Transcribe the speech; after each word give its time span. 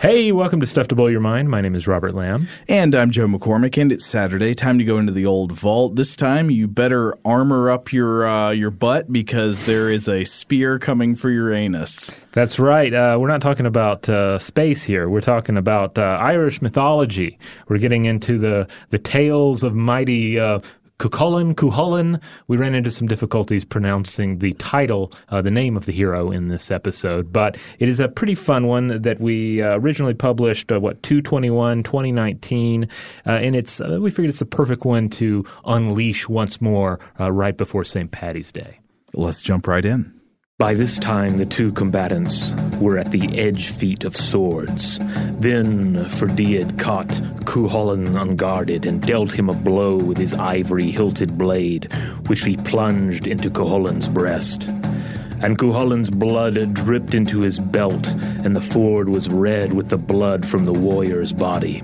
Hey, 0.00 0.32
welcome 0.32 0.62
to 0.62 0.66
Stuff 0.66 0.88
to 0.88 0.94
Blow 0.94 1.08
Your 1.08 1.20
Mind. 1.20 1.50
My 1.50 1.60
name 1.60 1.74
is 1.74 1.86
Robert 1.86 2.14
Lamb. 2.14 2.48
And 2.70 2.94
I'm 2.94 3.10
Joe 3.10 3.26
McCormick, 3.26 3.76
and 3.76 3.92
it's 3.92 4.06
Saturday. 4.06 4.54
Time 4.54 4.78
to 4.78 4.84
go 4.84 4.96
into 4.96 5.12
the 5.12 5.26
old 5.26 5.52
vault. 5.52 5.96
This 5.96 6.16
time, 6.16 6.50
you 6.50 6.68
better 6.68 7.14
armor 7.22 7.68
up 7.68 7.92
your 7.92 8.26
uh, 8.26 8.48
your 8.48 8.70
butt 8.70 9.12
because 9.12 9.66
there 9.66 9.90
is 9.90 10.08
a 10.08 10.24
spear 10.24 10.78
coming 10.78 11.14
for 11.14 11.28
your 11.28 11.52
anus. 11.52 12.10
That's 12.32 12.58
right. 12.58 12.94
Uh, 12.94 13.18
we're 13.20 13.28
not 13.28 13.42
talking 13.42 13.66
about 13.66 14.08
uh, 14.08 14.38
space 14.38 14.82
here. 14.82 15.10
We're 15.10 15.20
talking 15.20 15.58
about 15.58 15.98
uh, 15.98 16.16
Irish 16.18 16.62
mythology. 16.62 17.38
We're 17.68 17.76
getting 17.76 18.06
into 18.06 18.38
the 18.38 18.68
the 18.88 18.98
tales 18.98 19.62
of 19.62 19.74
mighty 19.74 20.40
Cuchulainn, 21.00 21.54
Cuchulainn. 21.54 22.20
We 22.46 22.58
ran 22.58 22.74
into 22.74 22.90
some 22.90 23.08
difficulties 23.08 23.64
pronouncing 23.64 24.38
the 24.38 24.52
title, 24.54 25.12
uh, 25.30 25.40
the 25.40 25.50
name 25.50 25.74
of 25.74 25.86
the 25.86 25.92
hero 25.92 26.30
in 26.30 26.48
this 26.48 26.70
episode, 26.70 27.32
but 27.32 27.56
it 27.78 27.88
is 27.88 28.00
a 28.00 28.08
pretty 28.08 28.34
fun 28.34 28.66
one 28.66 29.00
that 29.00 29.18
we 29.18 29.62
uh, 29.62 29.78
originally 29.78 30.12
published, 30.12 30.70
uh, 30.70 30.78
what, 30.78 31.02
221, 31.02 31.84
2019, 31.84 32.84
uh, 32.84 33.30
and 33.30 33.56
it's, 33.56 33.80
uh, 33.80 33.96
we 33.98 34.10
figured 34.10 34.28
it's 34.28 34.40
the 34.40 34.44
perfect 34.44 34.84
one 34.84 35.08
to 35.08 35.42
unleash 35.64 36.28
once 36.28 36.60
more 36.60 37.00
uh, 37.18 37.32
right 37.32 37.56
before 37.56 37.82
St. 37.82 38.10
Patty's 38.10 38.52
Day. 38.52 38.78
Let's 39.14 39.40
jump 39.40 39.66
right 39.66 39.84
in. 39.86 40.19
By 40.60 40.74
this 40.74 40.98
time, 40.98 41.38
the 41.38 41.46
two 41.46 41.72
combatants 41.72 42.52
were 42.78 42.98
at 42.98 43.12
the 43.12 43.38
edge 43.38 43.70
feet 43.70 44.04
of 44.04 44.14
swords. 44.14 44.98
Then 45.38 45.94
Ferdiad 46.04 46.78
caught 46.78 47.08
Cuchulainn 47.46 48.20
unguarded 48.20 48.84
and 48.84 49.00
dealt 49.00 49.32
him 49.32 49.48
a 49.48 49.54
blow 49.54 49.96
with 49.96 50.18
his 50.18 50.34
ivory 50.34 50.90
hilted 50.90 51.38
blade, 51.38 51.90
which 52.26 52.44
he 52.44 52.58
plunged 52.58 53.26
into 53.26 53.48
Cuchulainn's 53.48 54.10
breast. 54.10 54.68
And 55.40 55.56
Cuchulainn's 55.56 56.10
blood 56.10 56.74
dripped 56.74 57.14
into 57.14 57.40
his 57.40 57.58
belt, 57.58 58.06
and 58.44 58.54
the 58.54 58.60
ford 58.60 59.08
was 59.08 59.30
red 59.30 59.72
with 59.72 59.88
the 59.88 59.96
blood 59.96 60.46
from 60.46 60.66
the 60.66 60.74
warrior's 60.74 61.32
body. 61.32 61.82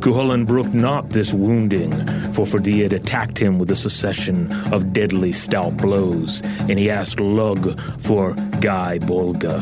Cuchulainn 0.00 0.46
brooked 0.46 0.72
not 0.72 1.10
this 1.10 1.34
wounding, 1.34 1.92
for 2.32 2.46
Ferdiad 2.46 2.94
attacked 2.94 3.38
him 3.38 3.58
with 3.58 3.70
a 3.70 3.76
succession 3.76 4.50
of 4.72 4.94
deadly 4.94 5.30
stout 5.30 5.76
blows, 5.76 6.40
and 6.60 6.78
he 6.78 6.88
asked 6.88 7.20
Lug 7.20 7.78
for 8.00 8.32
Gae 8.60 8.98
Bolga. 8.98 9.60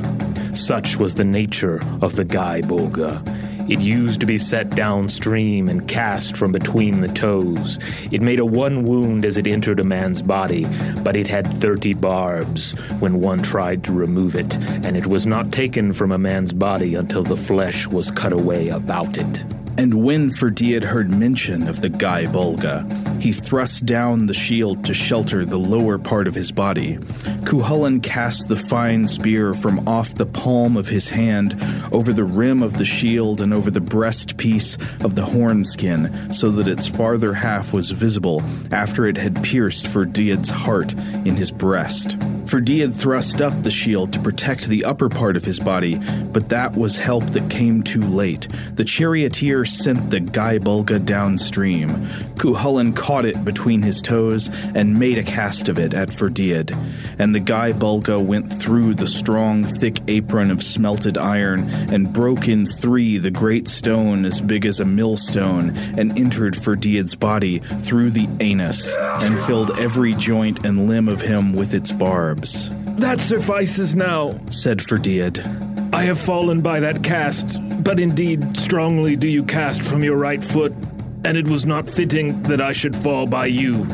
Such 0.56 0.96
was 0.96 1.14
the 1.14 1.24
nature 1.24 1.80
of 2.00 2.14
the 2.14 2.24
Gae 2.24 2.60
Bolga. 2.62 3.20
It 3.68 3.80
used 3.80 4.20
to 4.20 4.26
be 4.26 4.38
set 4.38 4.70
downstream 4.70 5.68
and 5.68 5.88
cast 5.88 6.36
from 6.36 6.52
between 6.52 7.00
the 7.00 7.08
toes. 7.08 7.80
It 8.12 8.22
made 8.22 8.38
a 8.38 8.46
one 8.46 8.84
wound 8.84 9.24
as 9.24 9.36
it 9.36 9.48
entered 9.48 9.80
a 9.80 9.84
man's 9.84 10.22
body, 10.22 10.66
but 11.02 11.16
it 11.16 11.26
had 11.26 11.48
thirty 11.58 11.94
barbs 11.94 12.78
when 13.00 13.20
one 13.20 13.42
tried 13.42 13.82
to 13.84 13.92
remove 13.92 14.36
it, 14.36 14.54
and 14.84 14.96
it 14.96 15.08
was 15.08 15.26
not 15.26 15.50
taken 15.50 15.92
from 15.92 16.12
a 16.12 16.18
man's 16.18 16.52
body 16.52 16.94
until 16.94 17.24
the 17.24 17.36
flesh 17.36 17.88
was 17.88 18.12
cut 18.12 18.32
away 18.32 18.68
about 18.68 19.18
it. 19.18 19.44
And 19.78 20.02
when 20.02 20.30
Ferdiad 20.30 20.82
heard 20.82 21.08
mention 21.08 21.68
of 21.68 21.80
the 21.80 21.88
Gae 21.88 22.24
Bolga, 22.24 22.84
he 23.20 23.32
thrust 23.32 23.86
down 23.86 24.26
the 24.26 24.34
shield 24.34 24.84
to 24.84 24.94
shelter 24.94 25.44
the 25.44 25.58
lower 25.58 25.98
part 25.98 26.26
of 26.26 26.34
his 26.34 26.52
body. 26.52 26.96
Cuchulainn 27.44 28.02
cast 28.02 28.48
the 28.48 28.56
fine 28.56 29.06
spear 29.08 29.54
from 29.54 29.86
off 29.88 30.14
the 30.14 30.26
palm 30.26 30.76
of 30.76 30.88
his 30.88 31.08
hand 31.08 31.56
over 31.92 32.12
the 32.12 32.24
rim 32.24 32.62
of 32.62 32.78
the 32.78 32.84
shield 32.84 33.40
and 33.40 33.52
over 33.54 33.70
the 33.70 33.80
breastpiece 33.80 34.76
of 35.04 35.14
the 35.14 35.24
horn 35.24 35.64
skin, 35.64 36.32
so 36.32 36.50
that 36.50 36.68
its 36.68 36.86
farther 36.86 37.34
half 37.34 37.72
was 37.72 37.90
visible 37.90 38.42
after 38.70 39.06
it 39.06 39.16
had 39.16 39.42
pierced 39.42 39.86
Ferdiad's 39.86 40.50
heart 40.50 40.92
in 41.24 41.36
his 41.36 41.50
breast. 41.50 42.18
Ferdiad 42.48 42.94
thrust 42.94 43.42
up 43.42 43.62
the 43.62 43.70
shield 43.70 44.10
to 44.14 44.20
protect 44.20 44.68
the 44.68 44.86
upper 44.86 45.10
part 45.10 45.36
of 45.36 45.44
his 45.44 45.60
body, 45.60 45.98
but 46.32 46.48
that 46.48 46.74
was 46.74 46.98
help 46.98 47.24
that 47.32 47.50
came 47.50 47.82
too 47.82 48.00
late. 48.00 48.48
The 48.74 48.84
charioteer 48.84 49.66
sent 49.66 50.10
the 50.10 50.20
Gae 50.20 50.58
Bulga 50.58 51.04
downstream. 51.04 51.90
Cuchulainn 52.36 52.96
caught 53.08 53.24
it 53.24 53.42
between 53.42 53.80
his 53.80 54.02
toes 54.02 54.50
and 54.74 54.98
made 54.98 55.16
a 55.16 55.22
cast 55.22 55.70
of 55.70 55.78
it 55.78 55.94
at 55.94 56.10
Ferdiad, 56.10 56.76
and 57.18 57.34
the 57.34 57.40
Gae 57.40 57.72
Bulga 57.72 58.22
went 58.22 58.52
through 58.52 58.92
the 58.92 59.06
strong, 59.06 59.64
thick 59.64 59.98
apron 60.08 60.50
of 60.50 60.62
smelted 60.62 61.16
iron 61.16 61.70
and 61.90 62.12
broke 62.12 62.48
in 62.48 62.66
three 62.66 63.16
the 63.16 63.30
great 63.30 63.66
stone 63.66 64.26
as 64.26 64.42
big 64.42 64.66
as 64.66 64.78
a 64.78 64.84
millstone 64.84 65.74
and 65.96 66.18
entered 66.18 66.52
Ferdiad's 66.52 67.14
body 67.14 67.60
through 67.60 68.10
the 68.10 68.28
anus 68.40 68.94
and 68.94 69.38
filled 69.46 69.70
every 69.78 70.12
joint 70.12 70.66
and 70.66 70.86
limb 70.86 71.08
of 71.08 71.22
him 71.22 71.54
with 71.54 71.72
its 71.72 71.90
barbs. 71.90 72.68
That 72.98 73.20
suffices 73.20 73.94
now, 73.94 74.38
said 74.50 74.80
Ferdiad. 74.80 75.94
I 75.94 76.02
have 76.02 76.20
fallen 76.20 76.60
by 76.60 76.80
that 76.80 77.02
cast, 77.02 77.58
but 77.82 77.98
indeed 77.98 78.54
strongly 78.58 79.16
do 79.16 79.28
you 79.28 79.44
cast 79.44 79.80
from 79.80 80.04
your 80.04 80.18
right 80.18 80.44
foot, 80.44 80.74
and 81.24 81.36
it 81.36 81.48
was 81.48 81.66
not 81.66 81.88
fitting 81.88 82.42
that 82.44 82.60
I 82.60 82.72
should 82.72 82.96
fall 82.96 83.26
by 83.26 83.46
you. 83.46 83.86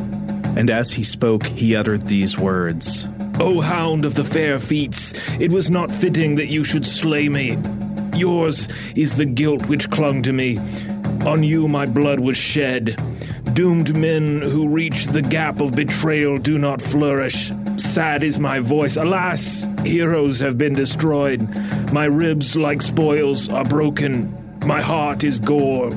And 0.56 0.70
as 0.70 0.92
he 0.92 1.04
spoke, 1.04 1.46
he 1.46 1.74
uttered 1.74 2.02
these 2.02 2.38
words 2.38 3.08
O 3.40 3.60
hound 3.60 4.04
of 4.04 4.14
the 4.14 4.22
fair 4.22 4.60
feats, 4.60 5.12
it 5.40 5.50
was 5.50 5.70
not 5.70 5.90
fitting 5.90 6.36
that 6.36 6.46
you 6.46 6.62
should 6.62 6.86
slay 6.86 7.28
me. 7.28 7.58
Yours 8.14 8.68
is 8.94 9.16
the 9.16 9.24
guilt 9.24 9.66
which 9.66 9.90
clung 9.90 10.22
to 10.22 10.32
me. 10.32 10.58
On 11.26 11.42
you 11.42 11.66
my 11.66 11.84
blood 11.84 12.20
was 12.20 12.36
shed. 12.36 12.96
Doomed 13.54 13.96
men 13.96 14.40
who 14.40 14.68
reach 14.68 15.06
the 15.06 15.22
gap 15.22 15.60
of 15.60 15.74
betrayal 15.74 16.38
do 16.38 16.58
not 16.58 16.80
flourish. 16.80 17.50
Sad 17.76 18.22
is 18.22 18.38
my 18.38 18.60
voice. 18.60 18.96
Alas, 18.96 19.66
heroes 19.84 20.38
have 20.38 20.56
been 20.56 20.74
destroyed. 20.74 21.48
My 21.92 22.04
ribs, 22.04 22.56
like 22.56 22.82
spoils, 22.82 23.48
are 23.48 23.64
broken. 23.64 24.58
My 24.64 24.80
heart 24.80 25.24
is 25.24 25.40
gore. 25.40 25.90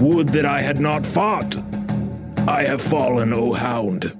Would 0.00 0.28
that 0.30 0.44
I 0.44 0.60
had 0.60 0.80
not 0.80 1.06
fought. 1.06 1.56
I 2.46 2.64
have 2.64 2.80
fallen, 2.80 3.32
O 3.32 3.52
hound. 3.52 4.16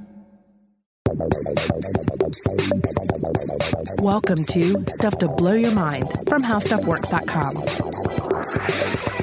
Welcome 3.98 4.44
to 4.46 4.84
Stuff 4.88 5.18
to 5.18 5.28
Blow 5.28 5.52
Your 5.52 5.72
Mind 5.72 6.08
from 6.28 6.42
HowStuffWorks.com. 6.42 9.13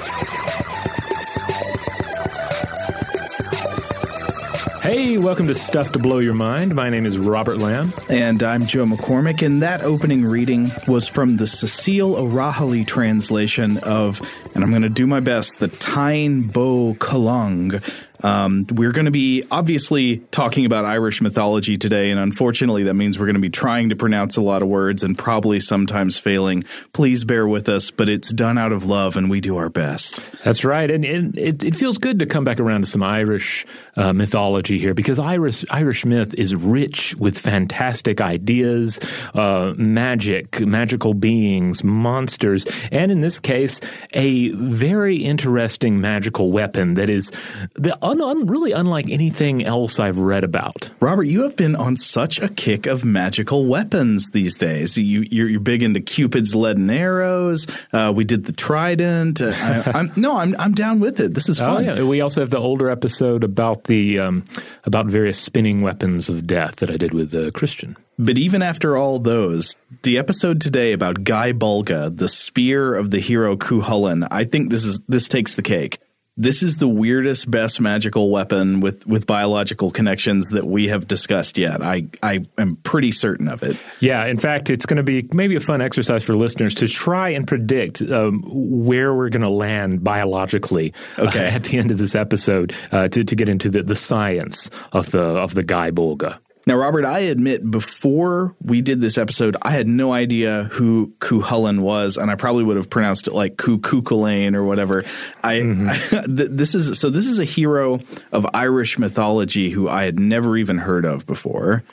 Hey, 4.81 5.19
welcome 5.19 5.45
to 5.45 5.53
Stuff 5.53 5.91
to 5.91 5.99
Blow 5.99 6.17
Your 6.17 6.33
Mind. 6.33 6.73
My 6.73 6.89
name 6.89 7.05
is 7.05 7.19
Robert 7.19 7.59
Lamb. 7.59 7.93
And 8.09 8.41
I'm 8.41 8.65
Joe 8.65 8.85
McCormick, 8.85 9.45
and 9.45 9.61
that 9.61 9.83
opening 9.83 10.25
reading 10.25 10.71
was 10.87 11.07
from 11.07 11.37
the 11.37 11.45
Cecile 11.45 12.15
O'Rahilly 12.15 12.83
translation 12.83 13.77
of, 13.77 14.19
and 14.55 14.63
I'm 14.63 14.71
going 14.71 14.81
to 14.81 14.89
do 14.89 15.05
my 15.05 15.19
best, 15.19 15.59
the 15.59 15.67
Táin 15.67 16.51
Bó 16.51 16.95
Cúailnge. 16.95 17.83
Um, 18.23 18.65
we're 18.71 18.91
going 18.91 19.05
to 19.05 19.11
be 19.11 19.43
obviously 19.51 20.17
talking 20.31 20.65
about 20.65 20.85
Irish 20.85 21.21
mythology 21.21 21.77
today, 21.77 22.11
and 22.11 22.19
unfortunately, 22.19 22.83
that 22.83 22.93
means 22.93 23.17
we're 23.17 23.25
going 23.25 23.35
to 23.35 23.41
be 23.41 23.49
trying 23.49 23.89
to 23.89 23.95
pronounce 23.95 24.37
a 24.37 24.41
lot 24.41 24.61
of 24.61 24.67
words 24.67 25.03
and 25.03 25.17
probably 25.17 25.59
sometimes 25.59 26.17
failing. 26.17 26.63
Please 26.93 27.23
bear 27.23 27.47
with 27.47 27.69
us, 27.69 27.91
but 27.91 28.09
it's 28.09 28.31
done 28.31 28.57
out 28.57 28.71
of 28.71 28.85
love, 28.85 29.17
and 29.17 29.29
we 29.29 29.41
do 29.41 29.57
our 29.57 29.69
best. 29.69 30.19
That's 30.43 30.63
right, 30.63 30.89
and, 30.89 31.05
and 31.05 31.37
it, 31.37 31.63
it, 31.63 31.75
feels 31.75 31.97
good 31.97 32.19
to 32.19 32.25
come 32.25 32.43
back 32.43 32.59
around 32.59 32.81
to 32.81 32.87
some 32.87 33.03
Irish 33.03 33.65
uh, 33.97 34.13
mythology 34.13 34.77
here 34.79 34.93
because 34.93 35.19
Irish 35.19 35.65
Irish 35.69 36.05
myth 36.05 36.35
is 36.35 36.55
rich 36.55 37.15
with 37.15 37.37
fantastic 37.37 38.21
ideas, 38.21 38.99
uh, 39.33 39.73
magic, 39.77 40.59
magical 40.61 41.13
beings, 41.13 41.83
monsters, 41.83 42.65
and 42.91 43.11
in 43.11 43.21
this 43.21 43.39
case, 43.39 43.81
a 44.13 44.49
very 44.49 45.17
interesting 45.17 45.99
magical 45.99 46.51
weapon 46.51 46.95
that 46.95 47.09
is 47.09 47.31
the 47.75 47.97
un, 48.11 48.21
un, 48.21 48.45
really 48.45 48.73
unlike 48.73 49.09
anything 49.09 49.63
else 49.63 49.99
I've 49.99 50.19
read 50.19 50.43
about. 50.43 50.91
Robert, 50.99 51.23
you 51.23 51.43
have 51.43 51.55
been 51.55 51.75
on 51.75 51.95
such 51.95 52.41
a 52.41 52.49
kick 52.49 52.85
of 52.85 53.05
magical 53.05 53.65
weapons 53.65 54.29
these 54.31 54.57
days. 54.57 54.97
You, 54.97 55.25
you're, 55.31 55.47
you're 55.47 55.59
big 55.59 55.81
into 55.81 56.01
Cupid's 56.01 56.53
leaden 56.53 56.89
arrows. 56.89 57.67
Uh, 57.93 58.11
we 58.13 58.25
did 58.25 58.45
the 58.45 58.51
trident. 58.51 59.41
Uh, 59.41 59.53
I, 59.55 59.91
am 59.99 60.11
no, 60.15 60.37
I'm 60.37 60.55
I'm 60.59 60.73
down 60.73 60.99
with 60.99 61.19
it. 61.19 61.33
This 61.33 61.47
is 61.47 61.59
fun. 61.59 61.87
Oh, 61.87 61.95
yeah. 61.95 62.03
We 62.03 62.21
also 62.21 62.41
have 62.41 62.49
the 62.49 62.59
older 62.59 62.89
episode 62.89 63.43
about 63.43 63.85
the 63.85 64.19
um, 64.19 64.45
about 64.83 65.05
various 65.05 65.39
spinning 65.39 65.81
weapons 65.81 66.29
of 66.29 66.45
death 66.45 66.77
that 66.77 66.89
I 66.89 66.97
did 66.97 67.13
with 67.13 67.33
uh, 67.33 67.51
Christian. 67.51 67.95
But 68.19 68.37
even 68.37 68.61
after 68.61 68.97
all 68.97 69.19
those, 69.19 69.75
the 70.03 70.17
episode 70.17 70.61
today 70.61 70.91
about 70.91 71.23
Gae 71.23 71.53
Bolga, 71.53 72.15
the 72.15 72.27
spear 72.27 72.93
of 72.93 73.09
the 73.09 73.19
hero 73.19 73.55
Cuchulainn, 73.55 74.27
I 74.29 74.43
think 74.43 74.69
this 74.69 74.83
is 74.83 74.99
this 75.07 75.27
takes 75.27 75.55
the 75.55 75.63
cake 75.63 75.99
this 76.41 76.63
is 76.63 76.77
the 76.77 76.87
weirdest, 76.87 77.49
best 77.51 77.79
magical 77.79 78.31
weapon 78.31 78.79
with, 78.79 79.05
with 79.05 79.27
biological 79.27 79.91
connections 79.91 80.49
that 80.49 80.65
we 80.65 80.87
have 80.87 81.07
discussed 81.07 81.59
yet. 81.59 81.83
I, 81.83 82.07
I 82.23 82.45
am 82.57 82.77
pretty 82.77 83.11
certain 83.11 83.47
of 83.47 83.61
it. 83.61 83.77
Yeah. 83.99 84.25
In 84.25 84.37
fact, 84.37 84.71
it's 84.71 84.87
going 84.87 84.97
to 84.97 85.03
be 85.03 85.29
maybe 85.33 85.55
a 85.55 85.59
fun 85.59 85.81
exercise 85.81 86.23
for 86.23 86.35
listeners 86.35 86.73
to 86.75 86.87
try 86.87 87.29
and 87.29 87.47
predict 87.47 88.01
um, 88.01 88.41
where 88.47 89.13
we're 89.13 89.29
going 89.29 89.43
to 89.43 89.49
land 89.49 90.03
biologically 90.03 90.93
okay. 91.19 91.45
uh, 91.45 91.51
at 91.51 91.65
the 91.65 91.77
end 91.77 91.91
of 91.91 91.99
this 91.99 92.15
episode 92.15 92.73
uh, 92.91 93.07
to, 93.09 93.23
to 93.23 93.35
get 93.35 93.47
into 93.47 93.69
the, 93.69 93.83
the 93.83 93.95
science 93.95 94.71
of 94.91 95.11
the, 95.11 95.21
of 95.21 95.53
the 95.53 95.63
Gae 95.63 95.91
Bolga. 95.91 96.39
Now, 96.67 96.75
Robert, 96.77 97.05
I 97.05 97.19
admit 97.19 97.69
before 97.69 98.55
we 98.61 98.81
did 98.81 99.01
this 99.01 99.17
episode, 99.17 99.57
I 99.61 99.71
had 99.71 99.87
no 99.87 100.13
idea 100.13 100.69
who 100.71 101.13
Cuchulainn 101.19 101.79
was, 101.79 102.17
and 102.17 102.29
I 102.29 102.35
probably 102.35 102.63
would 102.63 102.77
have 102.77 102.89
pronounced 102.89 103.27
it 103.27 103.33
like 103.33 103.57
Cuchulainn 103.57 104.55
or 104.55 104.63
whatever. 104.63 105.03
I, 105.43 105.55
mm-hmm. 105.55 105.87
I 105.89 106.23
this 106.27 106.75
is 106.75 106.99
so 106.99 107.09
this 107.09 107.27
is 107.27 107.39
a 107.39 107.45
hero 107.45 107.99
of 108.31 108.45
Irish 108.53 108.99
mythology 108.99 109.71
who 109.71 109.89
I 109.89 110.03
had 110.03 110.19
never 110.19 110.55
even 110.57 110.77
heard 110.77 111.05
of 111.05 111.25
before. 111.25 111.83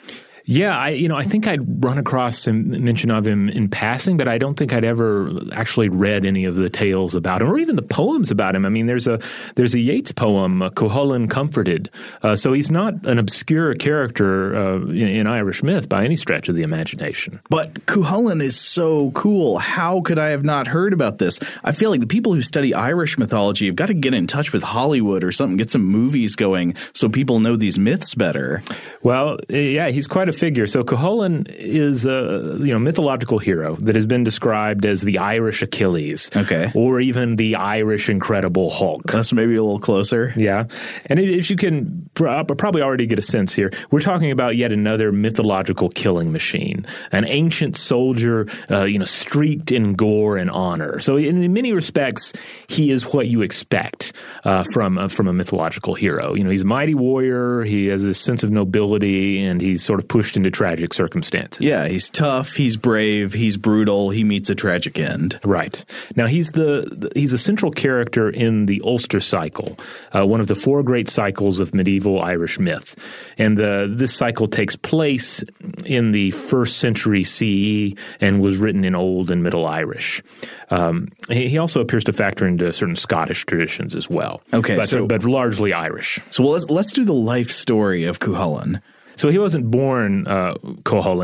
Yeah, 0.49 0.75
I 0.75 0.89
you 0.89 1.07
know 1.07 1.15
I 1.15 1.25
think 1.25 1.45
I'd 1.45 1.83
run 1.83 1.99
across 1.99 2.39
some 2.39 2.83
mention 2.83 3.11
of 3.11 3.27
him 3.27 3.49
in 3.49 3.69
passing, 3.69 4.17
but 4.17 4.27
I 4.27 4.39
don't 4.39 4.57
think 4.57 4.73
I'd 4.73 4.83
ever 4.83 5.29
actually 5.53 5.89
read 5.89 6.25
any 6.25 6.45
of 6.45 6.55
the 6.55 6.71
tales 6.71 7.13
about 7.13 7.43
him 7.43 7.51
or 7.51 7.59
even 7.59 7.75
the 7.75 7.83
poems 7.83 8.31
about 8.31 8.55
him. 8.55 8.65
I 8.65 8.69
mean, 8.69 8.87
there's 8.87 9.05
a 9.05 9.19
there's 9.53 9.75
a 9.75 9.79
Yeats 9.79 10.11
poem, 10.11 10.63
uh, 10.63 10.71
Cuchulainn 10.71 11.29
Comforted, 11.29 11.91
uh, 12.23 12.35
so 12.35 12.51
he's 12.51 12.71
not 12.71 13.05
an 13.05 13.19
obscure 13.19 13.75
character 13.75 14.55
uh, 14.55 14.77
in, 14.87 15.07
in, 15.07 15.27
Irish 15.27 15.61
myth 15.61 15.87
by 15.87 16.03
any 16.03 16.15
stretch 16.15 16.49
of 16.49 16.55
the 16.55 16.63
imagination. 16.63 17.39
But 17.51 17.85
Cuchulainn 17.85 18.41
is 18.41 18.59
so 18.59 19.11
cool. 19.11 19.59
How 19.59 20.01
could 20.01 20.17
I 20.17 20.29
have 20.29 20.43
not 20.43 20.65
heard 20.65 20.93
about 20.93 21.19
this? 21.19 21.39
I 21.63 21.73
feel 21.73 21.91
like 21.91 21.99
the 21.99 22.07
people 22.07 22.33
who 22.33 22.41
study 22.41 22.73
Irish 22.73 23.19
mythology 23.19 23.67
have 23.67 23.75
got 23.75 23.89
to 23.89 23.93
get 23.93 24.15
in 24.15 24.25
touch 24.25 24.51
with 24.51 24.63
Hollywood 24.63 25.23
or 25.23 25.31
something, 25.31 25.57
get 25.57 25.69
some 25.69 25.85
movies 25.85 26.35
going 26.35 26.73
so 26.95 27.07
people 27.07 27.39
know 27.39 27.55
these 27.55 27.77
myths 27.77 28.15
better. 28.15 28.63
Well, 29.03 29.37
yeah, 29.47 29.89
he's 29.89 30.07
quite 30.07 30.27
a 30.27 30.38
figure. 30.39 30.67
So 30.67 30.83
Cuchulainn 30.83 31.47
is 31.49 32.05
a 32.05 32.57
you 32.59 32.73
know 32.73 32.79
mythological 32.79 33.39
hero 33.39 33.75
that 33.77 33.95
has 33.95 34.05
been 34.05 34.23
described 34.23 34.85
as 34.85 35.01
the 35.01 35.17
Irish 35.17 35.61
Achilles, 35.61 36.29
okay, 36.35 36.71
or 36.73 36.99
even 36.99 37.35
the 37.35 37.55
Irish 37.55 38.09
Incredible 38.09 38.69
Hulk. 38.69 39.03
That's 39.03 39.33
maybe 39.33 39.55
a 39.55 39.63
little 39.63 39.79
closer. 39.79 40.33
Yeah, 40.35 40.65
and 41.05 41.19
if 41.19 41.49
you 41.49 41.57
can 41.57 42.09
probably 42.13 42.81
already 42.81 43.05
get 43.05 43.19
a 43.19 43.23
sense 43.23 43.53
here, 43.55 43.71
we're 43.91 44.01
talking 44.01 44.31
about 44.31 44.55
yet 44.55 44.71
another 44.71 45.11
mythological 45.11 45.89
killing 45.89 46.31
machine, 46.31 46.85
an 47.11 47.25
ancient 47.25 47.75
soldier, 47.75 48.47
uh, 48.71 48.83
you 48.83 48.99
know, 48.99 49.05
streaked 49.05 49.71
in 49.71 49.93
gore 49.93 50.37
and 50.37 50.49
honor. 50.49 50.99
So 50.99 51.17
in 51.17 51.53
many 51.53 51.73
respects, 51.73 52.33
he 52.67 52.91
is 52.91 53.13
what 53.13 53.27
you 53.27 53.41
expect 53.41 54.13
uh, 54.43 54.63
from 54.73 54.97
uh, 54.97 55.07
from 55.07 55.27
a 55.27 55.33
mythological 55.33 55.95
hero. 55.95 56.33
You 56.33 56.43
know, 56.43 56.49
he's 56.49 56.61
a 56.61 56.65
mighty 56.65 56.95
warrior. 56.95 57.63
He 57.63 57.87
has 57.87 58.03
this 58.03 58.19
sense 58.19 58.43
of 58.43 58.51
nobility, 58.51 59.41
and 59.41 59.61
he's 59.61 59.83
sort 59.83 59.99
of 59.99 60.07
pushed 60.07 60.28
pushed 60.29 60.37
into 60.37 60.51
tragic 60.51 60.93
circumstances. 60.93 61.65
Yeah, 61.65 61.87
he's 61.87 62.07
tough, 62.07 62.53
he's 62.53 62.77
brave, 62.77 63.33
he's 63.33 63.57
brutal, 63.57 64.11
he 64.11 64.23
meets 64.23 64.47
a 64.51 64.55
tragic 64.55 64.99
end. 64.99 65.39
Right. 65.43 65.83
Now 66.15 66.27
he's 66.27 66.51
the, 66.51 67.11
he's 67.15 67.33
a 67.33 67.37
central 67.39 67.71
character 67.71 68.29
in 68.29 68.67
the 68.67 68.79
Ulster 68.85 69.19
cycle, 69.19 69.75
uh, 70.15 70.27
one 70.27 70.39
of 70.39 70.45
the 70.45 70.53
four 70.53 70.83
great 70.83 71.09
cycles 71.09 71.59
of 71.59 71.73
medieval 71.73 72.21
Irish 72.21 72.59
myth. 72.59 72.95
And 73.39 73.57
the, 73.57 73.91
this 73.91 74.13
cycle 74.13 74.47
takes 74.47 74.75
place 74.75 75.43
in 75.83 76.11
the 76.11 76.29
first 76.31 76.77
century 76.77 77.23
CE 77.23 77.97
and 78.21 78.39
was 78.39 78.57
written 78.57 78.85
in 78.85 78.93
Old 78.93 79.31
and 79.31 79.41
Middle 79.41 79.65
Irish. 79.65 80.21
Um, 80.69 81.07
he, 81.29 81.49
he, 81.49 81.57
also 81.57 81.81
appears 81.81 82.03
to 82.03 82.13
factor 82.13 82.45
into 82.45 82.71
certain 82.71 82.95
Scottish 82.95 83.45
traditions 83.47 83.95
as 83.95 84.07
well. 84.07 84.41
Okay, 84.53 84.75
but, 84.75 84.87
so, 84.89 85.07
but 85.07 85.23
largely 85.23 85.73
Irish. 85.73 86.19
So 86.29 86.43
let's 86.43 86.69
let's 86.69 86.93
do 86.93 87.03
the 87.03 87.13
life 87.13 87.49
story 87.49 88.03
of 88.03 88.19
Cuchulainn. 88.19 88.79
So 89.19 89.27
he 89.27 89.37
wasn't 89.37 89.69
born 89.69 90.25
uh. 90.27 90.53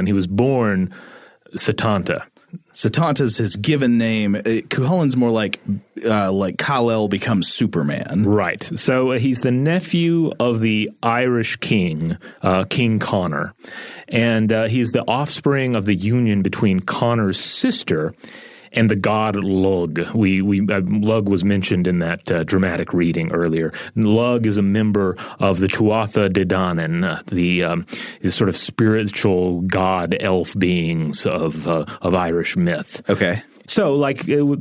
He 0.05 0.11
was 0.11 0.27
born 0.27 0.93
Setanta. 1.55 2.27
Setanta's 2.73 3.37
his 3.37 3.55
given 3.55 3.97
name. 3.97 4.35
Uh, 4.35 4.41
Cuchulainn's 4.69 5.15
more 5.15 5.29
like 5.29 5.61
uh, 6.05 6.29
like 6.33 6.57
Kal-El 6.57 7.07
becomes 7.07 7.47
Superman. 7.47 8.23
Right. 8.25 8.61
So 8.77 9.11
uh, 9.11 9.19
he's 9.19 9.41
the 9.41 9.51
nephew 9.51 10.33
of 10.41 10.59
the 10.59 10.91
Irish 11.01 11.55
king, 11.57 12.17
uh, 12.41 12.65
King 12.65 12.99
Conor. 12.99 13.53
And 14.09 14.51
uh, 14.51 14.67
he's 14.67 14.91
the 14.91 15.03
offspring 15.07 15.73
of 15.77 15.85
the 15.85 15.95
union 15.95 16.41
between 16.41 16.81
Conor's 16.81 17.39
sister 17.39 18.13
and 18.75 18.89
the 18.89 18.95
god 18.95 19.35
Lug. 19.35 19.99
We, 20.13 20.41
we 20.41 20.61
uh, 20.61 20.81
Lug 20.85 21.29
was 21.29 21.43
mentioned 21.43 21.87
in 21.87 21.99
that 21.99 22.31
uh, 22.31 22.43
dramatic 22.43 22.93
reading 22.93 23.31
earlier. 23.31 23.73
Lug 23.95 24.45
is 24.45 24.57
a 24.57 24.61
member 24.61 25.17
of 25.39 25.59
the 25.59 25.67
Tuatha 25.67 26.31
De 26.31 26.45
Danann, 26.45 27.03
uh, 27.03 27.21
the, 27.27 27.63
um, 27.63 27.85
the 28.21 28.31
sort 28.31 28.49
of 28.49 28.57
spiritual 28.57 29.61
god 29.61 30.15
elf 30.19 30.57
beings 30.57 31.25
of 31.25 31.67
uh, 31.67 31.85
of 32.01 32.13
Irish 32.13 32.55
myth. 32.55 33.01
Okay, 33.09 33.41
so 33.67 33.95
like. 33.95 34.27
It, 34.27 34.59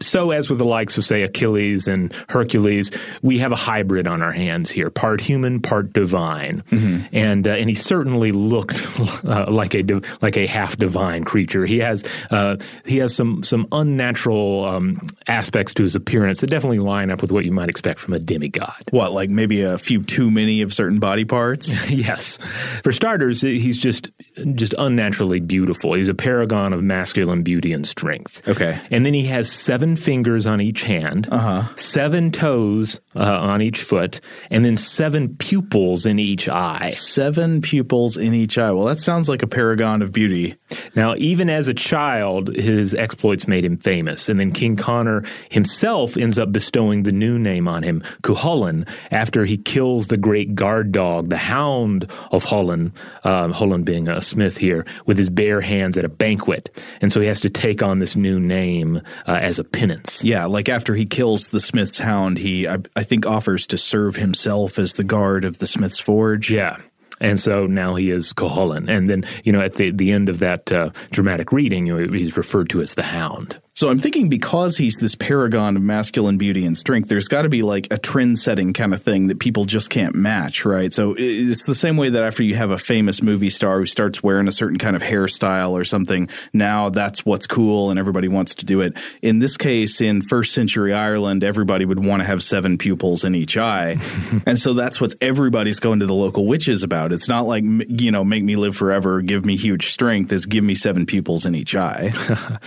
so, 0.00 0.30
as 0.30 0.48
with 0.48 0.58
the 0.58 0.64
likes 0.64 0.96
of, 0.98 1.04
say, 1.04 1.22
Achilles 1.22 1.86
and 1.86 2.12
Hercules, 2.28 2.90
we 3.22 3.38
have 3.38 3.52
a 3.52 3.56
hybrid 3.56 4.06
on 4.06 4.22
our 4.22 4.32
hands 4.32 4.70
here, 4.70 4.90
part 4.90 5.20
human, 5.20 5.60
part 5.60 5.92
divine, 5.92 6.62
mm-hmm. 6.62 7.14
and 7.14 7.46
uh, 7.46 7.52
and 7.52 7.68
he 7.68 7.74
certainly 7.74 8.32
looked 8.32 8.86
uh, 9.24 9.50
like 9.50 9.74
a 9.74 9.84
like 10.20 10.36
a 10.36 10.46
half 10.46 10.76
divine 10.76 11.24
creature. 11.24 11.66
He 11.66 11.78
has 11.78 12.04
uh, 12.30 12.56
he 12.86 12.98
has 12.98 13.14
some 13.14 13.42
some 13.42 13.68
unnatural 13.72 14.64
um, 14.64 15.00
aspects 15.26 15.74
to 15.74 15.82
his 15.82 15.94
appearance 15.94 16.40
that 16.40 16.48
definitely 16.48 16.78
line 16.78 17.10
up 17.10 17.20
with 17.20 17.30
what 17.30 17.44
you 17.44 17.52
might 17.52 17.68
expect 17.68 17.98
from 17.98 18.14
a 18.14 18.18
demigod. 18.18 18.82
What, 18.90 19.12
like 19.12 19.30
maybe 19.30 19.62
a 19.62 19.76
few 19.76 20.02
too 20.02 20.30
many 20.30 20.62
of 20.62 20.72
certain 20.72 20.98
body 20.98 21.24
parts? 21.24 21.90
yes. 21.90 22.38
For 22.82 22.92
starters, 22.92 23.42
he's 23.42 23.78
just 23.78 24.10
just 24.54 24.74
unnaturally 24.78 25.40
beautiful. 25.40 25.94
He's 25.94 26.08
a 26.08 26.14
paragon 26.14 26.72
of 26.72 26.82
masculine 26.82 27.42
beauty 27.42 27.72
and 27.72 27.86
strength. 27.86 28.46
Okay. 28.48 28.80
And 28.90 29.04
then 29.04 29.14
he 29.14 29.26
has 29.26 29.50
seven 29.50 29.89
fingers 29.96 30.46
on 30.46 30.60
each 30.60 30.82
hand, 30.82 31.28
uh-huh. 31.30 31.74
seven 31.76 32.32
toes 32.32 33.00
uh, 33.14 33.38
on 33.40 33.62
each 33.62 33.82
foot, 33.82 34.20
and 34.50 34.64
then 34.64 34.76
seven 34.76 35.36
pupils 35.36 36.06
in 36.06 36.18
each 36.18 36.48
eye. 36.48 36.90
Seven 36.90 37.60
pupils 37.60 38.16
in 38.16 38.34
each 38.34 38.58
eye. 38.58 38.70
Well, 38.70 38.86
that 38.86 39.00
sounds 39.00 39.28
like 39.28 39.42
a 39.42 39.46
paragon 39.46 40.02
of 40.02 40.12
beauty. 40.12 40.56
Now, 40.94 41.14
even 41.16 41.50
as 41.50 41.68
a 41.68 41.74
child, 41.74 42.54
his 42.54 42.94
exploits 42.94 43.48
made 43.48 43.64
him 43.64 43.76
famous, 43.76 44.28
and 44.28 44.38
then 44.38 44.52
King 44.52 44.76
Connor 44.76 45.24
himself 45.50 46.16
ends 46.16 46.38
up 46.38 46.52
bestowing 46.52 47.02
the 47.02 47.12
new 47.12 47.38
name 47.38 47.68
on 47.68 47.82
him, 47.82 48.02
Cuchulainn, 48.22 48.88
after 49.10 49.44
he 49.44 49.56
kills 49.56 50.06
the 50.06 50.16
great 50.16 50.54
guard 50.54 50.92
dog, 50.92 51.28
the 51.28 51.36
Hound 51.36 52.10
of 52.30 52.44
Holland, 52.44 52.92
uh, 53.24 53.48
Holland 53.52 53.84
being 53.84 54.08
a 54.08 54.20
smith 54.20 54.58
here, 54.58 54.84
with 55.06 55.18
his 55.18 55.30
bare 55.30 55.60
hands 55.60 55.98
at 55.98 56.04
a 56.04 56.08
banquet, 56.08 56.70
and 57.00 57.12
so 57.12 57.20
he 57.20 57.26
has 57.26 57.40
to 57.40 57.50
take 57.50 57.82
on 57.82 57.98
this 57.98 58.16
new 58.16 58.38
name 58.38 59.00
uh, 59.26 59.38
as 59.40 59.58
a 59.58 59.64
penance. 59.80 60.22
Yeah, 60.24 60.44
like 60.44 60.68
after 60.68 60.94
he 60.94 61.06
kills 61.06 61.48
the 61.48 61.60
smith's 61.60 61.98
hound, 61.98 62.38
he 62.38 62.68
I, 62.68 62.78
I 62.94 63.02
think 63.02 63.26
offers 63.26 63.66
to 63.68 63.78
serve 63.78 64.16
himself 64.16 64.78
as 64.78 64.94
the 64.94 65.04
guard 65.04 65.44
of 65.44 65.58
the 65.58 65.66
smith's 65.66 65.98
forge. 65.98 66.50
Yeah. 66.50 66.76
And 67.22 67.38
so 67.38 67.66
now 67.66 67.96
he 67.96 68.10
is 68.10 68.32
Cuchulainn. 68.32 68.88
And 68.88 69.08
then, 69.08 69.24
you 69.44 69.52
know, 69.52 69.60
at 69.60 69.74
the, 69.74 69.90
the 69.90 70.10
end 70.10 70.30
of 70.30 70.38
that 70.38 70.72
uh, 70.72 70.88
dramatic 71.10 71.52
reading, 71.52 71.86
he's 72.14 72.36
referred 72.36 72.70
to 72.70 72.80
as 72.80 72.94
the 72.94 73.02
Hound. 73.02 73.58
So 73.74 73.88
I'm 73.88 73.98
thinking 73.98 74.28
because 74.28 74.76
he's 74.76 74.96
this 74.96 75.14
paragon 75.14 75.76
of 75.76 75.82
masculine 75.82 76.38
beauty 76.38 76.66
and 76.66 76.76
strength, 76.76 77.08
there's 77.08 77.28
got 77.28 77.42
to 77.42 77.48
be 77.48 77.62
like 77.62 77.86
a 77.90 77.98
trend 77.98 78.38
setting 78.38 78.72
kind 78.72 78.92
of 78.92 79.00
thing 79.02 79.28
that 79.28 79.38
people 79.38 79.64
just 79.64 79.90
can't 79.90 80.14
match, 80.14 80.64
right? 80.64 80.92
So 80.92 81.14
it's 81.16 81.64
the 81.64 81.74
same 81.74 81.96
way 81.96 82.10
that 82.10 82.22
after 82.22 82.42
you 82.42 82.56
have 82.56 82.72
a 82.72 82.78
famous 82.78 83.22
movie 83.22 83.48
star 83.48 83.78
who 83.78 83.86
starts 83.86 84.22
wearing 84.22 84.48
a 84.48 84.52
certain 84.52 84.76
kind 84.76 84.96
of 84.96 85.02
hairstyle 85.02 85.70
or 85.70 85.84
something, 85.84 86.28
now 86.52 86.90
that's 86.90 87.24
what's 87.24 87.46
cool 87.46 87.90
and 87.90 87.98
everybody 87.98 88.28
wants 88.28 88.56
to 88.56 88.66
do 88.66 88.80
it. 88.80 88.94
In 89.22 89.38
this 89.38 89.56
case, 89.56 90.00
in 90.00 90.20
first 90.20 90.52
century 90.52 90.92
Ireland, 90.92 91.44
everybody 91.44 91.84
would 91.84 92.04
want 92.04 92.20
to 92.20 92.26
have 92.26 92.42
seven 92.42 92.76
pupils 92.76 93.24
in 93.24 93.36
each 93.36 93.56
eye. 93.56 93.98
and 94.46 94.58
so 94.58 94.74
that's 94.74 95.00
what 95.00 95.14
everybody's 95.20 95.80
going 95.80 96.00
to 96.00 96.06
the 96.06 96.14
local 96.14 96.44
witches 96.44 96.82
about. 96.82 97.12
It's 97.12 97.28
not 97.28 97.46
like, 97.46 97.62
you 97.64 98.10
know, 98.10 98.24
make 98.24 98.42
me 98.42 98.56
live 98.56 98.76
forever, 98.76 99.22
give 99.22 99.46
me 99.46 99.56
huge 99.56 99.86
strength, 99.86 100.32
it's 100.32 100.44
give 100.44 100.64
me 100.64 100.74
seven 100.74 101.06
pupils 101.06 101.46
in 101.46 101.54
each 101.54 101.76
eye. 101.76 102.12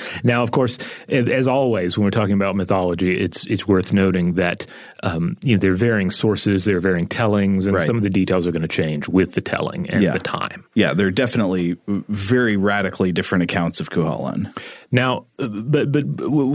now, 0.24 0.42
of 0.42 0.52
course, 0.52 0.80
as 1.08 1.48
always, 1.48 1.98
when 1.98 2.06
we're 2.06 2.12
talking 2.12 2.34
about 2.34 2.56
mythology, 2.56 3.18
it's 3.18 3.46
it's 3.48 3.68
worth 3.68 3.94
noting 3.94 4.34
that 4.34 4.66
um, 5.04 5.38
you 5.44 5.56
know 5.56 5.60
there 5.60 5.72
are 5.72 5.76
varying 5.76 6.10
sources, 6.10 6.66
there 6.66 6.78
are 6.78 6.82
varying 6.82 7.08
tellings, 7.08 7.66
and 7.66 7.76
right. 7.76 7.86
some 7.86 7.96
of 7.96 8.04
the 8.04 8.10
details 8.10 8.48
are 8.48 8.52
going 8.52 8.62
to 8.62 8.68
change 8.68 9.08
with 9.08 9.34
the 9.34 9.42
telling 9.42 9.90
and 9.90 10.02
yeah. 10.02 10.14
the 10.14 10.20
time. 10.20 10.66
Yeah, 10.74 10.94
there 10.94 11.08
are 11.08 11.12
definitely 11.12 11.78
very 11.88 12.58
radically 12.58 13.12
different 13.12 13.44
accounts 13.44 13.80
of 13.80 13.90
Cuchulainn. 13.90 14.52
Now, 14.92 15.26
but 15.38 15.92
but 15.92 16.06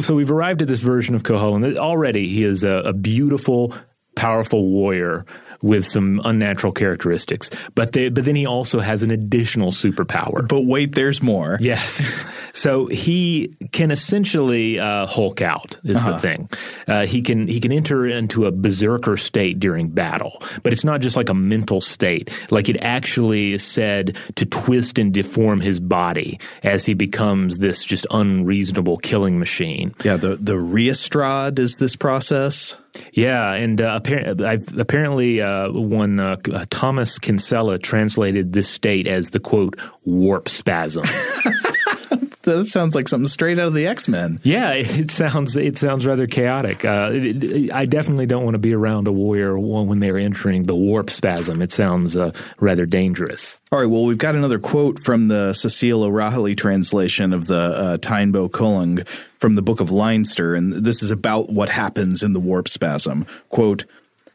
so 0.04 0.14
we've 0.14 0.30
arrived 0.30 0.62
at 0.62 0.68
this 0.68 0.80
version 0.80 1.14
of 1.14 1.22
Cuchulainn. 1.22 1.76
Already, 1.76 2.28
he 2.28 2.44
is 2.44 2.64
a, 2.64 2.82
a 2.84 2.92
beautiful, 2.92 3.74
powerful 4.14 4.66
warrior 4.66 5.24
with 5.62 5.86
some 5.86 6.20
unnatural 6.24 6.72
characteristics. 6.72 7.50
But 7.74 7.92
they, 7.92 8.08
but 8.08 8.24
then 8.24 8.36
he 8.36 8.46
also 8.46 8.80
has 8.80 9.02
an 9.02 9.10
additional 9.10 9.70
superpower. 9.70 10.46
But 10.46 10.62
wait, 10.62 10.94
there's 10.94 11.22
more. 11.22 11.58
Yes. 11.60 12.04
So 12.58 12.86
he 12.86 13.56
can 13.70 13.92
essentially 13.92 14.80
uh, 14.80 15.06
Hulk 15.06 15.42
out 15.42 15.78
is 15.84 15.98
uh-huh. 15.98 16.12
the 16.12 16.18
thing. 16.18 16.50
Uh, 16.88 17.06
he 17.06 17.22
can 17.22 17.46
he 17.46 17.60
can 17.60 17.70
enter 17.70 18.04
into 18.04 18.46
a 18.46 18.50
berserker 18.50 19.16
state 19.16 19.60
during 19.60 19.90
battle, 19.90 20.42
but 20.64 20.72
it's 20.72 20.82
not 20.82 21.00
just 21.00 21.14
like 21.14 21.28
a 21.28 21.34
mental 21.34 21.80
state. 21.80 22.36
Like 22.50 22.68
it 22.68 22.76
actually 22.80 23.52
is 23.52 23.62
said 23.62 24.16
to 24.34 24.44
twist 24.44 24.98
and 24.98 25.14
deform 25.14 25.60
his 25.60 25.78
body 25.78 26.40
as 26.64 26.84
he 26.84 26.94
becomes 26.94 27.58
this 27.58 27.84
just 27.84 28.08
unreasonable 28.10 28.96
killing 28.98 29.38
machine. 29.38 29.94
Yeah, 30.02 30.16
the 30.16 30.34
the 30.34 30.54
Ríastrad 30.54 31.60
is 31.60 31.76
this 31.76 31.94
process. 31.94 32.76
Yeah, 33.12 33.52
and 33.52 33.80
uh, 33.80 34.00
apparently, 34.02 34.80
apparently 34.80 35.40
uh, 35.40 35.70
one 35.70 36.20
uh, 36.20 36.36
Thomas 36.70 37.18
Kinsella 37.18 37.78
translated 37.78 38.52
this 38.52 38.68
state 38.68 39.06
as 39.06 39.30
the 39.30 39.40
quote 39.40 39.80
warp 40.04 40.48
spasm. 40.48 41.04
that 42.42 42.66
sounds 42.66 42.94
like 42.94 43.08
something 43.08 43.28
straight 43.28 43.58
out 43.58 43.66
of 43.66 43.74
the 43.74 43.86
X 43.86 44.08
Men. 44.08 44.40
Yeah, 44.42 44.72
it 44.74 45.10
sounds 45.10 45.56
it 45.56 45.76
sounds 45.76 46.06
rather 46.06 46.26
chaotic. 46.26 46.84
Uh, 46.84 47.10
it, 47.12 47.44
it, 47.44 47.72
I 47.72 47.86
definitely 47.86 48.26
don't 48.26 48.44
want 48.44 48.54
to 48.54 48.58
be 48.58 48.74
around 48.74 49.06
a 49.06 49.12
warrior 49.12 49.58
when 49.58 50.00
they're 50.00 50.18
entering 50.18 50.64
the 50.64 50.74
warp 50.74 51.10
spasm. 51.10 51.62
It 51.62 51.72
sounds 51.72 52.16
uh, 52.16 52.32
rather 52.60 52.86
dangerous. 52.86 53.60
All 53.70 53.80
right, 53.80 53.86
well, 53.86 54.04
we've 54.04 54.18
got 54.18 54.34
another 54.34 54.58
quote 54.58 54.98
from 54.98 55.28
the 55.28 55.52
Cecile 55.52 56.04
O'Rahilly 56.04 56.54
translation 56.54 57.32
of 57.32 57.46
the 57.46 57.56
uh, 57.56 57.96
Bó 57.98 58.48
Cúailnge 58.48 59.06
from 59.38 59.54
the 59.54 59.62
Book 59.62 59.80
of 59.80 59.90
Leinster, 59.90 60.54
and 60.54 60.72
this 60.72 61.02
is 61.02 61.10
about 61.10 61.50
what 61.50 61.68
happens 61.68 62.22
in 62.22 62.32
the 62.32 62.40
warp 62.40 62.68
spasm. 62.68 63.26
Quote. 63.48 63.84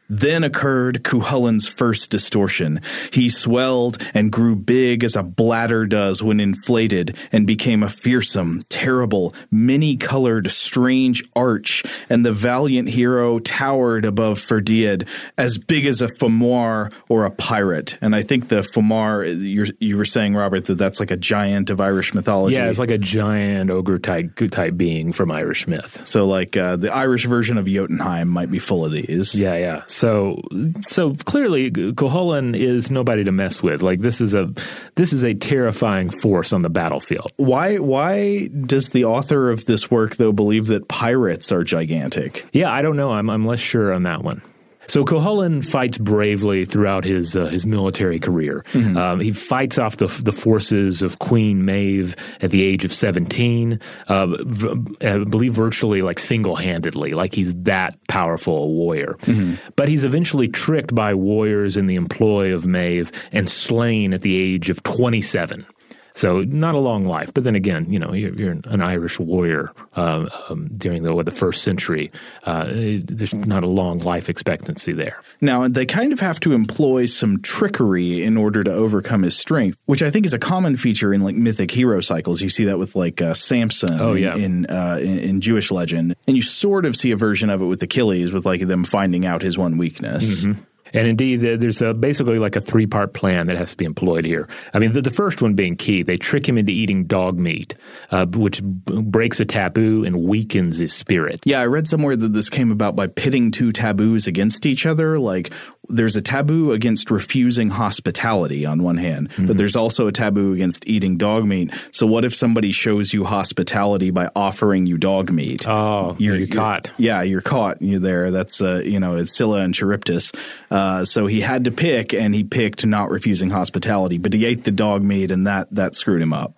Then 0.08 0.44
occurred 0.44 1.02
Cuchulainn's 1.02 1.66
first 1.66 2.10
distortion. 2.10 2.80
He 3.12 3.28
swelled 3.28 3.96
and 4.12 4.30
grew 4.30 4.54
big 4.54 5.02
as 5.02 5.16
a 5.16 5.22
bladder 5.22 5.86
does 5.86 6.22
when 6.22 6.40
inflated, 6.40 7.16
and 7.32 7.46
became 7.46 7.82
a 7.82 7.88
fearsome, 7.88 8.62
terrible, 8.68 9.34
many 9.50 9.96
colored, 9.96 10.50
strange 10.50 11.24
arch, 11.34 11.82
and 12.10 12.24
the 12.24 12.32
valiant 12.32 12.90
hero 12.90 13.38
towered 13.38 14.04
above 14.04 14.38
Ferdiad, 14.38 15.06
as 15.38 15.58
big 15.58 15.86
as 15.86 16.02
a 16.02 16.08
fomor 16.20 16.92
or 17.08 17.24
a 17.24 17.30
pirate. 17.30 17.96
And 18.00 18.14
I 18.14 18.22
think 18.22 18.48
the 18.48 18.62
fomor, 18.62 19.24
you 19.24 19.96
were 19.96 20.04
saying, 20.04 20.34
Robert, 20.34 20.66
that 20.66 20.76
that's 20.76 21.00
like 21.00 21.10
a 21.10 21.16
giant 21.16 21.70
of 21.70 21.80
Irish 21.80 22.14
mythology. 22.14 22.56
Yeah, 22.56 22.68
it's 22.68 22.78
like 22.78 22.90
a 22.90 22.98
giant 22.98 23.70
ogre 23.70 23.98
type, 23.98 24.36
type 24.50 24.76
being 24.76 25.12
from 25.12 25.30
Irish 25.30 25.66
myth. 25.66 26.06
So, 26.06 26.26
like 26.26 26.56
uh, 26.56 26.76
the 26.76 26.92
Irish 26.92 27.24
version 27.24 27.58
of 27.58 27.66
Jotunheim 27.66 28.28
might 28.28 28.50
be 28.50 28.58
full 28.58 28.84
of 28.84 28.92
these. 28.92 29.34
Yeah, 29.34 29.56
yeah. 29.56 29.82
So, 29.94 30.42
so 30.82 31.14
clearly, 31.14 31.70
Cuchulainn 31.70 32.58
is 32.58 32.90
nobody 32.90 33.22
to 33.22 33.30
mess 33.30 33.62
with. 33.62 33.80
Like 33.80 34.00
this 34.00 34.20
is 34.20 34.34
a 34.34 34.52
this 34.96 35.12
is 35.12 35.22
a 35.22 35.34
terrifying 35.34 36.10
force 36.10 36.52
on 36.52 36.62
the 36.62 36.68
battlefield. 36.68 37.30
Why 37.36 37.78
why 37.78 38.48
does 38.48 38.88
the 38.88 39.04
author 39.04 39.52
of 39.52 39.66
this 39.66 39.92
work 39.92 40.16
though 40.16 40.32
believe 40.32 40.66
that 40.66 40.88
pirates 40.88 41.52
are 41.52 41.62
gigantic? 41.62 42.44
Yeah, 42.52 42.72
I 42.72 42.82
don't 42.82 42.96
know. 42.96 43.12
I'm 43.12 43.30
I'm 43.30 43.46
less 43.46 43.60
sure 43.60 43.92
on 43.92 44.02
that 44.02 44.24
one. 44.24 44.42
So 44.86 45.04
Cuchulainn 45.04 45.64
fights 45.64 45.98
bravely 45.98 46.64
throughout 46.64 47.04
his 47.04 47.36
uh, 47.36 47.46
his 47.46 47.66
military 47.66 48.18
career. 48.18 48.64
Mm-hmm. 48.72 48.96
Um, 48.96 49.20
he 49.20 49.32
fights 49.32 49.78
off 49.78 49.96
the 49.96 50.06
the 50.06 50.32
forces 50.32 51.02
of 51.02 51.18
Queen 51.18 51.64
Maeve 51.64 52.16
at 52.40 52.50
the 52.50 52.62
age 52.62 52.84
of 52.84 52.92
seventeen. 52.92 53.80
Uh, 54.08 54.26
v- 54.26 54.96
I 55.06 55.18
believe 55.24 55.52
virtually 55.54 56.02
like 56.02 56.18
single 56.18 56.56
handedly, 56.56 57.14
like 57.14 57.34
he's 57.34 57.54
that 57.64 57.96
powerful 58.08 58.64
a 58.64 58.66
warrior. 58.66 59.16
Mm-hmm. 59.20 59.70
But 59.76 59.88
he's 59.88 60.04
eventually 60.04 60.48
tricked 60.48 60.94
by 60.94 61.14
warriors 61.14 61.76
in 61.76 61.86
the 61.86 61.96
employ 61.96 62.54
of 62.54 62.66
Maeve 62.66 63.10
and 63.32 63.48
slain 63.48 64.12
at 64.12 64.22
the 64.22 64.36
age 64.36 64.70
of 64.70 64.82
twenty 64.82 65.20
seven. 65.20 65.66
So 66.14 66.42
not 66.42 66.76
a 66.76 66.78
long 66.78 67.04
life, 67.04 67.34
but 67.34 67.42
then 67.42 67.56
again, 67.56 67.90
you 67.90 67.98
know, 67.98 68.12
you're, 68.12 68.34
you're 68.34 68.52
an 68.52 68.80
Irish 68.80 69.18
warrior 69.18 69.72
uh, 69.96 70.28
um, 70.48 70.70
during 70.76 71.02
the 71.02 71.14
the 71.24 71.30
first 71.32 71.62
century. 71.62 72.12
Uh, 72.44 72.66
there's 72.68 73.34
not 73.34 73.64
a 73.64 73.68
long 73.68 73.98
life 73.98 74.28
expectancy 74.28 74.92
there. 74.92 75.20
Now 75.40 75.66
they 75.66 75.86
kind 75.86 76.12
of 76.12 76.20
have 76.20 76.38
to 76.40 76.52
employ 76.52 77.06
some 77.06 77.40
trickery 77.40 78.22
in 78.22 78.36
order 78.36 78.62
to 78.62 78.72
overcome 78.72 79.22
his 79.22 79.36
strength, 79.36 79.76
which 79.86 80.02
I 80.02 80.10
think 80.10 80.24
is 80.24 80.34
a 80.34 80.38
common 80.38 80.76
feature 80.76 81.12
in 81.12 81.22
like 81.22 81.34
mythic 81.34 81.70
hero 81.70 82.00
cycles. 82.00 82.40
You 82.40 82.48
see 82.48 82.64
that 82.66 82.78
with 82.78 82.94
like 82.94 83.20
uh, 83.20 83.34
Samson. 83.34 84.00
Oh 84.00 84.14
yeah. 84.14 84.36
in 84.36 84.66
uh, 84.66 84.98
in, 85.00 85.18
in, 85.18 85.40
Jewish 85.40 85.70
legend, 85.70 86.14
and 86.28 86.36
you 86.36 86.42
sort 86.42 86.84
of 86.84 86.94
see 86.96 87.10
a 87.10 87.16
version 87.16 87.50
of 87.50 87.60
it 87.60 87.66
with 87.66 87.82
Achilles, 87.82 88.32
with 88.32 88.46
like 88.46 88.66
them 88.66 88.84
finding 88.84 89.26
out 89.26 89.42
his 89.42 89.58
one 89.58 89.78
weakness. 89.78 90.44
Mm-hmm. 90.44 90.62
And 90.94 91.08
indeed, 91.08 91.38
there's 91.38 91.82
a, 91.82 91.92
basically 91.92 92.38
like 92.38 92.56
a 92.56 92.60
three 92.60 92.86
part 92.86 93.12
plan 93.12 93.48
that 93.48 93.56
has 93.56 93.72
to 93.72 93.76
be 93.76 93.84
employed 93.84 94.24
here. 94.24 94.48
I 94.72 94.78
mean, 94.78 94.92
the, 94.92 95.02
the, 95.02 95.10
first 95.10 95.42
one 95.42 95.54
being 95.54 95.76
key. 95.76 96.02
They 96.02 96.16
trick 96.16 96.48
him 96.48 96.56
into 96.56 96.72
eating 96.72 97.04
dog 97.04 97.38
meat, 97.38 97.74
uh, 98.10 98.26
which 98.26 98.62
b- 98.62 99.02
breaks 99.02 99.40
a 99.40 99.44
taboo 99.44 100.04
and 100.04 100.22
weakens 100.22 100.78
his 100.78 100.92
spirit. 100.92 101.40
Yeah, 101.44 101.60
I 101.60 101.66
read 101.66 101.88
somewhere 101.88 102.16
that 102.16 102.32
this 102.32 102.48
came 102.48 102.70
about 102.70 102.96
by 102.96 103.08
pitting 103.08 103.50
two 103.50 103.72
taboos 103.72 104.26
against 104.26 104.66
each 104.66 104.86
other. 104.86 105.18
Like 105.18 105.52
there's 105.88 106.16
a 106.16 106.22
taboo 106.22 106.72
against 106.72 107.10
refusing 107.10 107.70
hospitality 107.70 108.66
on 108.66 108.82
one 108.82 108.96
hand, 108.96 109.28
Mm-hmm. 109.30 109.46
but 109.46 109.56
there's 109.56 109.76
also 109.76 110.06
a 110.06 110.12
taboo 110.12 110.52
against 110.52 110.86
eating 110.86 111.16
dog 111.16 111.44
meat. 111.44 111.72
So 111.92 112.06
what 112.06 112.24
if 112.24 112.34
somebody 112.34 112.72
shows 112.72 113.12
you 113.12 113.24
hospitality 113.24 114.10
by 114.10 114.30
offering 114.36 114.86
you 114.86 114.98
dog 114.98 115.30
meat? 115.30 115.66
Oh, 115.68 116.14
you're, 116.18 116.46
caught. 116.46 116.92
Yeah, 116.98 117.22
you're 117.22 117.40
caught. 117.40 117.80
You're 117.82 118.00
there. 118.00 118.30
That's 118.30 118.60
uh, 118.60 118.82
you 118.84 119.00
know, 119.00 119.16
it's 119.16 119.36
Scylla 119.36 119.60
and 119.60 119.74
Charybdis. 119.74 120.32
Uh, 120.70 121.04
so 121.04 121.26
he 121.26 121.40
had 121.40 121.64
to 121.64 121.70
pick, 121.70 122.12
and 122.14 122.34
he 122.34 122.44
picked 122.44 122.84
not 122.86 123.10
refusing 123.10 123.50
hospitality, 123.50 124.18
but 124.18 124.32
he 124.32 124.44
ate 124.44 124.64
the 124.64 124.70
dog 124.72 125.02
meat, 125.02 125.30
and 125.30 125.46
that 125.46 125.68
that 125.72 125.94
screwed 125.94 126.22
him 126.22 126.32
up. 126.32 126.54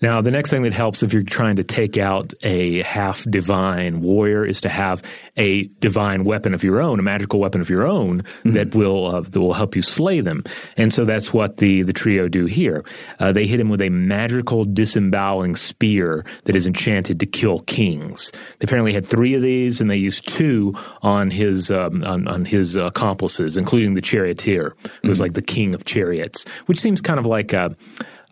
Now, 0.00 0.20
the 0.20 0.30
next 0.30 0.50
thing 0.50 0.62
that 0.62 0.72
helps 0.72 1.02
if 1.02 1.12
you're 1.12 1.22
trying 1.22 1.56
to 1.56 1.64
take 1.64 1.96
out 1.96 2.32
a 2.42 2.82
half 2.82 3.24
divine 3.30 4.00
warrior 4.00 4.44
is 4.44 4.60
to 4.62 4.68
have 4.68 5.02
a 5.36 5.64
divine 5.80 6.24
weapon 6.24 6.54
of 6.54 6.64
your 6.64 6.80
own, 6.80 6.98
a 6.98 7.02
magical 7.02 7.40
weapon 7.40 7.60
of 7.60 7.70
your 7.70 7.86
own 7.86 8.22
that 8.44 8.74
will 8.74 9.06
uh, 9.06 9.20
that 9.20 9.40
will 9.40 9.54
help 9.54 9.76
you 9.76 9.82
slay 9.82 10.20
them. 10.20 10.44
And 10.76 10.92
so 10.92 11.04
that's 11.04 11.32
what 11.32 11.58
the 11.58 11.82
the 11.82 11.92
trio 11.92 12.28
do 12.28 12.46
here. 12.46 12.84
Uh, 13.18 13.32
they 13.32 13.46
hit 13.46 13.60
him 13.60 13.68
with 13.68 13.80
a 13.80 13.88
magical 13.88 14.64
disemboweling 14.64 15.56
spear 15.56 16.24
that 16.44 16.56
is 16.56 16.66
enchanted 16.66 17.20
to 17.20 17.26
kill 17.26 17.60
kings. 17.60 18.32
They 18.58 18.64
apparently 18.64 18.92
had 18.92 19.06
three 19.06 19.34
of 19.34 19.42
these, 19.42 19.80
and 19.80 19.90
they 19.90 19.96
used 19.96 20.28
two 20.28 20.74
on 21.02 21.30
his 21.30 21.70
um, 21.70 22.04
on, 22.04 22.28
on 22.28 22.44
his 22.44 22.76
accomplices, 22.76 23.56
including 23.56 23.94
the 23.94 24.00
charioteer, 24.00 24.74
who 25.02 25.08
was 25.08 25.20
like 25.20 25.34
the 25.34 25.42
king 25.42 25.74
of 25.74 25.84
chariots, 25.84 26.44
which 26.66 26.80
seems 26.80 27.00
kind 27.00 27.18
of 27.18 27.26
like 27.26 27.52
a 27.52 27.76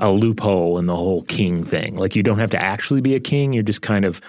a 0.03 0.11
loophole 0.11 0.79
in 0.79 0.87
the 0.87 0.97
whole 0.97 1.23
king 1.23 1.65
thing. 1.65 1.97
Like 1.97 2.15
you 2.17 2.23
don't 2.23 2.39
have 2.39 2.51
to 2.51 2.61
actually 2.61 3.01
be 3.01 3.15
a 3.15 3.21
king; 3.21 3.53
you're 3.55 3.63
just 3.63 3.81
kind 3.81 4.05
of 4.05 4.21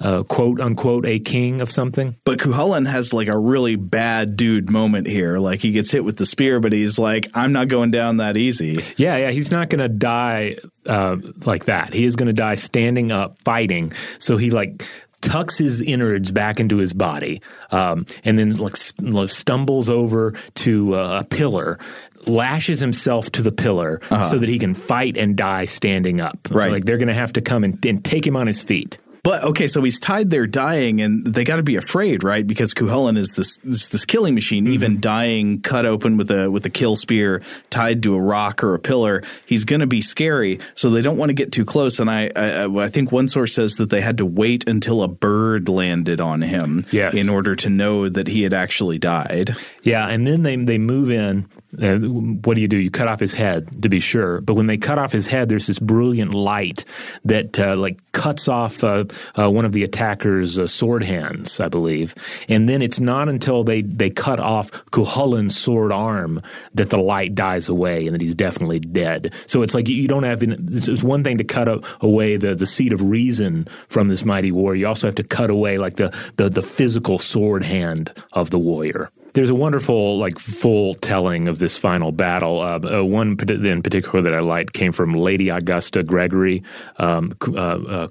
uh, 0.00 0.22
quote 0.24 0.60
unquote 0.60 1.06
a 1.06 1.18
king 1.18 1.60
of 1.60 1.70
something. 1.70 2.16
But 2.24 2.38
Cuchulainn 2.38 2.88
has 2.88 3.12
like 3.12 3.28
a 3.28 3.38
really 3.38 3.76
bad 3.76 4.36
dude 4.36 4.70
moment 4.70 5.06
here. 5.06 5.38
Like 5.38 5.60
he 5.60 5.72
gets 5.72 5.92
hit 5.92 6.04
with 6.04 6.16
the 6.16 6.26
spear, 6.26 6.58
but 6.60 6.72
he's 6.72 6.98
like, 6.98 7.28
I'm 7.34 7.52
not 7.52 7.68
going 7.68 7.90
down 7.90 8.16
that 8.18 8.36
easy. 8.36 8.76
Yeah, 8.96 9.16
yeah, 9.16 9.30
he's 9.30 9.50
not 9.50 9.68
going 9.68 9.80
to 9.80 9.94
die 9.94 10.56
uh, 10.86 11.16
like 11.44 11.66
that. 11.66 11.92
He 11.92 12.04
is 12.04 12.16
going 12.16 12.28
to 12.28 12.32
die 12.32 12.54
standing 12.54 13.12
up, 13.12 13.38
fighting. 13.44 13.92
So 14.18 14.36
he 14.36 14.50
like 14.50 14.84
tucks 15.20 15.58
his 15.58 15.80
innards 15.80 16.32
back 16.32 16.60
into 16.60 16.78
his 16.78 16.92
body, 16.92 17.42
um, 17.70 18.06
and 18.24 18.38
then 18.38 18.56
like 18.56 18.76
stumbles 18.76 19.88
over 19.88 20.32
to 20.54 20.94
uh, 20.94 21.20
a 21.20 21.24
pillar, 21.24 21.78
lashes 22.26 22.80
himself 22.80 23.30
to 23.32 23.42
the 23.42 23.52
pillar 23.52 24.00
so 24.28 24.38
that 24.38 24.48
he 24.48 24.58
can 24.58 24.74
fight 24.74 25.16
and 25.16 25.36
die 25.36 25.64
standing 25.64 26.20
up. 26.20 26.38
Right. 26.50 26.70
like 26.70 26.84
they're 26.84 26.98
going 26.98 27.08
to 27.08 27.14
have 27.14 27.32
to 27.34 27.40
come 27.40 27.64
and, 27.64 27.84
and 27.84 28.04
take 28.04 28.26
him 28.26 28.36
on 28.36 28.46
his 28.46 28.62
feet. 28.62 28.98
But 29.22 29.44
okay, 29.44 29.66
so 29.66 29.82
he's 29.82 30.00
tied 30.00 30.30
there 30.30 30.46
dying, 30.46 31.00
and 31.00 31.26
they 31.26 31.44
got 31.44 31.56
to 31.56 31.62
be 31.62 31.76
afraid, 31.76 32.24
right? 32.24 32.46
Because 32.46 32.72
Cuchulainn 32.74 33.18
is 33.18 33.32
this 33.32 33.58
this, 33.58 33.88
this 33.88 34.04
killing 34.04 34.34
machine. 34.34 34.64
Mm-hmm. 34.64 34.72
Even 34.74 35.00
dying, 35.00 35.60
cut 35.60 35.84
open 35.86 36.16
with 36.16 36.30
a 36.30 36.50
with 36.50 36.64
a 36.66 36.70
kill 36.70 36.96
spear, 36.96 37.42
tied 37.68 38.02
to 38.04 38.14
a 38.14 38.20
rock 38.20 38.64
or 38.64 38.74
a 38.74 38.78
pillar, 38.78 39.22
he's 39.46 39.64
going 39.64 39.80
to 39.80 39.86
be 39.86 40.00
scary. 40.00 40.58
So 40.74 40.90
they 40.90 41.02
don't 41.02 41.16
want 41.18 41.28
to 41.30 41.34
get 41.34 41.52
too 41.52 41.64
close. 41.64 42.00
And 42.00 42.10
I, 42.10 42.30
I 42.34 42.64
I 42.84 42.88
think 42.88 43.12
one 43.12 43.28
source 43.28 43.54
says 43.54 43.74
that 43.74 43.90
they 43.90 44.00
had 44.00 44.18
to 44.18 44.26
wait 44.26 44.66
until 44.68 45.02
a 45.02 45.08
bird 45.08 45.68
landed 45.68 46.20
on 46.20 46.42
him, 46.42 46.84
Yes. 46.90 47.14
in 47.16 47.28
order 47.28 47.54
to 47.56 47.68
know 47.70 48.08
that 48.08 48.26
he 48.28 48.42
had 48.42 48.54
actually 48.54 48.98
died. 48.98 49.54
Yeah, 49.82 50.06
and 50.08 50.26
then 50.26 50.42
they 50.42 50.56
they 50.56 50.78
move 50.78 51.10
in. 51.10 51.46
Uh, 51.80 51.98
what 51.98 52.54
do 52.54 52.60
you 52.60 52.68
do? 52.68 52.76
You 52.76 52.90
cut 52.90 53.08
off 53.08 53.20
his 53.20 53.34
head 53.34 53.82
to 53.82 53.88
be 53.88 54.00
sure. 54.00 54.40
But 54.40 54.54
when 54.54 54.66
they 54.66 54.76
cut 54.76 54.98
off 54.98 55.12
his 55.12 55.28
head, 55.28 55.48
there's 55.48 55.66
this 55.66 55.78
brilliant 55.78 56.34
light 56.34 56.84
that 57.24 57.58
uh, 57.60 57.76
like 57.76 58.00
cuts 58.12 58.48
off 58.48 58.82
uh, 58.82 59.04
uh, 59.38 59.50
one 59.50 59.64
of 59.64 59.72
the 59.72 59.84
attacker's 59.84 60.58
uh, 60.58 60.66
sword 60.66 61.02
hands, 61.02 61.60
I 61.60 61.68
believe. 61.68 62.14
And 62.48 62.68
then 62.68 62.82
it's 62.82 62.98
not 62.98 63.28
until 63.28 63.62
they 63.62 63.82
they 63.82 64.10
cut 64.10 64.40
off 64.40 64.70
Cuchulainn's 64.90 65.56
sword 65.56 65.92
arm 65.92 66.42
that 66.74 66.90
the 66.90 66.98
light 66.98 67.34
dies 67.34 67.68
away 67.68 68.06
and 68.06 68.14
that 68.14 68.20
he's 68.20 68.34
definitely 68.34 68.80
dead. 68.80 69.32
So 69.46 69.62
it's 69.62 69.74
like 69.74 69.88
you 69.88 70.08
don't 70.08 70.24
have. 70.24 70.42
It's, 70.42 71.00
one 71.00 71.24
thing 71.24 71.38
to 71.38 71.44
cut 71.44 71.68
away 72.00 72.36
the 72.36 72.54
the 72.54 72.66
seat 72.66 72.92
of 72.92 73.02
reason 73.02 73.66
from 73.88 74.08
this 74.08 74.24
mighty 74.24 74.52
war. 74.52 74.74
You 74.74 74.86
also 74.86 75.06
have 75.06 75.14
to 75.16 75.22
cut 75.22 75.50
away 75.50 75.78
like 75.78 75.96
the 75.96 76.14
the, 76.36 76.48
the 76.48 76.62
physical 76.62 77.18
sword 77.18 77.64
hand 77.64 78.12
of 78.32 78.50
the 78.50 78.58
warrior. 78.58 79.10
There's 79.32 79.50
a 79.50 79.54
wonderful, 79.54 80.18
like, 80.18 80.38
full 80.38 80.94
telling 80.94 81.46
of 81.46 81.58
this 81.58 81.76
final 81.76 82.10
battle. 82.10 82.60
Uh, 82.60 82.80
uh, 83.00 83.04
one 83.04 83.36
in 83.48 83.82
particular 83.82 84.22
that 84.22 84.34
I 84.34 84.40
liked 84.40 84.72
came 84.72 84.92
from 84.92 85.14
Lady 85.14 85.50
Augusta 85.50 86.02
Gregory, 86.02 86.62
um, 86.98 87.32
uh, 87.46 87.56
uh, 87.56 88.08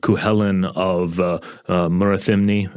of 0.66 1.20
uh, 1.20 1.40
uh, 1.68 1.90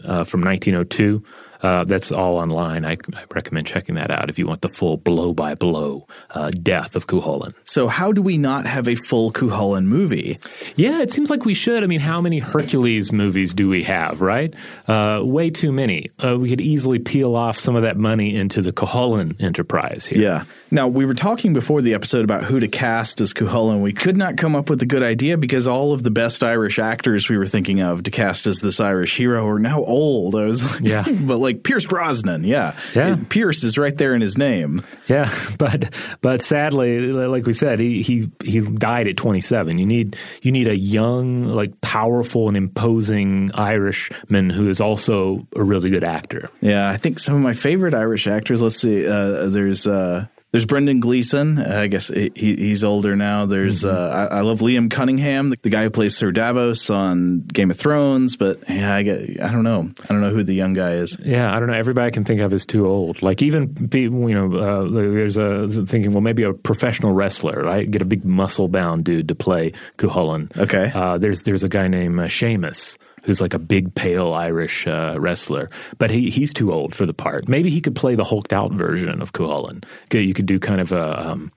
uh, 0.04 0.24
from 0.24 0.42
1902. 0.42 1.22
Uh, 1.62 1.84
that's 1.84 2.10
all 2.12 2.36
online. 2.36 2.84
I, 2.84 2.96
I 3.14 3.24
recommend 3.34 3.66
checking 3.66 3.94
that 3.94 4.10
out 4.10 4.28
if 4.28 4.38
you 4.38 4.46
want 4.46 4.62
the 4.62 4.68
full 4.68 4.96
blow 4.96 5.32
by 5.32 5.54
blow 5.54 6.06
uh, 6.30 6.50
death 6.50 6.96
of 6.96 7.06
Cuchulainn. 7.06 7.54
So 7.64 7.88
how 7.88 8.12
do 8.12 8.20
we 8.20 8.36
not 8.36 8.66
have 8.66 8.88
a 8.88 8.94
full 8.96 9.32
Cuchulainn 9.32 9.84
movie? 9.84 10.38
Yeah, 10.76 11.02
it 11.02 11.10
seems 11.10 11.30
like 11.30 11.44
we 11.44 11.54
should. 11.54 11.84
I 11.84 11.86
mean, 11.86 12.00
how 12.00 12.20
many 12.20 12.38
Hercules 12.40 13.12
movies 13.12 13.54
do 13.54 13.68
we 13.68 13.84
have, 13.84 14.20
right? 14.20 14.52
Uh, 14.88 15.20
way 15.22 15.50
too 15.50 15.72
many. 15.72 16.08
Uh, 16.22 16.36
we 16.38 16.48
could 16.48 16.60
easily 16.60 16.98
peel 16.98 17.36
off 17.36 17.58
some 17.58 17.76
of 17.76 17.82
that 17.82 17.96
money 17.96 18.34
into 18.34 18.60
the 18.62 18.72
Cuchulainn 18.72 19.40
enterprise 19.40 20.06
here. 20.06 20.20
Yeah. 20.20 20.44
Now, 20.70 20.88
we 20.88 21.04
were 21.04 21.14
talking 21.14 21.52
before 21.52 21.82
the 21.82 21.94
episode 21.94 22.24
about 22.24 22.44
who 22.44 22.58
to 22.58 22.68
cast 22.68 23.20
as 23.20 23.32
Cuchulainn. 23.34 23.82
We 23.82 23.92
could 23.92 24.16
not 24.16 24.36
come 24.36 24.56
up 24.56 24.68
with 24.70 24.82
a 24.82 24.86
good 24.86 25.02
idea 25.02 25.36
because 25.36 25.66
all 25.68 25.92
of 25.92 26.02
the 26.02 26.10
best 26.10 26.42
Irish 26.42 26.78
actors 26.78 27.28
we 27.28 27.36
were 27.36 27.46
thinking 27.46 27.80
of 27.80 28.02
to 28.04 28.10
cast 28.10 28.46
as 28.46 28.58
this 28.60 28.80
Irish 28.80 29.16
hero 29.16 29.46
are 29.46 29.58
now 29.58 29.84
old. 29.84 30.34
I 30.34 30.44
was 30.46 30.64
like, 30.80 30.82
Yeah. 30.82 31.04
but 31.22 31.36
like 31.38 31.51
Pierce 31.54 31.86
Brosnan, 31.86 32.44
yeah. 32.44 32.76
Yeah. 32.94 33.16
Pierce 33.28 33.64
is 33.64 33.78
right 33.78 33.96
there 33.96 34.14
in 34.14 34.20
his 34.20 34.36
name. 34.38 34.82
Yeah, 35.08 35.30
but 35.58 35.94
but 36.20 36.42
sadly, 36.42 37.12
like 37.12 37.46
we 37.46 37.52
said, 37.52 37.80
he 37.80 38.02
he 38.02 38.30
he 38.44 38.60
died 38.60 39.08
at 39.08 39.16
27. 39.16 39.78
You 39.78 39.86
need 39.86 40.16
you 40.42 40.52
need 40.52 40.68
a 40.68 40.76
young, 40.76 41.44
like 41.44 41.80
powerful 41.80 42.48
and 42.48 42.56
imposing 42.56 43.50
Irishman 43.54 44.50
who 44.50 44.68
is 44.68 44.80
also 44.80 45.46
a 45.56 45.62
really 45.62 45.90
good 45.90 46.04
actor. 46.04 46.50
Yeah, 46.60 46.88
I 46.88 46.96
think 46.96 47.18
some 47.18 47.34
of 47.34 47.40
my 47.40 47.54
favorite 47.54 47.94
Irish 47.94 48.26
actors. 48.26 48.60
Let's 48.62 48.80
see. 48.80 49.06
Uh, 49.06 49.48
there's 49.48 49.86
uh, 49.86 50.26
there's 50.52 50.66
Brendan 50.66 51.00
Gleeson. 51.00 51.58
Uh, 51.58 51.80
I 51.80 51.86
guess 51.86 52.08
he, 52.08 52.30
he's 52.36 52.84
older 52.84 53.16
now. 53.16 53.46
There's 53.46 53.84
uh, 53.84 54.28
I, 54.30 54.38
I 54.38 54.40
love 54.42 54.60
Liam 54.60 54.90
Cunningham, 54.90 55.48
the, 55.48 55.56
the 55.62 55.70
guy 55.70 55.82
who 55.84 55.90
plays 55.90 56.14
Sir 56.14 56.30
Davos 56.30 56.90
on 56.90 57.40
Game 57.40 57.70
of 57.70 57.78
Thrones. 57.78 58.36
But 58.36 58.60
yeah, 58.68 58.94
I 58.94 59.02
get 59.02 59.42
I 59.42 59.50
don't 59.50 59.64
know. 59.64 59.90
I 60.04 60.12
don't 60.12 60.20
know 60.20 60.30
who 60.30 60.44
the 60.44 60.54
young 60.54 60.74
guy 60.74 60.92
is. 60.94 61.18
Yeah, 61.24 61.54
I 61.54 61.58
don't 61.58 61.68
know. 61.68 61.74
Everybody 61.74 62.06
I 62.06 62.10
can 62.10 62.24
think 62.24 62.40
of 62.40 62.52
is 62.52 62.66
too 62.66 62.86
old. 62.86 63.22
Like 63.22 63.40
even 63.40 63.88
people, 63.88 64.28
you 64.28 64.34
know, 64.34 64.58
uh, 64.58 64.88
there's 64.88 65.38
a 65.38 65.68
thinking. 65.68 66.12
Well, 66.12 66.20
maybe 66.20 66.42
a 66.42 66.52
professional 66.52 67.12
wrestler, 67.12 67.62
right? 67.62 67.90
Get 67.90 68.02
a 68.02 68.06
big 68.06 68.24
muscle 68.24 68.68
bound 68.68 69.04
dude 69.04 69.28
to 69.28 69.34
play 69.34 69.72
Cuchulainn. 69.96 70.54
Okay. 70.58 70.92
Uh, 70.94 71.16
there's 71.16 71.44
there's 71.44 71.64
a 71.64 71.68
guy 71.68 71.88
named 71.88 72.20
uh, 72.20 72.28
Sheamus 72.28 72.98
who's 73.22 73.40
like 73.40 73.54
a 73.54 73.58
big 73.58 73.94
pale 73.94 74.32
Irish 74.32 74.86
uh, 74.86 75.16
wrestler, 75.18 75.70
but 75.98 76.10
he 76.10 76.30
he's 76.30 76.52
too 76.52 76.72
old 76.72 76.94
for 76.94 77.06
the 77.06 77.14
part. 77.14 77.48
Maybe 77.48 77.70
he 77.70 77.80
could 77.80 77.96
play 77.96 78.14
the 78.14 78.24
hulked 78.24 78.52
out 78.52 78.72
version 78.72 79.22
of 79.22 79.32
Cuchulainn. 79.32 79.84
You 80.12 80.34
could 80.34 80.46
do 80.46 80.58
kind 80.58 80.80
of 80.80 80.92
a. 80.92 81.30
Um, 81.30 81.52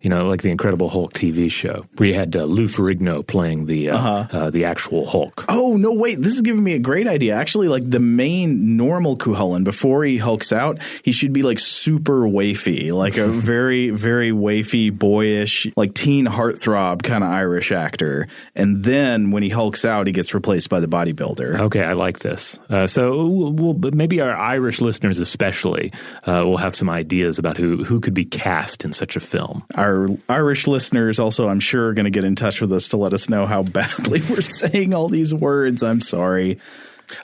you 0.00 0.08
know, 0.08 0.28
like 0.28 0.40
the 0.42 0.50
Incredible 0.50 0.88
Hulk 0.88 1.12
TV 1.12 1.50
show, 1.50 1.84
where 1.96 2.08
you 2.08 2.14
had 2.14 2.34
uh, 2.34 2.44
Lou 2.44 2.66
Ferrigno 2.66 3.26
playing 3.26 3.66
the 3.66 3.90
uh, 3.90 3.98
uh 3.98 4.50
the 4.50 4.64
actual 4.64 5.06
Hulk. 5.06 5.44
Oh 5.48 5.76
no! 5.76 5.92
Wait, 5.92 6.20
this 6.20 6.34
is 6.34 6.40
giving 6.40 6.64
me 6.64 6.72
a 6.72 6.78
great 6.78 7.06
idea. 7.06 7.34
Actually, 7.34 7.68
like 7.68 7.88
the 7.88 8.00
main 8.00 8.76
normal 8.76 9.16
Cuchulainn 9.16 9.62
before 9.62 10.04
he 10.04 10.16
hulks 10.16 10.52
out, 10.52 10.78
he 11.02 11.12
should 11.12 11.32
be 11.34 11.42
like 11.42 11.58
super 11.58 12.22
wafy, 12.22 12.92
like 12.92 13.18
a 13.18 13.28
very 13.28 13.90
very 13.90 14.30
wafy, 14.30 14.96
boyish, 14.96 15.66
like 15.76 15.92
teen 15.94 16.26
heartthrob 16.26 17.02
kind 17.02 17.22
of 17.22 17.30
Irish 17.30 17.70
actor. 17.70 18.26
And 18.54 18.82
then 18.82 19.32
when 19.32 19.42
he 19.42 19.50
hulks 19.50 19.84
out, 19.84 20.06
he 20.06 20.12
gets 20.14 20.32
replaced 20.32 20.70
by 20.70 20.80
the 20.80 20.88
bodybuilder. 20.88 21.60
Okay, 21.60 21.84
I 21.84 21.92
like 21.92 22.20
this. 22.20 22.58
Uh, 22.70 22.86
so 22.86 23.26
we'll, 23.26 23.52
we'll, 23.52 23.92
maybe 23.92 24.20
our 24.22 24.34
Irish 24.34 24.80
listeners, 24.80 25.18
especially, 25.18 25.92
uh, 26.26 26.42
will 26.46 26.56
have 26.56 26.74
some 26.74 26.88
ideas 26.88 27.38
about 27.38 27.58
who 27.58 27.84
who 27.84 28.00
could 28.00 28.14
be 28.14 28.24
cast 28.24 28.84
in 28.84 28.94
such 28.94 29.14
a 29.16 29.20
film. 29.20 29.62
Our 29.74 29.89
Irish 30.28 30.66
listeners 30.66 31.18
also, 31.18 31.48
I'm 31.48 31.60
sure, 31.60 31.88
are 31.88 31.94
going 31.94 32.04
to 32.04 32.10
get 32.10 32.24
in 32.24 32.36
touch 32.36 32.60
with 32.60 32.72
us 32.72 32.88
to 32.88 32.96
let 32.96 33.12
us 33.12 33.28
know 33.28 33.46
how 33.46 33.62
badly 33.62 34.20
we're 34.30 34.40
saying 34.40 34.94
all 34.94 35.08
these 35.08 35.34
words. 35.34 35.82
I'm 35.82 36.00
sorry. 36.00 36.58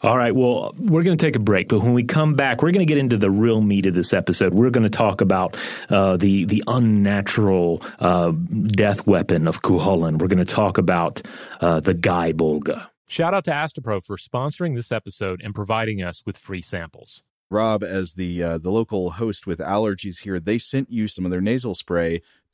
All 0.02 0.16
right, 0.16 0.34
well, 0.34 0.72
we're 0.78 1.02
going 1.02 1.16
to 1.16 1.24
take 1.24 1.36
a 1.36 1.40
break, 1.40 1.68
but 1.68 1.80
when 1.80 1.94
we 1.94 2.04
come 2.04 2.34
back, 2.34 2.62
we're 2.62 2.72
going 2.72 2.86
to 2.86 2.92
get 2.92 2.98
into 2.98 3.16
the 3.16 3.30
real 3.30 3.60
meat 3.60 3.86
of 3.86 3.94
this 3.94 4.12
episode. 4.12 4.52
We're 4.52 4.70
going 4.70 4.84
to 4.84 4.90
talk 4.90 5.20
about 5.20 5.56
uh, 5.88 6.16
the 6.16 6.44
the 6.44 6.64
unnatural 6.66 7.82
uh, 7.98 8.32
death 8.32 9.06
weapon 9.06 9.46
of 9.46 9.62
Cuchulainn. 9.62 10.18
We're 10.18 10.28
going 10.28 10.44
to 10.44 10.44
talk 10.44 10.78
about 10.78 11.22
uh, 11.60 11.80
the 11.80 11.94
Gae 11.94 12.32
Bolga. 12.32 12.88
Shout 13.08 13.34
out 13.34 13.44
to 13.44 13.52
Astepro 13.52 14.02
for 14.02 14.16
sponsoring 14.16 14.74
this 14.74 14.90
episode 14.90 15.40
and 15.44 15.54
providing 15.54 16.02
us 16.02 16.24
with 16.26 16.36
free 16.36 16.62
samples. 16.62 17.22
Rob, 17.48 17.84
as 17.84 18.14
the 18.14 18.42
uh, 18.42 18.58
the 18.58 18.72
local 18.72 19.10
host 19.10 19.46
with 19.46 19.60
allergies 19.60 20.22
here, 20.22 20.40
they 20.40 20.58
sent 20.58 20.90
you 20.90 21.06
some 21.06 21.24
of 21.24 21.30
their 21.30 21.40
nasal 21.40 21.74
spray 21.74 22.22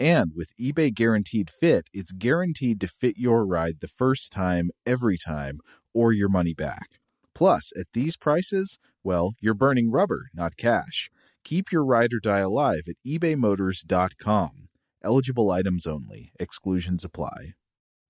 And 0.00 0.32
with 0.34 0.56
eBay 0.58 0.94
Guaranteed 0.94 1.50
Fit, 1.50 1.90
it's 1.92 2.12
guaranteed 2.12 2.80
to 2.80 2.88
fit 2.88 3.18
your 3.18 3.46
ride 3.46 3.80
the 3.80 3.88
first 3.88 4.32
time, 4.32 4.70
every 4.86 5.18
time, 5.18 5.60
or 5.92 6.10
your 6.10 6.30
money 6.30 6.54
back. 6.54 6.98
Plus, 7.34 7.70
at 7.78 7.86
these 7.92 8.16
prices, 8.16 8.78
well, 9.04 9.34
you're 9.42 9.52
burning 9.52 9.90
rubber, 9.90 10.30
not 10.32 10.56
cash. 10.56 11.10
Keep 11.44 11.70
your 11.70 11.84
ride 11.84 12.14
or 12.14 12.18
die 12.18 12.38
alive 12.38 12.84
at 12.88 12.96
ebaymotors.com. 13.06 14.68
Eligible 15.04 15.50
items 15.50 15.86
only, 15.86 16.32
exclusions 16.40 17.04
apply. 17.04 17.52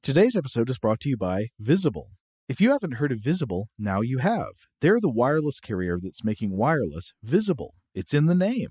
Today's 0.00 0.36
episode 0.36 0.70
is 0.70 0.78
brought 0.78 1.00
to 1.00 1.08
you 1.08 1.16
by 1.16 1.48
Visible. 1.58 2.10
If 2.48 2.60
you 2.60 2.70
haven't 2.70 2.94
heard 2.94 3.10
of 3.10 3.18
Visible, 3.18 3.66
now 3.76 4.00
you 4.00 4.18
have. 4.18 4.52
They're 4.80 5.00
the 5.00 5.10
wireless 5.10 5.58
carrier 5.58 5.98
that's 6.00 6.24
making 6.24 6.56
wireless 6.56 7.12
visible. 7.24 7.74
It's 7.94 8.14
in 8.14 8.26
the 8.26 8.34
name. 8.36 8.70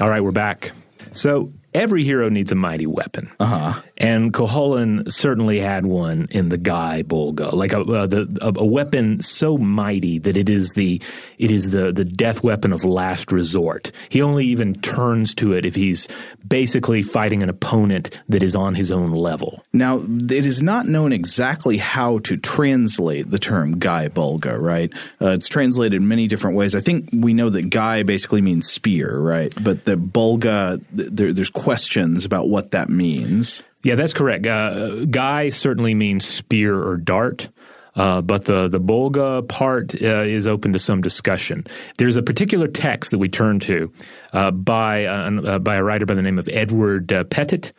All 0.00 0.10
right, 0.10 0.20
we're 0.20 0.30
back. 0.30 0.72
So 1.12 1.52
every 1.76 2.02
hero 2.02 2.30
needs 2.30 2.50
a 2.50 2.54
mighty 2.54 2.86
weapon. 2.86 3.30
Uh-huh. 3.38 3.80
And 3.98 4.32
Cuchulainn 4.32 5.12
certainly 5.12 5.60
had 5.60 5.84
one 5.84 6.26
in 6.30 6.48
the 6.48 6.56
Gae 6.56 7.02
Bolga, 7.02 7.52
like 7.52 7.72
a, 7.72 7.80
uh, 7.80 8.06
the, 8.06 8.38
a, 8.40 8.60
a, 8.60 8.64
weapon 8.64 9.20
so 9.20 9.58
mighty 9.58 10.18
that 10.20 10.36
it 10.36 10.48
is 10.48 10.72
the 10.72 11.00
it 11.38 11.50
is 11.50 11.70
the 11.70 11.92
the 11.92 12.04
death 12.04 12.42
weapon 12.42 12.72
of 12.72 12.84
last 12.84 13.30
resort. 13.30 13.92
He 14.08 14.22
only 14.22 14.46
even 14.46 14.74
turns 14.74 15.34
to 15.36 15.52
it 15.52 15.64
if 15.64 15.74
he's 15.74 16.08
basically 16.46 17.02
fighting 17.02 17.42
an 17.42 17.48
opponent 17.48 18.22
that 18.28 18.42
is 18.42 18.56
on 18.56 18.74
his 18.74 18.90
own 18.90 19.12
level. 19.12 19.62
Now, 19.72 19.98
it 19.98 20.46
is 20.46 20.62
not 20.62 20.86
known 20.86 21.12
exactly 21.12 21.76
how 21.76 22.18
to 22.20 22.36
translate 22.36 23.30
the 23.30 23.38
term 23.38 23.78
Gae 23.78 24.08
Bolga, 24.08 24.58
right? 24.58 24.92
Uh, 25.20 25.30
it's 25.30 25.48
translated 25.48 26.00
in 26.00 26.08
many 26.08 26.26
different 26.26 26.56
ways. 26.56 26.74
I 26.74 26.80
think 26.80 27.10
we 27.12 27.34
know 27.34 27.50
that 27.50 27.70
Gae 27.70 28.02
basically 28.02 28.40
means 28.40 28.70
spear, 28.70 29.18
right? 29.18 29.52
But 29.62 29.84
the 29.84 29.96
Bolga, 29.96 30.82
there, 30.90 31.32
there's 31.32 31.50
questions 31.66 32.24
about 32.24 32.48
what 32.48 32.70
that 32.70 32.88
means. 32.88 33.64
Yeah, 33.82 33.96
that's 33.96 34.14
correct. 34.14 34.46
Uh, 34.46 35.04
gae 35.06 35.50
certainly 35.50 35.94
means 35.94 36.24
spear 36.24 36.80
or 36.80 36.96
dart. 36.96 37.48
Uh, 37.96 38.20
but 38.20 38.44
the 38.44 38.68
the 38.68 38.78
Bolga 38.78 39.48
part 39.48 39.92
uh, 40.00 40.22
is 40.22 40.46
open 40.46 40.74
to 40.74 40.78
some 40.78 41.00
discussion. 41.00 41.66
There's 41.98 42.16
a 42.16 42.22
particular 42.22 42.68
text 42.68 43.10
that 43.10 43.18
we 43.18 43.28
turn 43.28 43.58
to 43.60 43.92
uh, 44.32 44.52
by 44.52 45.06
uh, 45.06 45.58
by 45.58 45.74
a 45.74 45.82
writer 45.82 46.06
by 46.06 46.14
the 46.14 46.22
name 46.22 46.38
of 46.38 46.48
Edward 46.52 47.12
uh, 47.12 47.24
Pettit, 47.24 47.72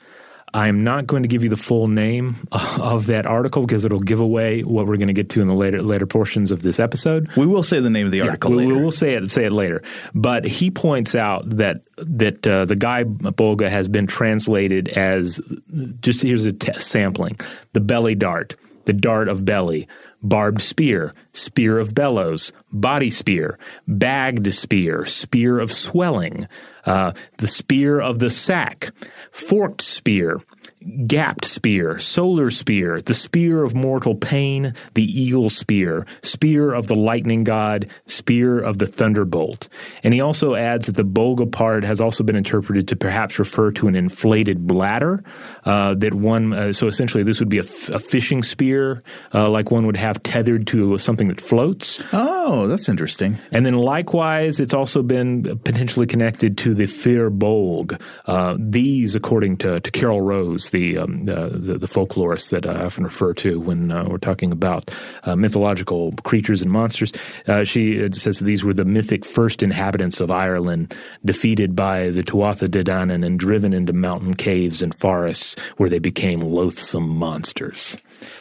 I'm 0.53 0.83
not 0.83 1.07
going 1.07 1.23
to 1.23 1.27
give 1.27 1.43
you 1.43 1.49
the 1.49 1.57
full 1.57 1.87
name 1.87 2.35
of 2.51 3.07
that 3.07 3.25
article 3.25 3.65
because 3.65 3.85
it'll 3.85 3.99
give 3.99 4.19
away 4.19 4.61
what 4.61 4.87
we're 4.87 4.97
going 4.97 5.07
to 5.07 5.13
get 5.13 5.29
to 5.31 5.41
in 5.41 5.47
the 5.47 5.53
later 5.53 5.81
later 5.81 6.07
portions 6.07 6.51
of 6.51 6.61
this 6.61 6.79
episode. 6.79 7.29
We 7.35 7.45
will 7.45 7.63
say 7.63 7.79
the 7.79 7.89
name 7.89 8.05
of 8.05 8.11
the 8.11 8.21
article. 8.21 8.51
Yeah, 8.51 8.67
we, 8.67 8.73
we, 8.73 8.81
will 8.81 8.91
say 8.91 9.15
it 9.15 9.29
say 9.29 9.45
it 9.45 9.53
later. 9.53 9.81
But 10.13 10.45
he 10.45 10.71
points 10.71 11.15
out 11.15 11.49
that 11.57 11.81
that 11.97 12.47
uh, 12.47 12.65
the 12.65 12.75
Gae 12.75 13.03
Bolga 13.03 13.69
has 13.69 13.87
been 13.87 14.07
translated 14.07 14.89
as 14.89 15.41
just 16.01 16.21
here's 16.21 16.45
a 16.45 16.53
t- 16.53 16.79
sampling: 16.79 17.37
the 17.73 17.81
belly 17.81 18.15
dart, 18.15 18.55
the 18.85 18.93
dart 18.93 19.27
of 19.27 19.43
belly, 19.45 19.87
barbed 20.21 20.61
spear, 20.61 21.13
spear 21.33 21.79
of 21.79 21.93
bellows, 21.93 22.51
body 22.71 23.09
spear, 23.09 23.57
bagged 23.87 24.53
spear, 24.53 25.05
spear 25.05 25.59
of 25.59 25.71
swelling, 25.71 26.47
uh, 26.85 27.13
the 27.37 27.47
spear 27.47 27.99
of 27.99 28.19
the 28.19 28.29
sack, 28.29 28.91
forked 29.31 29.81
spear, 29.81 30.41
gapped 31.05 31.45
spear, 31.45 31.99
solar 31.99 32.49
spear, 32.49 32.99
the 33.01 33.13
spear 33.13 33.63
of 33.63 33.75
mortal 33.75 34.15
pain, 34.15 34.73
the 34.93 35.03
eagle 35.03 35.49
spear, 35.49 36.05
spear 36.21 36.73
of 36.73 36.87
the 36.87 36.95
lightning 36.95 37.43
god, 37.43 37.89
spear 38.05 38.59
of 38.59 38.77
the 38.77 38.87
thunderbolt. 38.87 39.69
And 40.03 40.13
he 40.13 40.21
also 40.21 40.55
adds 40.55 40.87
that 40.87 40.95
the 40.95 41.03
Bolga 41.03 41.51
part 41.51 41.83
has 41.83 41.99
also 41.99 42.23
been 42.23 42.35
interpreted 42.35 42.87
to 42.89 42.95
perhaps 42.95 43.39
refer 43.39 43.71
to 43.73 43.87
an 43.87 43.95
inflated 43.95 44.65
bladder, 44.65 45.23
uh, 45.65 45.93
that 45.95 46.13
one, 46.13 46.53
uh, 46.53 46.73
so 46.73 46.87
essentially 46.87 47.23
this 47.23 47.39
would 47.39 47.49
be 47.49 47.59
a, 47.59 47.63
f- 47.63 47.89
a 47.89 47.99
fishing 47.99 48.43
spear, 48.43 49.03
uh, 49.33 49.49
like 49.49 49.71
one 49.71 49.85
would 49.85 49.97
have 49.97 50.21
tethered 50.23 50.67
to 50.67 50.97
something 50.97 51.27
that 51.27 51.41
floats. 51.41 52.03
Oh, 52.13 52.67
that's 52.67 52.89
interesting. 52.89 53.37
And 53.51 53.65
then 53.65 53.75
likewise, 53.75 54.59
it's 54.59 54.73
also 54.73 55.03
been 55.03 55.43
potentially 55.59 56.07
connected 56.07 56.57
to 56.59 56.73
the 56.73 56.85
Fir 56.85 57.29
Bolg. 57.29 57.99
Uh, 58.25 58.55
these, 58.59 59.15
according 59.15 59.57
to, 59.57 59.79
to 59.79 59.91
Carol 59.91 60.21
Rose, 60.21 60.69
the, 60.77 60.97
um, 60.99 61.25
the, 61.25 61.49
the, 61.49 61.77
the 61.79 61.87
folklorist 61.87 62.51
that 62.51 62.67
I 62.67 62.85
often 62.85 63.03
refer 63.03 63.33
to 63.35 63.59
when 63.59 63.91
uh, 63.91 64.05
we're 64.07 64.19
talking 64.19 64.51
about 64.51 64.93
uh, 65.23 65.35
mythological 65.35 66.11
creatures 66.23 66.61
and 66.61 66.71
monsters, 66.71 67.11
uh, 67.47 67.63
she 67.63 68.11
says 68.11 68.39
these 68.39 68.63
were 68.63 68.73
the 68.73 68.85
mythic 68.85 69.25
first 69.25 69.63
inhabitants 69.63 70.21
of 70.21 70.29
Ireland, 70.29 70.93
defeated 71.25 71.75
by 71.75 72.11
the 72.11 72.21
Tuatha 72.21 72.69
De 72.69 72.83
Danann 72.83 73.25
and 73.25 73.39
driven 73.39 73.73
into 73.73 73.93
mountain 73.93 74.35
caves 74.35 74.81
and 74.83 74.93
forests 74.93 75.59
where 75.77 75.89
they 75.89 75.99
became 75.99 76.41
loathsome 76.41 77.09
monsters. 77.09 77.97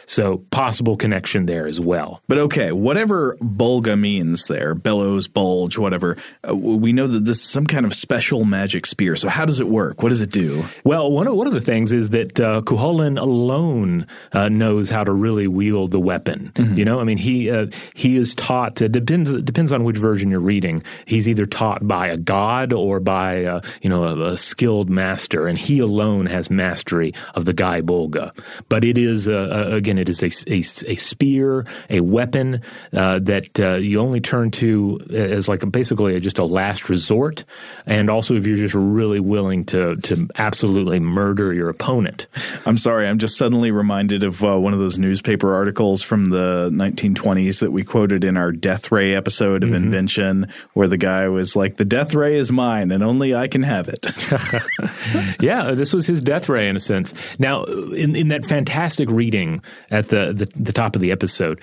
So 0.07 0.37
possible 0.51 0.95
connection 0.95 1.45
there 1.47 1.67
as 1.67 1.81
well. 1.81 2.23
But 2.29 2.37
okay, 2.37 2.71
whatever 2.71 3.35
bulga 3.41 3.99
means 3.99 4.45
there, 4.45 4.73
bellows, 4.73 5.27
bulge, 5.27 5.77
whatever, 5.77 6.17
uh, 6.47 6.55
we 6.55 6.93
know 6.93 7.07
that 7.07 7.25
this 7.25 7.37
is 7.37 7.43
some 7.43 7.67
kind 7.67 7.85
of 7.85 7.93
special 7.93 8.45
magic 8.45 8.85
spear. 8.85 9.17
So 9.17 9.27
how 9.27 9.45
does 9.45 9.59
it 9.59 9.67
work? 9.67 10.01
What 10.01 10.09
does 10.09 10.21
it 10.21 10.31
do? 10.31 10.63
Well, 10.85 11.11
one 11.11 11.27
of, 11.27 11.35
one 11.35 11.45
of 11.45 11.53
the 11.53 11.61
things 11.61 11.91
is 11.91 12.11
that 12.11 12.39
uh, 12.39 12.61
Cuchulainn 12.61 13.19
alone 13.19 14.07
uh, 14.31 14.47
knows 14.47 14.89
how 14.89 15.03
to 15.03 15.11
really 15.11 15.47
wield 15.47 15.91
the 15.91 15.99
weapon. 15.99 16.53
Mm-hmm. 16.55 16.77
You 16.77 16.85
know, 16.85 17.01
I 17.01 17.03
mean, 17.03 17.17
he 17.17 17.51
uh, 17.51 17.67
he 17.93 18.15
is 18.15 18.33
taught. 18.33 18.81
It 18.81 18.93
depends 18.93 19.33
depends 19.41 19.73
on 19.73 19.83
which 19.83 19.97
version 19.97 20.29
you're 20.29 20.39
reading. 20.39 20.83
He's 21.05 21.27
either 21.27 21.45
taught 21.45 21.85
by 21.85 22.07
a 22.07 22.17
god 22.17 22.71
or 22.71 23.01
by 23.01 23.43
uh, 23.43 23.61
you 23.81 23.89
know 23.89 24.05
a, 24.05 24.33
a, 24.33 24.37
skilled 24.37 24.89
master, 24.89 25.47
and 25.47 25.57
he 25.57 25.79
alone 25.79 26.27
has 26.27 26.49
mastery 26.49 27.13
of 27.35 27.43
the 27.43 27.53
Gae 27.53 27.81
Bulga. 27.81 28.31
But 28.69 28.85
it 28.85 28.97
is 28.97 29.27
uh, 29.27 29.71
again 29.97 30.07
it 30.07 30.09
is 30.09 30.23
a, 30.23 30.51
a, 30.51 30.91
a 30.91 30.95
spear, 30.95 31.65
a 31.89 31.99
weapon 32.01 32.61
uh, 32.93 33.19
that 33.19 33.59
uh, 33.59 33.75
you 33.75 33.99
only 33.99 34.21
turn 34.21 34.51
to 34.51 34.99
as 35.09 35.47
like 35.47 35.63
a, 35.63 35.67
basically 35.67 36.15
a, 36.15 36.19
just 36.19 36.39
a 36.39 36.45
last 36.45 36.89
resort, 36.89 37.43
and 37.85 38.09
also 38.09 38.35
if 38.35 38.45
you're 38.45 38.57
just 38.57 38.75
really 38.75 39.19
willing 39.19 39.65
to 39.65 39.95
to 39.97 40.27
absolutely 40.35 40.99
murder 40.99 41.53
your 41.53 41.69
opponent. 41.69 42.27
I'm 42.65 42.77
sorry, 42.77 43.07
I'm 43.07 43.17
just 43.17 43.37
suddenly 43.37 43.71
reminded 43.71 44.23
of 44.23 44.43
uh, 44.43 44.57
one 44.57 44.73
of 44.73 44.79
those 44.79 44.97
newspaper 44.97 45.53
articles 45.53 46.01
from 46.01 46.29
the 46.29 46.69
1920s 46.71 47.59
that 47.59 47.71
we 47.71 47.83
quoted 47.83 48.23
in 48.23 48.37
our 48.37 48.51
Death 48.51 48.91
Ray 48.91 49.15
episode 49.15 49.63
of 49.63 49.69
mm-hmm. 49.69 49.85
Invention, 49.87 50.47
where 50.73 50.87
the 50.87 50.97
guy 50.97 51.27
was 51.27 51.55
like, 51.55 51.77
"The 51.77 51.85
Death 51.85 52.13
Ray 52.13 52.35
is 52.35 52.51
mine, 52.51 52.91
and 52.91 53.03
only 53.03 53.35
I 53.35 53.47
can 53.47 53.63
have 53.63 53.87
it." 53.87 54.05
yeah, 55.41 55.71
this 55.71 55.93
was 55.93 56.07
his 56.07 56.21
Death 56.21 56.49
Ray 56.49 56.67
in 56.67 56.75
a 56.75 56.79
sense. 56.79 57.13
Now, 57.39 57.63
in, 57.63 58.15
in 58.15 58.27
that 58.29 58.45
fantastic 58.45 59.09
reading 59.09 59.61
at 59.91 60.09
the, 60.09 60.33
the, 60.33 60.45
the 60.61 60.73
top 60.73 60.95
of 60.95 61.01
the 61.01 61.11
episode, 61.11 61.61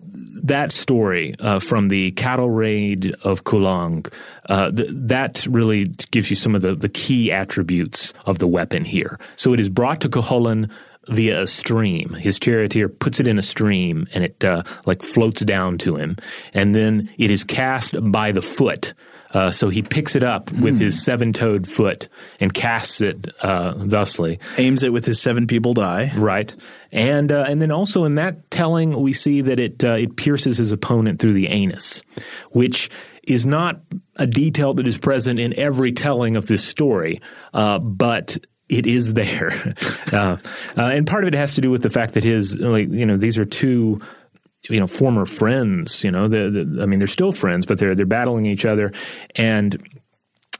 that 0.00 0.72
story 0.72 1.34
uh, 1.38 1.58
from 1.58 1.88
the 1.88 2.12
cattle 2.12 2.50
raid 2.50 3.14
of 3.22 3.44
Cúailnge, 3.44 4.12
uh, 4.48 4.70
th- 4.70 4.88
that 4.90 5.46
really 5.46 5.86
gives 6.10 6.30
you 6.30 6.36
some 6.36 6.54
of 6.54 6.62
the, 6.62 6.74
the 6.74 6.88
key 6.88 7.30
attributes 7.30 8.14
of 8.26 8.38
the 8.38 8.46
weapon 8.46 8.84
here. 8.84 9.18
So 9.36 9.52
it 9.52 9.60
is 9.60 9.68
brought 9.68 10.00
to 10.02 10.08
Cuchulainn 10.08 10.70
via 11.08 11.42
a 11.42 11.46
stream. 11.46 12.14
His 12.14 12.38
charioteer 12.38 12.88
puts 12.88 13.20
it 13.20 13.26
in 13.26 13.38
a 13.38 13.42
stream 13.42 14.06
and 14.14 14.24
it 14.24 14.44
uh, 14.44 14.62
like 14.86 15.02
floats 15.02 15.42
down 15.44 15.78
to 15.78 15.96
him. 15.96 16.16
And 16.54 16.74
then 16.74 17.10
it 17.18 17.30
is 17.30 17.44
cast 17.44 17.94
by 18.12 18.32
the 18.32 18.42
foot 18.42 18.94
uh, 19.32 19.50
so 19.50 19.68
he 19.68 19.82
picks 19.82 20.16
it 20.16 20.22
up 20.22 20.50
with 20.52 20.76
mm. 20.76 20.80
his 20.80 20.94
hmm. 20.94 21.00
seven 21.00 21.32
toed 21.32 21.66
foot 21.66 22.08
and 22.40 22.52
casts 22.52 23.00
it 23.00 23.28
uh, 23.42 23.74
thusly. 23.76 24.38
Aims 24.56 24.82
it 24.82 24.92
with 24.92 25.04
his 25.04 25.20
seven 25.20 25.46
people 25.46 25.74
die. 25.74 26.12
Right. 26.16 26.54
And 26.92 27.30
uh, 27.30 27.44
and 27.46 27.60
then 27.60 27.70
also 27.70 28.04
in 28.04 28.14
that 28.14 28.50
telling, 28.50 28.98
we 29.00 29.12
see 29.12 29.42
that 29.42 29.60
it 29.60 29.84
uh, 29.84 29.92
it 29.92 30.16
pierces 30.16 30.56
his 30.56 30.72
opponent 30.72 31.20
through 31.20 31.34
the 31.34 31.48
anus, 31.48 32.02
which 32.52 32.88
is 33.22 33.44
not 33.44 33.80
a 34.16 34.26
detail 34.26 34.72
that 34.74 34.88
is 34.88 34.96
present 34.96 35.38
in 35.38 35.52
every 35.58 35.92
telling 35.92 36.34
of 36.34 36.46
this 36.46 36.64
story, 36.64 37.20
uh, 37.52 37.78
but 37.78 38.38
it 38.68 38.86
is 38.86 39.14
there. 39.14 39.50
Uh, 40.10 40.38
uh, 40.74 40.84
and 40.84 41.06
part 41.06 41.22
of 41.22 41.28
it 41.28 41.34
has 41.34 41.54
to 41.54 41.60
do 41.60 41.70
with 41.70 41.82
the 41.82 41.90
fact 41.90 42.14
that 42.14 42.24
his, 42.24 42.58
like, 42.58 42.88
you 42.88 43.04
know, 43.04 43.18
these 43.18 43.38
are 43.38 43.44
two 43.44 44.00
you 44.68 44.80
know 44.80 44.86
former 44.86 45.24
friends 45.24 46.02
you 46.02 46.10
know 46.10 46.26
the, 46.26 46.50
the, 46.50 46.82
i 46.82 46.86
mean 46.86 46.98
they're 46.98 47.06
still 47.06 47.32
friends 47.32 47.64
but 47.64 47.78
they're 47.78 47.94
they're 47.94 48.06
battling 48.06 48.46
each 48.46 48.64
other. 48.64 48.92
And 49.36 49.97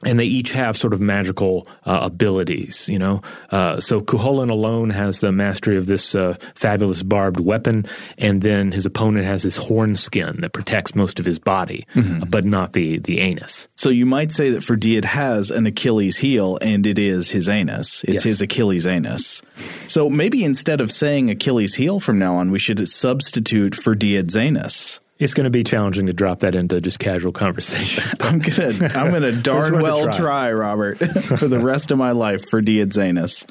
and 0.05 0.17
they 0.17 0.25
each 0.25 0.53
have 0.53 0.77
sort 0.77 0.93
of 0.93 1.01
magical 1.01 1.67
uh, 1.85 1.99
abilities, 2.03 2.87
you 2.87 2.97
know. 2.97 3.21
Uh, 3.51 3.79
so 3.79 3.99
Cuchulainn 3.99 4.49
alone 4.49 4.91
has 4.91 5.19
the 5.19 5.31
mastery 5.31 5.77
of 5.77 5.87
this 5.87 6.15
uh, 6.15 6.35
fabulous 6.55 7.03
barbed 7.03 7.39
weapon, 7.39 7.85
and 8.17 8.41
then 8.41 8.71
his 8.71 8.85
opponent 8.85 9.25
has 9.25 9.43
this 9.43 9.57
horn 9.57 9.97
skin 9.97 10.39
that 10.41 10.53
protects 10.53 10.95
most 10.95 11.19
of 11.19 11.25
his 11.25 11.37
body, 11.37 11.85
mm-hmm. 11.95 12.29
but 12.29 12.45
not 12.45 12.73
the 12.73 12.99
the 12.99 13.19
anus. 13.19 13.67
So 13.75 13.89
you 13.89 14.05
might 14.05 14.31
say 14.31 14.51
that 14.51 14.63
Ferdiad 14.63 15.03
has 15.03 15.51
an 15.51 15.65
Achilles 15.65 16.17
heel, 16.17 16.57
and 16.61 16.85
it 16.85 16.97
is 16.97 17.31
his 17.31 17.49
anus. 17.49 18.03
It's 18.05 18.13
yes. 18.13 18.23
his 18.23 18.41
Achilles 18.41 18.87
anus. 18.87 19.41
So 19.87 20.09
maybe 20.09 20.43
instead 20.43 20.79
of 20.79 20.91
saying 20.91 21.29
Achilles 21.29 21.75
heel 21.75 21.99
from 21.99 22.19
now 22.19 22.37
on, 22.37 22.51
we 22.51 22.59
should 22.59 22.87
substitute 22.87 23.73
Ferdiad's 23.73 24.37
anus. 24.37 25.01
It's 25.19 25.33
going 25.33 25.43
to 25.43 25.49
be 25.49 25.65
challenging 25.65 26.05
to 26.05 26.13
drop 26.13 26.39
that 26.39 26.55
into 26.55 26.79
just 26.79 26.97
casual 26.97 27.33
conversation. 27.33 28.05
I'm 28.21 28.39
gonna 28.39 28.89
I'm 28.95 29.11
gonna 29.11 29.33
darn 29.33 29.81
well 29.81 30.05
try. 30.05 30.17
try. 30.17 30.51
Robert, 30.53 30.97
for 31.37 31.47
the 31.47 31.59
rest 31.59 31.91
of 31.91 31.97
my 31.97 32.11
life 32.11 32.41
for 32.49 32.61
Diadzanis. 32.61 33.45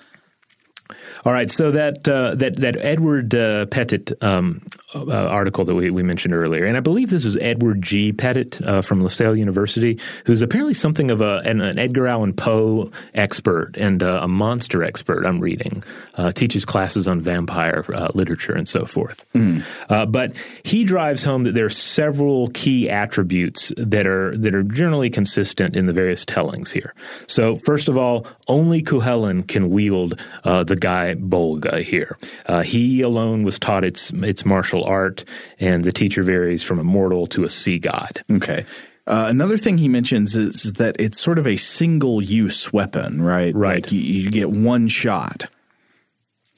All 1.25 1.33
right, 1.33 1.51
so 1.51 1.71
that 1.73 2.07
uh, 2.09 2.35
that 2.37 2.57
that 2.57 2.77
Edward 2.77 3.35
uh, 3.35 3.67
Pettit 3.67 4.13
um, 4.23 4.63
uh, 4.95 5.13
article 5.13 5.65
that 5.65 5.75
we, 5.75 5.91
we 5.91 6.03
mentioned 6.03 6.33
earlier, 6.33 6.65
and 6.65 6.77
I 6.77 6.81
believe 6.81 7.11
this 7.11 7.25
is 7.25 7.37
Edward 7.37 7.83
G. 7.83 8.13
Pettit 8.13 8.61
uh, 8.63 8.81
from 8.81 9.03
LaSalle 9.03 9.37
University, 9.37 9.99
who's 10.25 10.43
apparently 10.43 10.75
something 10.75 11.11
of 11.11 11.21
a, 11.21 11.39
an, 11.45 11.61
an 11.61 11.79
Edgar 11.79 12.07
Allan 12.07 12.33
Poe 12.33 12.91
expert 13.15 13.77
and 13.77 14.03
uh, 14.03 14.21
a 14.23 14.29
monster 14.29 14.83
expert. 14.83 15.27
I'm 15.27 15.41
reading, 15.41 15.83
uh, 16.15 16.33
teaches 16.33 16.65
classes 16.65 17.07
on 17.07 17.21
vampire 17.21 17.85
uh, 17.93 18.09
literature 18.15 18.55
and 18.55 18.69
so 18.69 18.87
forth. 18.87 19.27
Mm. 19.35 20.11
but 20.11 20.35
he 20.63 20.85
drives 20.85 21.23
home 21.23 21.43
that 21.43 21.53
there 21.53 21.67
are 21.67 21.71
several 21.71 22.49
key 22.49 22.89
attributes 22.89 23.73
that 23.77 24.07
are 24.07 24.37
that 24.39 24.55
are 24.55 24.63
generally 24.63 25.11
consistent 25.11 25.77
in 25.77 25.87
the 25.87 25.93
various 25.93 26.25
tellings 26.25 26.71
here. 26.71 26.95
So 27.27 27.57
first 27.57 27.89
of 27.89 27.99
all, 27.99 28.27
only 28.47 28.83
Cuchulainn 28.83 29.47
can 29.47 29.71
wield 29.71 30.19
the 30.45 30.77
Bolga 31.17 31.83
here. 31.83 32.19
he 32.63 33.01
alone 33.01 33.43
was 33.43 33.59
taught 33.59 33.85
its 33.85 34.11
its 34.11 34.45
martial 34.45 34.69
martial 34.69 34.85
art, 34.85 35.25
and 35.61 35.85
the 35.85 35.93
teacher 35.93 36.23
varies 36.23 36.63
from 36.63 36.79
a 36.79 36.85
mortal 36.85 37.27
to 37.29 37.45
a 37.45 37.49
sea 37.49 37.79
god. 37.79 38.23
Okay. 38.31 38.65
Uh, 39.07 39.27
another 39.29 39.57
thing 39.57 39.79
he 39.79 39.89
mentions 39.89 40.37
is, 40.37 40.67
is, 40.67 40.73
that 40.75 40.97
it's 40.99 41.19
sort 41.19 41.39
of 41.39 41.47
a 41.47 41.57
single 41.57 42.21
use 42.21 42.73
weapon, 42.73 43.23
right? 43.23 43.55
Right. 43.55 43.83
Like 43.83 43.93
you, 43.93 44.01
you 44.01 44.31
get 44.31 44.51
one 44.51 44.89
shot. 44.89 45.47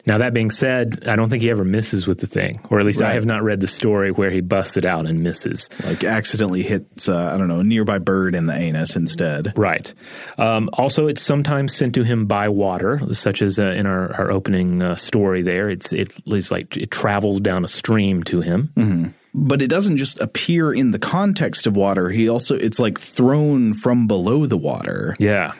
Now, 0.06 0.18
that 0.18 0.32
being 0.32 0.50
said, 0.50 1.08
I 1.08 1.16
don't 1.16 1.28
think 1.28 1.42
he 1.42 1.50
ever 1.50 1.64
misses 1.64 2.06
with 2.06 2.20
the 2.20 2.26
thing, 2.26 2.60
or 2.70 2.80
at 2.80 2.86
least 2.86 3.00
right. 3.00 3.10
I 3.10 3.14
have 3.14 3.26
not 3.26 3.42
read 3.42 3.60
the 3.60 3.66
story 3.66 4.10
where 4.10 4.30
he 4.30 4.40
busts 4.40 4.76
it 4.76 4.84
out 4.84 5.06
and 5.06 5.20
misses. 5.20 5.68
Like 5.84 6.04
accidentally 6.04 6.62
hits, 6.62 7.08
uh, 7.08 7.32
I 7.34 7.38
don't 7.38 7.48
know, 7.48 7.60
a 7.60 7.64
nearby 7.64 7.98
bird 7.98 8.34
in 8.34 8.46
the 8.46 8.54
anus 8.54 8.96
instead. 8.96 9.52
Right. 9.56 9.92
Um, 10.38 10.70
also, 10.72 11.06
it's 11.06 11.22
sometimes 11.22 11.74
sent 11.74 11.94
to 11.96 12.02
him 12.02 12.26
by 12.26 12.48
water, 12.48 13.00
such 13.14 13.42
as 13.42 13.58
uh, 13.58 13.64
in 13.64 13.86
our, 13.86 14.14
our 14.14 14.30
opening 14.30 14.82
uh, 14.82 14.96
story 14.96 15.42
there. 15.42 15.68
It's, 15.68 15.92
it, 15.92 16.12
it's 16.26 16.50
like 16.50 16.76
it 16.76 16.90
travels 16.90 17.40
down 17.40 17.64
a 17.64 17.68
stream 17.68 18.22
to 18.24 18.40
him. 18.40 18.72
Mm-hmm 18.76 19.08
but 19.32 19.62
it 19.62 19.68
doesn't 19.68 19.96
just 19.96 20.20
appear 20.20 20.72
in 20.72 20.90
the 20.90 20.98
context 20.98 21.66
of 21.66 21.76
water. 21.76 22.10
He 22.10 22.28
also 22.28 22.56
it's 22.56 22.78
like 22.78 22.98
thrown 22.98 23.74
from 23.74 24.06
below 24.06 24.46
the 24.46 24.56
water. 24.56 25.16
Yeah. 25.18 25.52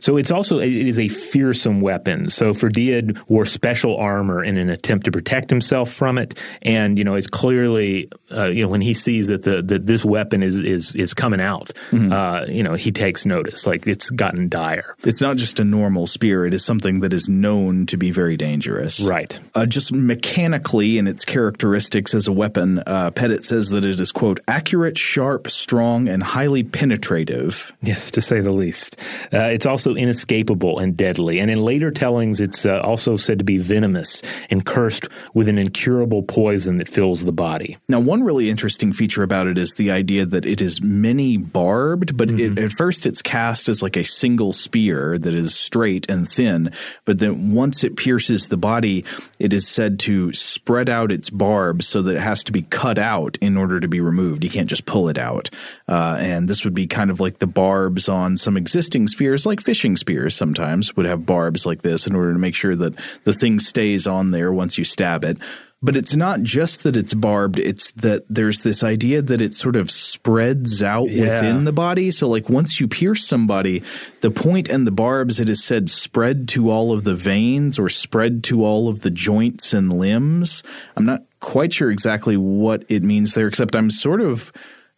So 0.00 0.16
it's 0.16 0.30
also 0.30 0.58
it 0.58 0.72
is 0.72 0.98
a 0.98 1.08
fearsome 1.08 1.80
weapon. 1.80 2.30
So 2.30 2.50
Ferdiad 2.50 3.18
wore 3.28 3.44
special 3.44 3.96
armor 3.96 4.42
in 4.42 4.56
an 4.56 4.70
attempt 4.70 5.06
to 5.06 5.10
protect 5.10 5.50
himself 5.50 5.90
from 5.90 6.18
it, 6.18 6.38
and 6.62 6.98
you 6.98 7.04
know 7.04 7.14
it's 7.14 7.26
clearly 7.26 8.10
uh, 8.32 8.46
you 8.46 8.62
know 8.62 8.68
when 8.68 8.80
he 8.80 8.94
sees 8.94 9.28
that 9.28 9.42
the 9.42 9.62
that 9.62 9.86
this 9.86 10.04
weapon 10.04 10.42
is 10.42 10.56
is 10.56 10.94
is 10.94 11.14
coming 11.14 11.40
out, 11.40 11.72
mm-hmm. 11.90 12.12
uh, 12.12 12.44
you 12.46 12.62
know 12.62 12.74
he 12.74 12.92
takes 12.92 13.26
notice. 13.26 13.66
Like 13.66 13.86
it's 13.86 14.10
gotten 14.10 14.48
dire. 14.48 14.96
It's 15.04 15.20
not 15.20 15.36
just 15.36 15.60
a 15.60 15.64
normal 15.64 16.06
spear; 16.06 16.46
it 16.46 16.54
is 16.54 16.64
something 16.64 17.00
that 17.00 17.12
is 17.12 17.28
known 17.28 17.86
to 17.86 17.96
be 17.96 18.10
very 18.10 18.36
dangerous. 18.36 19.00
Right. 19.00 19.38
Uh, 19.54 19.66
just 19.66 19.92
mechanically 19.92 20.98
in 20.98 21.06
its 21.06 21.24
characteristics 21.24 22.14
as 22.14 22.26
a 22.26 22.32
weapon, 22.32 22.82
uh, 22.86 23.10
Pettit 23.10 23.44
says 23.44 23.70
that 23.70 23.84
it 23.84 24.00
is 24.00 24.12
quote 24.12 24.40
accurate, 24.48 24.98
sharp, 24.98 25.50
strong, 25.50 26.08
and 26.08 26.22
highly 26.22 26.62
penetrative. 26.62 27.72
Yes, 27.82 28.10
to 28.12 28.20
say 28.20 28.40
the 28.40 28.52
least. 28.52 29.00
Uh, 29.32 29.50
it's 29.52 29.66
also 29.66 29.85
inescapable 29.94 30.78
and 30.78 30.96
deadly. 30.96 31.38
And 31.38 31.50
in 31.50 31.62
later 31.62 31.90
tellings, 31.90 32.40
it's 32.40 32.66
uh, 32.66 32.80
also 32.80 33.16
said 33.16 33.38
to 33.38 33.44
be 33.44 33.58
venomous 33.58 34.22
and 34.50 34.64
cursed 34.64 35.08
with 35.34 35.48
an 35.48 35.58
incurable 35.58 36.22
poison 36.22 36.78
that 36.78 36.88
fills 36.88 37.24
the 37.24 37.32
body. 37.32 37.76
Now, 37.88 38.00
one 38.00 38.22
really 38.22 38.50
interesting 38.50 38.92
feature 38.92 39.22
about 39.22 39.46
it 39.46 39.58
is 39.58 39.74
the 39.74 39.90
idea 39.90 40.26
that 40.26 40.46
it 40.46 40.60
is 40.60 40.82
many 40.82 41.36
barbed, 41.36 42.16
but 42.16 42.28
mm-hmm. 42.28 42.58
it, 42.58 42.64
at 42.64 42.72
first 42.72 43.06
it's 43.06 43.22
cast 43.22 43.68
as 43.68 43.82
like 43.82 43.96
a 43.96 44.04
single 44.04 44.52
spear 44.52 45.18
that 45.18 45.34
is 45.34 45.54
straight 45.54 46.08
and 46.10 46.28
thin. 46.28 46.72
But 47.04 47.18
then 47.18 47.52
once 47.52 47.84
it 47.84 47.96
pierces 47.96 48.48
the 48.48 48.56
body, 48.56 49.04
it 49.38 49.52
is 49.52 49.68
said 49.68 49.98
to 50.00 50.32
spread 50.32 50.88
out 50.88 51.12
its 51.12 51.30
barbs 51.30 51.86
so 51.86 52.02
that 52.02 52.16
it 52.16 52.20
has 52.20 52.42
to 52.44 52.52
be 52.52 52.62
cut 52.62 52.98
out 52.98 53.36
in 53.40 53.56
order 53.56 53.80
to 53.80 53.88
be 53.88 54.00
removed. 54.00 54.44
You 54.44 54.50
can't 54.50 54.68
just 54.68 54.86
pull 54.86 55.08
it 55.08 55.18
out. 55.18 55.50
Uh, 55.88 56.16
and 56.18 56.48
this 56.48 56.64
would 56.64 56.74
be 56.74 56.86
kind 56.86 57.10
of 57.10 57.20
like 57.20 57.38
the 57.38 57.46
barbs 57.46 58.08
on 58.08 58.36
some 58.36 58.56
existing 58.56 59.08
spears, 59.08 59.46
like 59.46 59.60
fishing 59.76 59.96
spears 59.98 60.34
sometimes 60.34 60.96
would 60.96 61.04
have 61.04 61.26
barbs 61.26 61.66
like 61.66 61.82
this 61.82 62.06
in 62.06 62.16
order 62.16 62.32
to 62.32 62.38
make 62.38 62.54
sure 62.54 62.74
that 62.74 62.94
the 63.24 63.32
thing 63.34 63.60
stays 63.60 64.06
on 64.06 64.30
there 64.30 64.50
once 64.50 64.78
you 64.78 64.84
stab 64.84 65.22
it. 65.22 65.36
But 65.82 65.98
it's 65.98 66.16
not 66.16 66.40
just 66.40 66.82
that 66.84 66.96
it's 66.96 67.12
barbed, 67.12 67.58
it's 67.58 67.90
that 67.92 68.24
there's 68.30 68.62
this 68.62 68.82
idea 68.82 69.20
that 69.20 69.42
it 69.42 69.52
sort 69.52 69.76
of 69.76 69.90
spreads 69.90 70.82
out 70.82 71.12
yeah. 71.12 71.24
within 71.24 71.64
the 71.64 71.72
body. 71.72 72.10
So, 72.10 72.26
like, 72.26 72.48
once 72.48 72.80
you 72.80 72.88
pierce 72.88 73.26
somebody, 73.26 73.82
the 74.22 74.30
point 74.30 74.70
and 74.70 74.86
the 74.86 74.90
barbs, 74.90 75.40
it 75.40 75.50
is 75.50 75.62
said, 75.62 75.90
spread 75.90 76.48
to 76.48 76.70
all 76.70 76.92
of 76.92 77.04
the 77.04 77.14
veins 77.14 77.78
or 77.78 77.90
spread 77.90 78.42
to 78.44 78.64
all 78.64 78.88
of 78.88 79.02
the 79.02 79.10
joints 79.10 79.74
and 79.74 79.92
limbs. 79.92 80.62
I'm 80.96 81.04
not 81.04 81.24
quite 81.40 81.74
sure 81.74 81.90
exactly 81.90 82.38
what 82.38 82.86
it 82.88 83.02
means 83.02 83.34
there, 83.34 83.46
except 83.46 83.76
I'm 83.76 83.90
sort 83.90 84.22
of. 84.22 84.50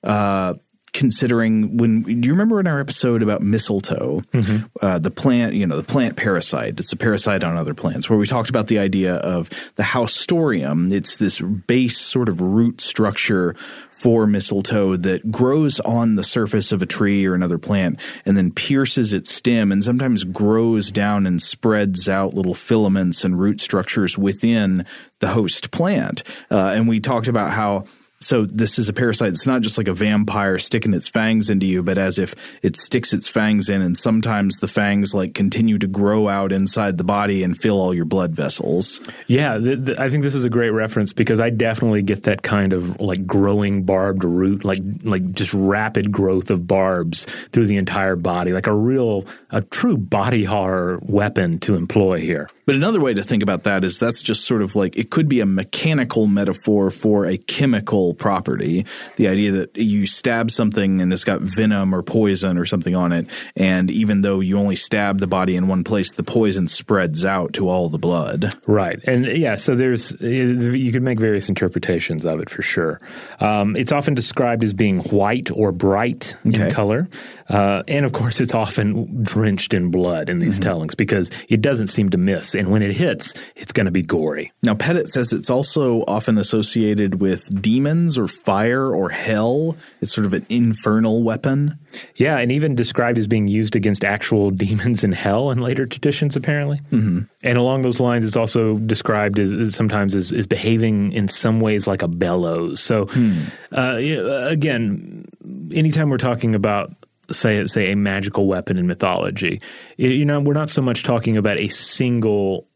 Uh, 0.04 0.54
considering 0.92 1.77
when 1.77 2.03
do 2.03 2.27
you 2.27 2.33
remember 2.33 2.61
in 2.61 2.66
our 2.66 2.81
episode 2.81 3.22
about 3.22 3.42
mistletoe 3.42 4.22
mm-hmm. 4.33 4.64
uh, 4.81 4.98
the 4.98 5.11
plant 5.11 5.55
you 5.55 5.66
know 5.66 5.77
the 5.77 5.85
plant 5.85 6.16
parasite 6.16 6.79
it's 6.79 6.92
a 6.92 6.96
parasite 6.96 7.44
on 7.44 7.57
other 7.57 7.74
plants 7.74 8.09
where 8.09 8.18
we 8.18 8.27
talked 8.27 8.48
about 8.48 8.68
the 8.68 8.79
idea 8.79 9.16
of 9.16 9.51
the 9.77 9.83
haustorium 9.83 10.92
it's 10.92 11.16
this 11.16 11.40
base 11.40 11.98
sort 11.98 12.29
of 12.29 12.40
root 12.40 12.81
structure 12.81 13.55
for 13.90 14.27
mistletoe 14.27 14.96
that 14.96 15.31
grows 15.31 15.81
on 15.81 16.14
the 16.14 16.24
surface 16.24 16.70
of 16.70 16.81
a 16.81 16.87
tree 16.87 17.27
or 17.27 17.35
another 17.35 17.59
plant 17.59 18.01
and 18.24 18.37
then 18.37 18.51
pierces 18.51 19.12
its 19.12 19.31
stem 19.31 19.72
and 19.72 19.83
sometimes 19.83 20.24
grows 20.24 20.92
down 20.92 21.27
and 21.27 21.42
spreads 21.42 22.09
out 22.09 22.35
little 22.35 22.55
filaments 22.55 23.24
and 23.24 23.40
root 23.40 23.61
structures 23.61 24.16
within 24.16 24.87
the 25.18 25.29
host 25.29 25.70
plant 25.70 26.22
uh, 26.51 26.72
and 26.74 26.88
we 26.88 27.01
talked 27.01 27.29
about 27.29 27.51
how 27.51 27.85
so 28.20 28.44
this 28.46 28.78
is 28.78 28.88
a 28.88 28.92
parasite. 28.92 29.31
It's 29.31 29.46
not 29.46 29.62
just 29.62 29.78
like 29.78 29.87
a 29.88 29.94
vampire 29.94 30.59
sticking 30.59 30.92
its 30.92 31.09
fangs 31.09 31.50
into 31.50 31.66
you, 31.66 31.83
but 31.83 31.98
as 31.98 32.18
if 32.18 32.35
it 32.62 32.76
sticks 32.76 33.12
its 33.12 33.28
fangs 33.28 33.68
in, 33.68 33.81
and 33.81 33.96
sometimes 33.96 34.57
the 34.57 34.68
fangs 34.68 35.14
like 35.14 35.35
continue 35.35 35.78
to 35.78 35.87
grow 35.87 36.28
out 36.28 36.50
inside 36.50 36.98
the 36.98 37.04
body 37.04 37.44
and 37.44 37.57
fill 37.57 37.81
all 37.81 37.94
your 37.94 38.04
blood 38.04 38.33
vessels. 38.33 39.00
Yeah, 39.28 39.59
th- 39.59 39.85
th- 39.87 39.98
I 39.98 40.11
think 40.11 40.24
this 40.24 40.35
is 40.35 40.44
a 40.44 40.50
great 40.50 40.70
reference 40.70 41.12
because 41.12 41.38
I 41.38 41.50
definitely 41.50 42.02
get 42.02 42.24
that 42.24 42.42
kind 42.42 42.72
of 42.72 43.00
like 43.00 43.24
growing 43.24 43.85
barbed 43.85 44.24
root, 44.24 44.64
like 44.64 44.81
like 45.04 45.31
just 45.33 45.54
rapid 45.54 46.11
growth 46.11 46.50
of 46.50 46.66
barbs 46.66 47.24
through 47.24 47.66
the 47.66 47.76
entire 47.76 48.16
body, 48.16 48.52
like 48.52 48.66
a 48.66 48.74
real, 48.74 49.26
a 49.50 49.62
true 49.62 49.96
body 49.96 50.44
horror 50.44 50.98
weapon 51.02 51.59
to 51.61 51.76
employ 51.76 52.18
here. 52.20 52.48
But 52.68 52.76
another 52.76 53.00
way 53.00 53.14
to 53.14 53.22
think 53.22 53.42
about 53.42 53.62
that 53.62 53.83
is 53.83 53.98
that's 53.98 54.20
just 54.20 54.44
sort 54.44 54.61
of 54.61 54.76
like 54.76 54.94
it 54.98 55.11
could 55.11 55.26
be 55.26 55.40
a 55.40 55.46
mechanical 55.46 56.26
metaphor 56.26 56.90
for 56.90 57.24
a 57.24 57.38
chemical 57.38 58.12
property. 58.12 58.85
The 59.16 59.26
idea 59.26 59.52
that 59.52 59.78
you 59.78 60.07
stab 60.07 60.50
something 60.50 61.00
and 61.00 61.11
it's 61.11 61.24
got 61.24 61.40
venom 61.40 61.94
or 61.94 62.02
poison 62.02 62.59
or 62.59 62.66
something 62.66 62.94
on 62.94 63.11
it, 63.12 63.26
and 63.57 63.90
even 63.90 64.20
though 64.20 64.40
you 64.40 64.59
only 64.59 64.76
stab 64.76 65.18
the 65.18 65.26
body 65.26 65.57
in 65.57 65.66
one 65.66 65.83
place, 65.83 66.12
the 66.12 66.22
poison 66.22 66.68
spreads 66.68 67.24
out 67.24 67.54
to 67.54 67.70
all 67.70 67.88
the 67.88 67.96
blood. 67.96 68.52
Right, 68.66 69.00
and 69.04 69.24
yeah, 69.24 69.54
so 69.54 69.74
there's 69.74 70.12
you 70.20 70.92
could 70.92 71.00
make 71.00 71.18
various 71.18 71.48
interpretations 71.48 72.26
of 72.26 72.38
it 72.40 72.50
for 72.50 72.61
sure. 72.61 73.00
Um, 73.40 73.76
it's 73.76 73.92
often 73.92 74.12
described 74.12 74.62
as 74.62 74.74
being 74.74 74.98
white 75.04 75.48
or 75.54 75.72
bright 75.72 76.37
okay. 76.46 76.66
in 76.66 76.74
color, 76.74 77.09
uh, 77.48 77.83
and 77.88 78.04
of 78.04 78.12
course, 78.12 78.42
it's 78.42 78.54
often 78.54 79.22
drenched 79.22 79.72
in 79.72 79.90
blood 79.90 80.28
in 80.28 80.38
these 80.38 80.61
mm-hmm. 80.61 80.68
tellings 80.68 80.94
because 80.94 81.31
it 81.48 81.62
doesn't 81.62 81.87
seem 81.87 82.11
to 82.11 82.18
miss 82.18 82.57
and 82.58 82.68
when 82.70 82.82
it 82.82 82.94
hits, 82.94 83.32
it's 83.56 83.72
going 83.72 83.86
to 83.86 83.92
be 83.92 84.02
gory. 84.02 84.52
Now, 84.62 84.74
Pettit 84.74 85.10
says 85.10 85.32
it's 85.32 85.48
also 85.50 86.02
often 86.08 86.38
associated 86.38 87.20
with 87.20 87.62
demons 87.62 88.18
or 88.18 88.28
fire 88.28 88.94
or 88.94 89.08
hell. 89.08 89.76
It's 90.00 90.12
sort 90.12 90.26
of 90.26 90.34
an 90.34 90.44
infernal 90.48 91.22
weapon. 91.22 91.78
Yeah, 92.16 92.38
and 92.38 92.52
even 92.52 92.74
described 92.74 93.18
as 93.18 93.26
being 93.26 93.48
used 93.48 93.76
against 93.76 94.04
actual 94.04 94.50
demons 94.58 95.04
in 95.04 95.12
hell 95.12 95.50
in 95.50 95.60
later 95.60 95.86
traditions, 95.86 96.36
apparently. 96.36 96.80
Mm-hmm. 96.90 97.20
And 97.44 97.58
along 97.58 97.82
those 97.82 98.00
lines, 98.00 98.24
it's 98.24 98.36
also 98.36 98.78
described 98.78 99.38
as, 99.38 99.52
as 99.52 99.74
sometimes 99.74 100.14
as, 100.14 100.32
as, 100.32 100.46
behaving 100.48 101.12
in 101.12 101.28
some 101.28 101.60
ways 101.60 101.86
like 101.86 102.02
a 102.02 102.08
bellows. 102.08 102.80
So, 102.80 103.06
hmm. 103.06 103.42
uh, 103.70 103.96
again, 103.96 105.26
anytime 105.72 106.08
we're 106.08 106.16
talking 106.16 106.54
about 106.54 106.90
say 107.30 107.66
say 107.66 107.92
a 107.92 107.96
magical 107.96 108.46
weapon 108.46 108.76
in 108.76 108.86
mythology. 108.86 109.60
You 109.96 110.24
know, 110.24 110.40
we're 110.40 110.54
not 110.54 110.70
so 110.70 110.82
much 110.82 111.02
talking 111.02 111.36
about 111.36 111.58
a 111.58 111.68
single 111.68 112.68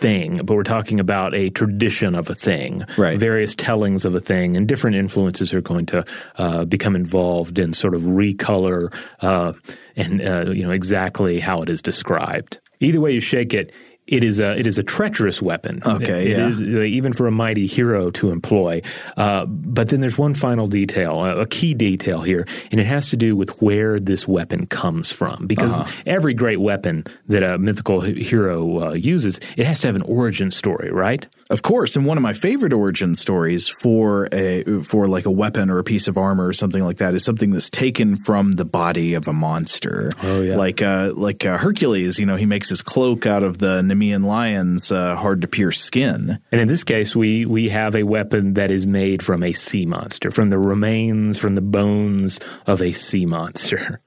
thing, 0.00 0.40
but 0.44 0.54
we're 0.54 0.62
talking 0.62 0.98
about 0.98 1.34
a 1.34 1.50
tradition 1.50 2.14
of 2.14 2.30
a 2.30 2.34
thing, 2.34 2.84
right. 2.96 3.18
various 3.18 3.54
tellings 3.54 4.04
of 4.04 4.14
a 4.14 4.20
thing, 4.20 4.56
and 4.56 4.66
different 4.66 4.96
influences 4.96 5.52
are 5.52 5.60
going 5.60 5.86
to 5.86 6.04
uh, 6.38 6.64
become 6.64 6.96
involved 6.96 7.58
in 7.58 7.72
sort 7.72 7.94
of 7.94 8.02
recolor 8.02 8.92
uh, 9.20 9.52
and 9.96 10.22
uh, 10.22 10.50
you 10.50 10.62
know 10.62 10.70
exactly 10.70 11.38
how 11.38 11.62
it 11.62 11.68
is 11.68 11.82
described. 11.82 12.60
Either 12.80 13.00
way 13.00 13.12
you 13.12 13.20
shake 13.20 13.52
it, 13.52 13.72
it 14.10 14.24
is 14.24 14.40
a 14.40 14.58
it 14.58 14.66
is 14.66 14.76
a 14.76 14.82
treacherous 14.82 15.40
weapon. 15.40 15.82
Okay, 15.86 16.32
it, 16.32 16.38
yeah. 16.38 16.48
It 16.48 16.60
is, 16.60 16.68
even 16.68 17.12
for 17.12 17.26
a 17.26 17.30
mighty 17.30 17.66
hero 17.66 18.10
to 18.10 18.30
employ. 18.30 18.82
Uh, 19.16 19.46
but 19.46 19.88
then 19.88 20.00
there's 20.00 20.18
one 20.18 20.34
final 20.34 20.66
detail, 20.66 21.24
a, 21.24 21.38
a, 21.38 21.46
key 21.46 21.74
detail 21.74 22.20
here, 22.20 22.46
and 22.70 22.80
it 22.80 22.86
has 22.86 23.10
to 23.10 23.16
do 23.16 23.36
with 23.36 23.62
where 23.62 23.98
this 23.98 24.26
weapon 24.26 24.66
comes 24.66 25.12
from. 25.12 25.46
Because 25.46 25.78
uh-huh. 25.78 26.02
every 26.06 26.34
great 26.34 26.60
weapon 26.60 27.04
that 27.28 27.42
a 27.42 27.58
mythical 27.58 28.00
hero 28.00 28.90
uh, 28.90 28.92
uses, 28.92 29.38
it 29.56 29.64
has 29.64 29.80
to 29.80 29.88
have 29.88 29.96
an 29.96 30.02
origin 30.02 30.50
story, 30.50 30.90
right? 30.90 31.26
Of 31.50 31.62
course, 31.62 31.96
and 31.96 32.06
one 32.06 32.16
of 32.16 32.22
my 32.22 32.32
favorite 32.32 32.72
origin 32.72 33.16
stories 33.16 33.66
for 33.66 34.28
a 34.30 34.62
for 34.84 35.08
like 35.08 35.26
a 35.26 35.32
weapon 35.32 35.68
or 35.68 35.80
a 35.80 35.84
piece 35.84 36.06
of 36.06 36.16
armor 36.16 36.46
or 36.46 36.52
something 36.52 36.84
like 36.84 36.98
that 36.98 37.12
is 37.12 37.24
something 37.24 37.50
that's 37.50 37.68
taken 37.68 38.16
from 38.16 38.52
the 38.52 38.64
body 38.64 39.14
of 39.14 39.26
a 39.26 39.32
monster. 39.32 40.10
Oh 40.22 40.42
yeah, 40.42 40.54
like 40.54 40.80
uh, 40.80 41.12
like 41.16 41.44
uh, 41.44 41.58
Hercules. 41.58 42.20
You 42.20 42.26
know, 42.26 42.36
he 42.36 42.46
makes 42.46 42.68
his 42.68 42.82
cloak 42.82 43.26
out 43.26 43.42
of 43.42 43.58
the 43.58 43.82
Nemean 43.82 44.24
lion's 44.24 44.92
uh, 44.92 45.16
hard 45.16 45.40
to 45.40 45.48
pierce 45.48 45.80
skin. 45.80 46.38
And 46.52 46.60
in 46.60 46.68
this 46.68 46.84
case, 46.84 47.16
we 47.16 47.46
we 47.46 47.70
have 47.70 47.96
a 47.96 48.04
weapon 48.04 48.54
that 48.54 48.70
is 48.70 48.86
made 48.86 49.20
from 49.20 49.42
a 49.42 49.52
sea 49.52 49.86
monster, 49.86 50.30
from 50.30 50.50
the 50.50 50.58
remains, 50.58 51.36
from 51.36 51.56
the 51.56 51.60
bones 51.62 52.38
of 52.68 52.80
a 52.80 52.92
sea 52.92 53.26
monster. 53.26 54.00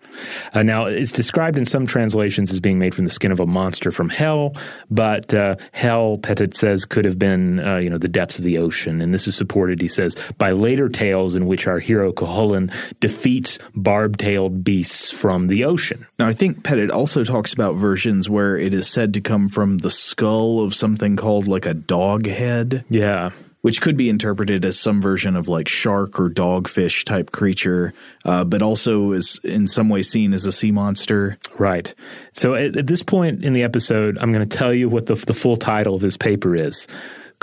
Uh, 0.54 0.64
now, 0.64 0.86
it's 0.86 1.12
described 1.12 1.58
in 1.58 1.66
some 1.66 1.88
translations 1.88 2.54
as 2.54 2.60
being 2.60 2.80
made 2.80 2.96
from 2.96 3.04
the 3.04 3.12
skin 3.12 3.32
of 3.32 3.40
a 3.40 3.46
monster 3.46 3.92
from 3.92 4.10
hell, 4.10 4.56
but 4.90 5.34
uh, 5.34 5.56
hell, 5.72 6.20
Pettit 6.20 6.56
says, 6.56 6.86
could 6.86 7.04
have 7.04 7.18
been 7.18 7.33
uh, 7.60 7.78
you 7.78 7.90
know 7.90 7.98
the 7.98 8.08
depths 8.08 8.38
of 8.38 8.44
the 8.44 8.58
ocean, 8.58 9.02
and 9.02 9.14
this 9.14 9.28
is 9.28 9.36
supported, 9.36 9.82
he 9.82 9.88
says, 9.88 10.16
by 10.38 10.52
later 10.52 10.90
tales 10.90 11.36
in 11.36 11.46
which 11.46 11.68
our 11.68 11.80
hero 11.80 12.12
Cuchulainn 12.12 12.74
defeats 13.00 13.60
barb-tailed 13.76 14.64
beasts 14.64 15.12
from 15.12 15.48
the 15.48 15.66
ocean. 15.66 16.08
Now, 16.20 16.28
I 16.28 16.34
think 16.34 16.64
Pettit 16.64 16.92
also 16.92 17.24
talks 17.24 17.54
about 17.54 17.76
versions 17.76 18.30
where 18.30 18.58
it 18.58 18.74
is 18.74 18.88
said 18.88 19.14
to 19.14 19.22
come 19.22 19.50
from 19.50 19.80
the 19.80 19.90
skull 19.90 20.62
of 20.62 20.74
something 20.74 21.16
called 21.16 21.48
like 21.48 21.66
a 21.66 21.74
dog 21.74 22.28
head. 22.28 22.86
Yeah. 22.90 23.32
Which 23.62 23.82
could 23.82 23.96
be 23.96 24.10
interpreted 24.10 24.66
as 24.66 24.78
some 24.78 25.02
version 25.02 25.38
of 25.38 25.48
like 25.48 25.70
shark 25.70 26.20
or 26.20 26.30
dogfish 26.30 27.06
type 27.06 27.32
creature, 27.32 27.94
uh, 28.26 28.44
but 28.44 28.62
also 28.62 29.14
is 29.14 29.40
in 29.42 29.68
some 29.68 29.88
way 29.88 30.04
seen 30.04 30.34
as 30.34 30.46
a 30.46 30.52
sea 30.52 30.72
monster. 30.72 31.38
Right. 31.58 31.96
So 32.34 32.56
at, 32.56 32.76
at 32.76 32.88
this 32.88 33.04
point 33.04 33.46
in 33.46 33.54
the 33.54 33.64
episode, 33.64 34.18
I'm 34.20 34.34
going 34.34 34.48
to 34.48 34.58
tell 34.58 34.74
you 34.74 34.90
what 34.90 35.06
the, 35.06 35.16
the 35.16 35.34
full 35.34 35.56
title 35.56 35.96
of 35.96 36.02
his 36.02 36.18
paper 36.18 36.58
is 36.58 36.90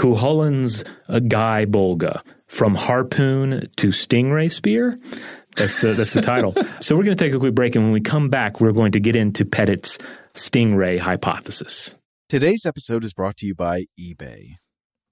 Cuchulainn's 0.00 0.82
Gae 1.10 1.66
Bolga 1.66 2.22
From 2.46 2.74
Harpoon 2.74 3.68
to 3.76 3.88
Stingray 3.88 4.50
Spear. 4.50 4.96
That's 5.56 5.82
the 5.82 5.92
that's 5.92 6.14
the 6.14 6.22
title. 6.22 6.54
so 6.80 6.96
we're 6.96 7.04
going 7.04 7.18
to 7.18 7.22
take 7.22 7.34
a 7.34 7.38
quick 7.38 7.54
break, 7.54 7.76
and 7.76 7.84
when 7.84 7.92
we 7.92 8.00
come 8.00 8.30
back, 8.30 8.62
we're 8.62 8.72
going 8.72 8.92
to 8.92 9.00
get 9.00 9.14
into 9.14 9.44
Pettit's 9.44 9.98
stingray 10.32 11.00
hypothesis. 11.00 11.96
Today's 12.30 12.64
episode 12.64 13.04
is 13.04 13.12
brought 13.12 13.36
to 13.38 13.46
you 13.46 13.54
by 13.54 13.84
eBay. 14.00 14.54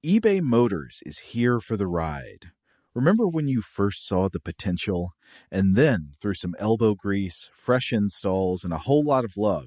eBay 0.07 0.41
Motors 0.41 1.01
is 1.05 1.19
here 1.19 1.61
for 1.61 1.77
the 1.77 1.87
ride. 1.87 2.53
Remember 2.95 3.29
when 3.29 3.47
you 3.47 3.61
first 3.61 4.09
saw 4.09 4.31
the 4.31 4.41
potential? 4.41 5.11
And 5.53 5.77
then, 5.77 6.13
through 6.19 6.35
some 6.35 6.55
elbow 6.59 6.95
grease, 6.95 7.51
fresh 7.53 7.93
installs, 7.93 8.65
and 8.65 8.73
a 8.73 8.79
whole 8.79 9.05
lot 9.05 9.27
of 9.27 9.37
love, 9.37 9.67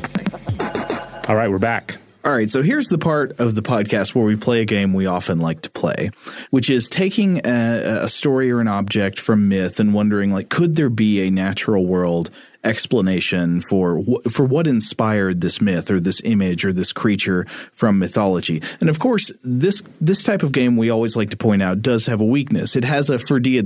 All 1.27 1.35
right, 1.35 1.51
we're 1.51 1.59
back. 1.59 1.97
All 2.25 2.31
right, 2.31 2.49
so 2.49 2.63
here's 2.63 2.87
the 2.87 2.97
part 2.97 3.39
of 3.39 3.53
the 3.53 3.61
podcast 3.61 4.15
where 4.15 4.25
we 4.25 4.35
play 4.35 4.61
a 4.61 4.65
game 4.65 4.93
we 4.93 5.05
often 5.05 5.39
like 5.39 5.61
to 5.61 5.69
play, 5.69 6.09
which 6.49 6.69
is 6.69 6.89
taking 6.89 7.45
a, 7.45 8.01
a, 8.03 8.09
story 8.09 8.51
or 8.51 8.59
an 8.59 8.67
object 8.67 9.19
from 9.19 9.47
myth 9.47 9.79
and 9.79 9.93
wondering, 9.93 10.31
like, 10.31 10.49
could 10.49 10.75
there 10.75 10.89
be 10.89 11.21
a 11.21 11.29
natural 11.29 11.85
world 11.85 12.31
explanation 12.63 13.61
for 13.61 14.03
wh- 14.03 14.29
for 14.29 14.45
what 14.45 14.67
inspired 14.67 15.41
this 15.41 15.61
myth 15.61 15.89
or 15.89 15.99
this 15.99 16.21
image 16.23 16.65
or 16.65 16.73
this 16.73 16.93
creature 16.93 17.45
from 17.73 17.99
mythology. 17.99 18.61
And 18.79 18.89
of 18.89 18.99
course, 18.99 19.31
this 19.43 19.81
this 19.99 20.23
type 20.23 20.43
of 20.43 20.51
game 20.51 20.77
we 20.77 20.89
always 20.89 21.15
like 21.15 21.29
to 21.31 21.37
point 21.37 21.61
out 21.61 21.81
does 21.81 22.05
have 22.05 22.21
a 22.21 22.25
weakness. 22.25 22.75
It 22.75 22.85
has 22.85 23.09
a 23.09 23.17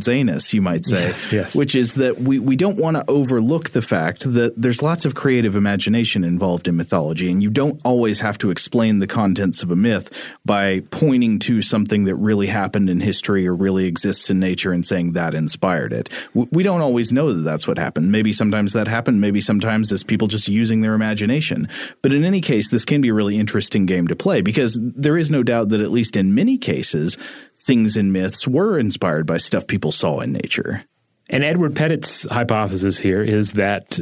Zanus, 0.05 0.53
you 0.53 0.61
might 0.61 0.85
say, 0.85 1.07
yes, 1.07 1.31
yes. 1.31 1.55
which 1.55 1.75
is 1.75 1.95
that 1.95 2.19
we, 2.19 2.39
we 2.39 2.55
don't 2.55 2.77
want 2.77 2.97
to 2.97 3.03
overlook 3.09 3.71
the 3.71 3.81
fact 3.81 4.31
that 4.33 4.53
there's 4.59 4.81
lots 4.81 5.05
of 5.05 5.15
creative 5.15 5.55
imagination 5.55 6.23
involved 6.23 6.67
in 6.67 6.75
mythology, 6.75 7.31
and 7.31 7.41
you 7.41 7.49
don't 7.49 7.79
always 7.83 8.19
have 8.21 8.37
to 8.39 8.51
explain 8.51 8.99
the 8.99 9.07
contents 9.07 9.63
of 9.63 9.71
a 9.71 9.75
myth 9.75 10.11
by 10.45 10.81
pointing 10.91 11.39
to 11.39 11.61
something 11.61 12.05
that 12.05 12.15
really 12.15 12.47
happened 12.47 12.89
in 12.89 12.99
history 12.99 13.47
or 13.47 13.55
really 13.55 13.85
exists 13.85 14.29
in 14.29 14.39
nature 14.39 14.71
and 14.71 14.85
saying 14.85 15.13
that 15.13 15.33
inspired 15.33 15.93
it. 15.93 16.09
We 16.33 16.63
don't 16.63 16.81
always 16.81 17.11
know 17.11 17.33
that 17.33 17.41
that's 17.41 17.67
what 17.67 17.77
happened. 17.77 18.11
Maybe 18.11 18.31
sometimes 18.31 18.73
that 18.73 18.84
that 18.85 18.91
happen. 18.91 19.19
Maybe 19.19 19.41
sometimes 19.41 19.91
it's 19.91 20.03
people 20.03 20.27
just 20.27 20.47
using 20.47 20.81
their 20.81 20.93
imagination. 20.93 21.67
But 22.01 22.13
in 22.13 22.23
any 22.23 22.41
case, 22.41 22.69
this 22.69 22.85
can 22.85 23.01
be 23.01 23.09
a 23.09 23.13
really 23.13 23.37
interesting 23.37 23.85
game 23.85 24.07
to 24.07 24.15
play 24.15 24.41
because 24.41 24.79
there 24.81 25.17
is 25.17 25.29
no 25.29 25.43
doubt 25.43 25.69
that 25.69 25.81
at 25.81 25.91
least 25.91 26.15
in 26.15 26.33
many 26.33 26.57
cases, 26.57 27.17
things 27.57 27.97
in 27.97 28.11
myths 28.11 28.47
were 28.47 28.79
inspired 28.79 29.25
by 29.25 29.37
stuff 29.37 29.67
people 29.67 29.91
saw 29.91 30.19
in 30.19 30.33
nature. 30.33 30.85
And 31.27 31.43
Edward 31.43 31.75
Pettit's 31.75 32.27
hypothesis 32.29 32.99
here 32.99 33.23
is 33.23 33.53
that 33.53 33.99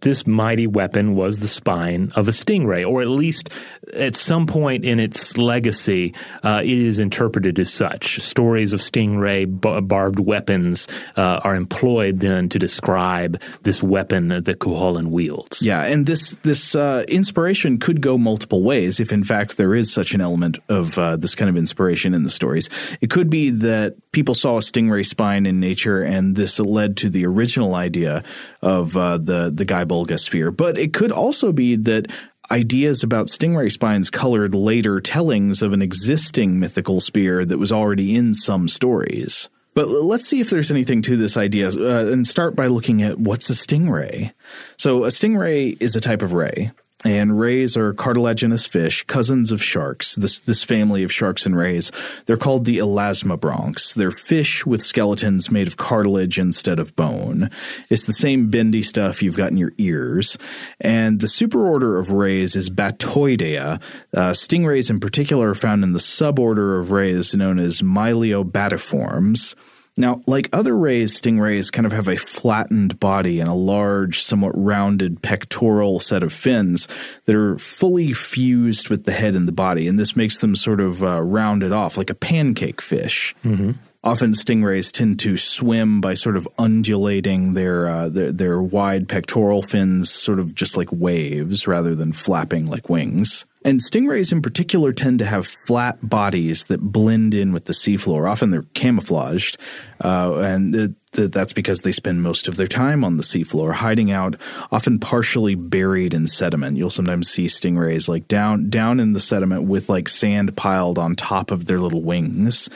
this 0.00 0.26
mighty 0.26 0.66
weapon 0.66 1.14
was 1.14 1.38
the 1.38 1.48
spine 1.48 2.10
of 2.16 2.28
a 2.28 2.30
stingray, 2.30 2.86
or 2.88 3.02
at 3.02 3.08
least 3.08 3.50
at 3.92 4.16
some 4.16 4.46
point 4.46 4.84
in 4.84 4.98
its 4.98 5.36
legacy, 5.36 6.14
uh, 6.42 6.62
it 6.64 6.70
is 6.70 6.98
interpreted 6.98 7.58
as 7.58 7.70
such. 7.70 8.20
Stories 8.20 8.72
of 8.72 8.80
stingray 8.80 9.46
barbed 9.86 10.18
weapons 10.18 10.88
uh, 11.16 11.40
are 11.44 11.54
employed 11.54 12.20
then 12.20 12.48
to 12.48 12.58
describe 12.58 13.40
this 13.62 13.82
weapon 13.82 14.28
that 14.28 14.58
Cuchulainn 14.58 15.08
wields. 15.08 15.60
Yeah, 15.60 15.82
and 15.82 16.06
this 16.06 16.36
this 16.42 16.74
uh, 16.74 17.04
inspiration 17.06 17.78
could 17.78 18.00
go 18.00 18.16
multiple 18.16 18.62
ways. 18.62 18.98
If 18.98 19.12
in 19.12 19.24
fact 19.24 19.58
there 19.58 19.74
is 19.74 19.92
such 19.92 20.14
an 20.14 20.22
element 20.22 20.58
of 20.70 20.98
uh, 20.98 21.16
this 21.16 21.34
kind 21.34 21.50
of 21.50 21.56
inspiration 21.56 22.14
in 22.14 22.22
the 22.22 22.30
stories, 22.30 22.70
it 23.02 23.10
could 23.10 23.28
be 23.28 23.50
that 23.50 23.96
people 24.12 24.34
saw 24.34 24.56
a 24.56 24.60
stingray 24.60 25.04
spine 25.04 25.44
in 25.44 25.60
nature, 25.60 26.02
and 26.02 26.34
this 26.34 26.61
led 26.62 26.96
to 26.98 27.10
the 27.10 27.26
original 27.26 27.74
idea 27.74 28.22
of 28.60 28.96
uh, 28.96 29.18
the 29.18 29.50
the 29.54 29.64
Gae 29.64 29.84
Bolga 29.84 30.18
spear. 30.18 30.50
But 30.50 30.78
it 30.78 30.92
could 30.92 31.12
also 31.12 31.52
be 31.52 31.76
that 31.76 32.10
ideas 32.50 33.02
about 33.02 33.28
stingray 33.28 33.70
spines 33.70 34.10
colored 34.10 34.54
later 34.54 35.00
tellings 35.00 35.62
of 35.62 35.72
an 35.72 35.82
existing 35.82 36.60
mythical 36.60 37.00
spear 37.00 37.44
that 37.44 37.58
was 37.58 37.72
already 37.72 38.14
in 38.14 38.34
some 38.34 38.68
stories. 38.68 39.48
But 39.74 39.88
let's 39.88 40.28
see 40.28 40.40
if 40.40 40.50
there's 40.50 40.70
anything 40.70 41.00
to 41.02 41.16
this 41.16 41.38
idea 41.38 41.68
uh, 41.68 42.12
and 42.12 42.26
start 42.26 42.54
by 42.54 42.66
looking 42.66 43.02
at 43.02 43.18
what's 43.18 43.48
a 43.48 43.54
stingray. 43.54 44.32
So, 44.76 45.04
a 45.04 45.08
stingray 45.08 45.80
is 45.80 45.96
a 45.96 46.00
type 46.00 46.20
of 46.20 46.34
ray 46.34 46.72
and 47.04 47.38
rays 47.38 47.76
are 47.76 47.92
cartilaginous 47.92 48.66
fish, 48.66 49.02
cousins 49.04 49.52
of 49.52 49.62
sharks. 49.62 50.14
This 50.16 50.40
this 50.40 50.62
family 50.62 51.02
of 51.02 51.12
sharks 51.12 51.46
and 51.46 51.56
rays. 51.56 51.90
They're 52.26 52.36
called 52.36 52.64
the 52.64 52.78
elasmobranchs. 52.78 53.94
They're 53.94 54.10
fish 54.10 54.64
with 54.64 54.82
skeletons 54.82 55.50
made 55.50 55.66
of 55.66 55.76
cartilage 55.76 56.38
instead 56.38 56.78
of 56.78 56.94
bone. 56.96 57.48
It's 57.90 58.04
the 58.04 58.12
same 58.12 58.50
bendy 58.50 58.82
stuff 58.82 59.22
you've 59.22 59.36
got 59.36 59.50
in 59.50 59.56
your 59.56 59.72
ears. 59.78 60.38
And 60.80 61.20
the 61.20 61.26
superorder 61.26 61.98
of 61.98 62.10
rays 62.10 62.56
is 62.56 62.70
Batoidea. 62.70 63.80
Uh, 64.14 64.30
stingrays 64.30 64.90
in 64.90 65.00
particular 65.00 65.50
are 65.50 65.54
found 65.54 65.84
in 65.84 65.92
the 65.92 65.98
suborder 65.98 66.78
of 66.78 66.90
rays 66.90 67.34
known 67.34 67.58
as 67.58 67.82
Myliobatiforms. 67.82 69.54
Now, 69.96 70.22
like 70.26 70.48
other 70.52 70.76
rays, 70.76 71.20
stingrays 71.20 71.70
kind 71.70 71.84
of 71.84 71.92
have 71.92 72.08
a 72.08 72.16
flattened 72.16 72.98
body 72.98 73.40
and 73.40 73.48
a 73.48 73.54
large, 73.54 74.22
somewhat 74.22 74.52
rounded 74.54 75.20
pectoral 75.20 76.00
set 76.00 76.22
of 76.22 76.32
fins 76.32 76.88
that 77.26 77.36
are 77.36 77.58
fully 77.58 78.14
fused 78.14 78.88
with 78.88 79.04
the 79.04 79.12
head 79.12 79.34
and 79.34 79.46
the 79.46 79.52
body, 79.52 79.86
and 79.86 79.98
this 79.98 80.16
makes 80.16 80.40
them 80.40 80.56
sort 80.56 80.80
of 80.80 81.04
uh, 81.04 81.22
rounded 81.22 81.72
off 81.72 81.98
like 81.98 82.08
a 82.08 82.14
pancake 82.14 82.80
fish. 82.80 83.34
Mm-hmm. 83.44 83.72
Often, 84.04 84.32
stingrays 84.32 84.90
tend 84.90 85.20
to 85.20 85.36
swim 85.36 86.00
by 86.00 86.14
sort 86.14 86.36
of 86.36 86.48
undulating 86.58 87.54
their, 87.54 87.86
uh, 87.86 88.08
their 88.08 88.32
their 88.32 88.60
wide 88.60 89.08
pectoral 89.08 89.62
fins, 89.62 90.10
sort 90.10 90.40
of 90.40 90.54
just 90.54 90.76
like 90.76 90.90
waves, 90.90 91.68
rather 91.68 91.94
than 91.94 92.12
flapping 92.12 92.66
like 92.66 92.88
wings. 92.88 93.44
And 93.64 93.78
stingrays 93.80 94.32
in 94.32 94.42
particular 94.42 94.92
tend 94.92 95.20
to 95.20 95.24
have 95.24 95.46
flat 95.46 96.08
bodies 96.08 96.64
that 96.64 96.80
blend 96.80 97.32
in 97.32 97.52
with 97.52 97.66
the 97.66 97.72
seafloor. 97.72 98.28
Often 98.28 98.50
they're 98.50 98.66
camouflaged, 98.74 99.56
uh, 100.02 100.34
and 100.38 100.96
that's 101.12 101.52
because 101.52 101.82
they 101.82 101.92
spend 101.92 102.22
most 102.22 102.48
of 102.48 102.56
their 102.56 102.66
time 102.66 103.04
on 103.04 103.18
the 103.18 103.22
seafloor, 103.22 103.74
hiding 103.74 104.10
out, 104.10 104.34
often 104.72 104.98
partially 104.98 105.54
buried 105.54 106.12
in 106.12 106.26
sediment. 106.26 106.76
You'll 106.76 106.90
sometimes 106.90 107.30
see 107.30 107.46
stingrays 107.46 108.08
like 108.08 108.26
down 108.26 108.68
down 108.68 108.98
in 108.98 109.12
the 109.12 109.20
sediment 109.20 109.68
with 109.68 109.88
like 109.88 110.08
sand 110.08 110.56
piled 110.56 110.98
on 110.98 111.14
top 111.14 111.52
of 111.52 111.66
their 111.66 111.78
little 111.78 112.02
wings. 112.02 112.68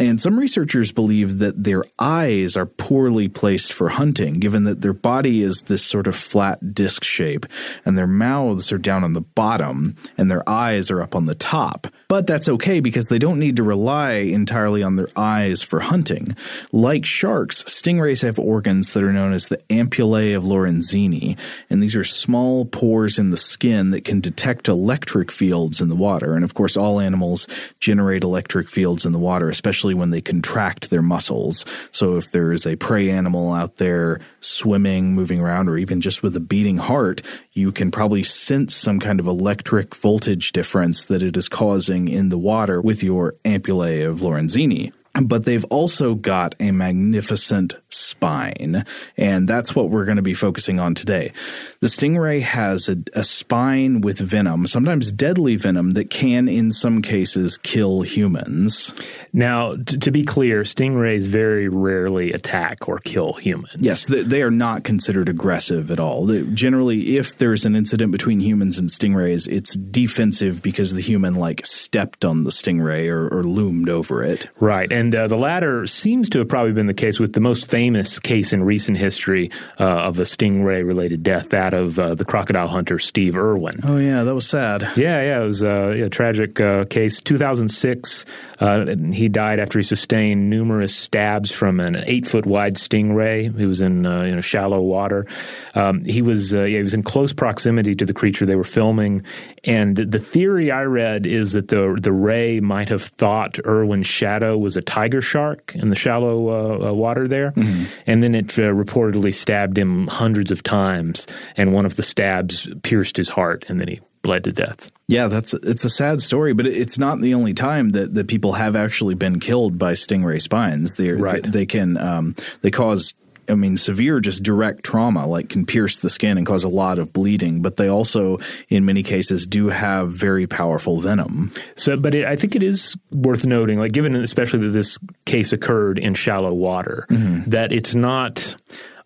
And 0.00 0.18
some 0.18 0.38
researchers 0.38 0.92
believe 0.92 1.40
that 1.40 1.62
their 1.62 1.84
eyes 1.98 2.56
are 2.56 2.64
poorly 2.64 3.28
placed 3.28 3.70
for 3.70 3.90
hunting, 3.90 4.40
given 4.40 4.64
that 4.64 4.80
their 4.80 4.94
body 4.94 5.42
is 5.42 5.64
this 5.66 5.84
sort 5.84 6.06
of 6.06 6.16
flat 6.16 6.72
disc 6.72 7.04
shape, 7.04 7.44
and 7.84 7.98
their 7.98 8.06
mouths 8.06 8.72
are 8.72 8.78
down 8.78 9.04
on 9.04 9.12
the 9.12 9.20
bottom, 9.20 9.94
and 10.16 10.30
their 10.30 10.48
eyes 10.48 10.90
are 10.90 11.02
up 11.02 11.14
on 11.14 11.26
the 11.26 11.34
top. 11.34 11.86
But 12.10 12.26
that's 12.26 12.48
okay 12.48 12.80
because 12.80 13.06
they 13.06 13.20
don't 13.20 13.38
need 13.38 13.54
to 13.54 13.62
rely 13.62 14.14
entirely 14.14 14.82
on 14.82 14.96
their 14.96 15.06
eyes 15.14 15.62
for 15.62 15.78
hunting. 15.78 16.34
Like 16.72 17.06
sharks, 17.06 17.62
stingrays 17.62 18.22
have 18.22 18.36
organs 18.36 18.94
that 18.94 19.04
are 19.04 19.12
known 19.12 19.32
as 19.32 19.46
the 19.46 19.58
ampullae 19.70 20.36
of 20.36 20.42
Lorenzini, 20.42 21.38
and 21.70 21.80
these 21.80 21.94
are 21.94 22.02
small 22.02 22.64
pores 22.64 23.16
in 23.16 23.30
the 23.30 23.36
skin 23.36 23.90
that 23.90 24.04
can 24.04 24.18
detect 24.18 24.66
electric 24.66 25.30
fields 25.30 25.80
in 25.80 25.88
the 25.88 25.94
water. 25.94 26.34
And 26.34 26.42
of 26.42 26.54
course, 26.54 26.76
all 26.76 26.98
animals 26.98 27.46
generate 27.78 28.24
electric 28.24 28.68
fields 28.68 29.06
in 29.06 29.12
the 29.12 29.20
water, 29.20 29.48
especially 29.48 29.94
when 29.94 30.10
they 30.10 30.20
contract 30.20 30.90
their 30.90 31.02
muscles. 31.02 31.64
So 31.92 32.16
if 32.16 32.32
there 32.32 32.50
is 32.52 32.66
a 32.66 32.74
prey 32.74 33.08
animal 33.08 33.52
out 33.52 33.76
there 33.76 34.18
swimming, 34.40 35.14
moving 35.14 35.40
around, 35.40 35.68
or 35.68 35.78
even 35.78 36.00
just 36.00 36.24
with 36.24 36.34
a 36.34 36.40
beating 36.40 36.78
heart, 36.78 37.22
you 37.52 37.70
can 37.70 37.92
probably 37.92 38.24
sense 38.24 38.74
some 38.74 38.98
kind 38.98 39.20
of 39.20 39.28
electric 39.28 39.94
voltage 39.94 40.50
difference 40.50 41.04
that 41.04 41.22
it 41.22 41.36
is 41.36 41.48
causing 41.48 41.99
in 42.08 42.28
the 42.28 42.38
water 42.38 42.80
with 42.80 43.02
your 43.02 43.34
ampullae 43.44 44.08
of 44.08 44.20
Lorenzini 44.20 44.92
but 45.22 45.44
they've 45.44 45.64
also 45.66 46.14
got 46.14 46.54
a 46.60 46.70
magnificent 46.70 47.74
spine, 47.88 48.84
and 49.16 49.48
that's 49.48 49.74
what 49.74 49.90
we're 49.90 50.04
going 50.04 50.16
to 50.16 50.22
be 50.22 50.34
focusing 50.34 50.78
on 50.78 50.94
today. 50.94 51.32
The 51.80 51.86
stingray 51.86 52.42
has 52.42 52.90
a, 52.90 52.98
a, 53.14 53.24
spine 53.24 54.02
with 54.02 54.18
venom, 54.18 54.66
sometimes 54.66 55.12
deadly 55.12 55.56
venom, 55.56 55.92
that 55.92 56.10
can, 56.10 56.46
in 56.46 56.72
some 56.72 57.00
cases, 57.00 57.56
kill 57.56 58.02
humans. 58.02 58.92
Now, 59.32 59.76
t- 59.76 59.96
to 59.96 60.10
be 60.10 60.22
clear, 60.26 60.60
stingrays 60.64 61.26
very 61.26 61.70
rarely 61.70 62.34
attack 62.34 62.86
or 62.86 62.98
kill 62.98 63.32
humans. 63.32 63.76
Yes, 63.78 64.08
they, 64.08 64.20
they 64.20 64.42
are 64.42 64.50
not 64.50 64.84
considered 64.84 65.30
aggressive 65.30 65.90
at 65.90 65.98
all. 65.98 66.26
They, 66.26 66.42
generally, 66.42 67.16
if 67.16 67.38
there's 67.38 67.64
an 67.64 67.74
incident 67.74 68.12
between 68.12 68.40
humans 68.40 68.76
and 68.76 68.90
stingrays, 68.90 69.48
it's 69.48 69.74
defensive 69.74 70.60
because 70.60 70.92
the 70.92 71.00
human 71.00 71.34
like 71.34 71.64
stepped 71.64 72.26
on 72.26 72.44
the 72.44 72.50
stingray 72.50 73.08
or, 73.08 73.26
or 73.28 73.42
loomed 73.42 73.88
over 73.88 74.22
it. 74.22 74.50
Right, 74.60 74.92
and 74.92 75.14
uh, 75.14 75.28
the 75.28 75.38
latter 75.38 75.86
seems 75.86 76.28
to 76.28 76.40
have 76.40 76.48
probably 76.50 76.72
been 76.72 76.88
the 76.88 76.92
case 76.92 77.18
with 77.18 77.32
the 77.32 77.40
most 77.40 77.70
famous 77.70 78.18
case 78.18 78.52
in 78.52 78.64
recent 78.64 78.98
history 78.98 79.50
uh, 79.78 79.84
of 79.84 80.18
a 80.18 80.24
stingray 80.24 80.86
related 80.86 81.22
death, 81.22 81.48
that 81.48 81.69
of 81.74 81.98
uh, 81.98 82.14
the 82.14 82.24
crocodile 82.24 82.68
hunter 82.68 82.98
Steve 82.98 83.36
Irwin. 83.36 83.80
Oh, 83.84 83.98
yeah, 83.98 84.24
that 84.24 84.34
was 84.34 84.48
sad. 84.48 84.82
Yeah, 84.96 85.22
yeah, 85.22 85.42
it 85.42 85.46
was 85.46 85.62
uh, 85.62 85.92
a 86.04 86.08
tragic 86.08 86.60
uh, 86.60 86.84
case. 86.84 87.20
2006, 87.20 88.26
uh, 88.60 88.94
he 89.12 89.28
died 89.28 89.60
after 89.60 89.78
he 89.78 89.82
sustained 89.82 90.50
numerous 90.50 90.94
stabs 90.94 91.52
from 91.52 91.80
an 91.80 91.96
eight 92.06 92.26
foot 92.26 92.46
wide 92.46 92.74
stingray. 92.76 93.56
He 93.56 93.66
was 93.66 93.80
in, 93.80 94.04
you 94.04 94.34
know, 94.34 94.40
shallow 94.40 94.80
water. 94.80 95.26
Um, 95.74 96.04
he 96.04 96.22
was 96.22 96.52
yeah, 96.52 96.66
he 96.66 96.82
was 96.82 96.94
in 96.94 97.02
close 97.02 97.32
proximity 97.32 97.94
to 97.94 98.04
the 98.04 98.12
creature 98.12 98.46
they 98.46 98.56
were 98.56 98.64
filming, 98.64 99.24
and 99.64 99.96
the 99.96 100.18
theory 100.18 100.70
I 100.70 100.82
read 100.82 101.26
is 101.26 101.52
that 101.52 101.68
the 101.68 101.96
the 102.00 102.12
ray 102.12 102.60
might 102.60 102.88
have 102.88 103.02
thought 103.02 103.58
Irwin's 103.66 104.06
shadow 104.06 104.56
was 104.58 104.76
a 104.76 104.82
tiger 104.82 105.22
shark 105.22 105.74
in 105.74 105.88
the 105.88 105.96
shallow 105.96 106.48
uh, 106.48 106.88
uh, 106.88 106.92
water 106.92 107.26
there, 107.26 107.52
mm-hmm. 107.52 107.84
and 108.06 108.22
then 108.22 108.34
it 108.34 108.58
uh, 108.58 108.62
reportedly 108.72 109.32
stabbed 109.32 109.78
him 109.78 110.06
hundreds 110.06 110.50
of 110.50 110.62
times, 110.62 111.26
and 111.60 111.74
one 111.74 111.84
of 111.84 111.96
the 111.96 112.02
stabs 112.02 112.66
pierced 112.82 113.18
his 113.18 113.28
heart, 113.28 113.66
and 113.68 113.78
then 113.78 113.88
he 113.88 114.00
bled 114.22 114.44
to 114.44 114.52
death. 114.52 114.90
Yeah, 115.08 115.28
that's 115.28 115.52
it's 115.52 115.84
a 115.84 115.90
sad 115.90 116.22
story, 116.22 116.54
but 116.54 116.66
it's 116.66 116.98
not 116.98 117.20
the 117.20 117.34
only 117.34 117.52
time 117.52 117.90
that, 117.90 118.14
that 118.14 118.28
people 118.28 118.54
have 118.54 118.74
actually 118.74 119.14
been 119.14 119.40
killed 119.40 119.76
by 119.76 119.92
stingray 119.92 120.40
spines. 120.40 120.94
They 120.94 121.12
right. 121.12 121.42
they, 121.42 121.50
they 121.50 121.66
can 121.66 121.98
um, 121.98 122.34
they 122.62 122.70
cause 122.70 123.12
I 123.46 123.56
mean, 123.56 123.76
severe 123.76 124.20
just 124.20 124.42
direct 124.42 124.84
trauma 124.84 125.26
like 125.26 125.50
can 125.50 125.66
pierce 125.66 125.98
the 125.98 126.08
skin 126.08 126.38
and 126.38 126.46
cause 126.46 126.64
a 126.64 126.68
lot 126.68 126.98
of 126.98 127.12
bleeding, 127.12 127.60
but 127.60 127.76
they 127.76 127.88
also, 127.88 128.38
in 128.68 128.86
many 128.86 129.02
cases, 129.02 129.46
do 129.46 129.68
have 129.68 130.12
very 130.12 130.46
powerful 130.46 131.00
venom. 131.00 131.50
So, 131.74 131.96
but 131.96 132.14
it, 132.14 132.24
I 132.24 132.36
think 132.36 132.54
it 132.54 132.62
is 132.62 132.96
worth 133.10 133.44
noting, 133.44 133.78
like 133.78 133.92
given 133.92 134.14
especially 134.14 134.60
that 134.60 134.70
this 134.70 134.98
case 135.26 135.52
occurred 135.52 135.98
in 135.98 136.14
shallow 136.14 136.54
water, 136.54 137.06
mm-hmm. 137.10 137.50
that 137.50 137.72
it's 137.72 137.94
not 137.94 138.56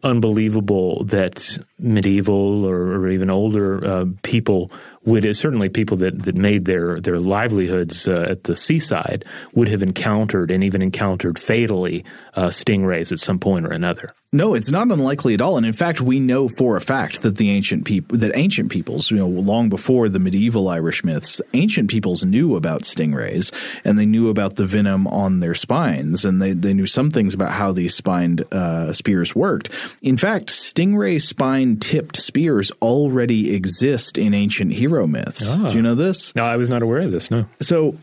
unbelievable 0.04 1.02
that 1.04 1.58
medieval 1.78 2.64
or, 2.64 2.96
or 2.96 3.08
even 3.08 3.30
older 3.30 3.84
uh, 3.84 4.04
people 4.22 4.70
would 5.04 5.36
certainly 5.36 5.68
people 5.68 5.96
that, 5.98 6.22
that 6.24 6.36
made 6.36 6.64
their 6.64 7.00
their 7.00 7.18
livelihoods 7.18 8.08
uh, 8.08 8.26
at 8.28 8.44
the 8.44 8.56
seaside 8.56 9.24
would 9.54 9.68
have 9.68 9.82
encountered 9.82 10.50
and 10.50 10.64
even 10.64 10.82
encountered 10.82 11.38
fatally 11.38 12.04
uh, 12.34 12.48
stingrays 12.48 13.12
at 13.12 13.18
some 13.18 13.38
point 13.38 13.66
or 13.66 13.70
another. 13.70 14.14
No, 14.34 14.54
it's 14.54 14.72
not 14.72 14.90
unlikely 14.90 15.34
at 15.34 15.40
all, 15.40 15.56
and 15.56 15.64
in 15.64 15.72
fact, 15.72 16.00
we 16.00 16.18
know 16.18 16.48
for 16.48 16.76
a 16.76 16.80
fact 16.80 17.22
that 17.22 17.36
the 17.36 17.50
ancient 17.50 17.84
people, 17.84 18.18
that 18.18 18.36
ancient 18.36 18.68
peoples, 18.68 19.08
you 19.12 19.16
know, 19.16 19.28
long 19.28 19.68
before 19.68 20.08
the 20.08 20.18
medieval 20.18 20.68
Irish 20.68 21.04
myths, 21.04 21.40
ancient 21.52 21.88
peoples 21.88 22.24
knew 22.24 22.56
about 22.56 22.82
stingrays, 22.82 23.54
and 23.84 23.96
they 23.96 24.06
knew 24.06 24.30
about 24.30 24.56
the 24.56 24.64
venom 24.64 25.06
on 25.06 25.38
their 25.38 25.54
spines, 25.54 26.24
and 26.24 26.42
they 26.42 26.52
they 26.52 26.74
knew 26.74 26.86
some 26.86 27.12
things 27.12 27.32
about 27.32 27.52
how 27.52 27.70
these 27.70 27.94
spined 27.94 28.42
uh, 28.50 28.92
spears 28.92 29.36
worked. 29.36 29.70
In 30.02 30.16
fact, 30.16 30.48
stingray 30.48 31.22
spine 31.22 31.76
tipped 31.76 32.16
spears 32.16 32.72
already 32.82 33.54
exist 33.54 34.18
in 34.18 34.34
ancient 34.34 34.72
hero 34.94 35.06
myths. 35.06 35.48
Ah. 35.50 35.70
Do 35.70 35.76
you 35.76 35.82
know 35.82 35.94
this? 35.94 36.34
No, 36.34 36.44
I 36.44 36.56
was 36.56 36.68
not 36.68 36.82
aware 36.82 37.00
of 37.00 37.10
this. 37.10 37.30
No. 37.30 37.46
So 37.60 37.96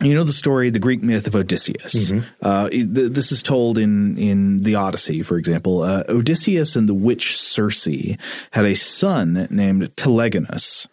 you 0.00 0.14
know 0.14 0.24
the 0.24 0.32
story, 0.32 0.70
the 0.70 0.78
Greek 0.78 1.02
myth 1.02 1.26
of 1.26 1.34
Odysseus. 1.34 1.94
Mm-hmm. 1.94 2.28
Uh, 2.42 2.68
th- 2.70 3.12
this 3.12 3.32
is 3.32 3.42
told 3.42 3.78
in 3.78 4.16
in 4.18 4.60
the 4.60 4.74
Odyssey, 4.74 5.22
for 5.22 5.36
example. 5.36 5.82
Uh, 5.82 6.04
Odysseus 6.08 6.76
and 6.76 6.88
the 6.88 6.94
witch 6.94 7.36
Circe 7.36 7.86
had 8.52 8.64
a 8.64 8.74
son 8.74 9.46
named 9.50 9.94
Telegonus. 9.96 10.86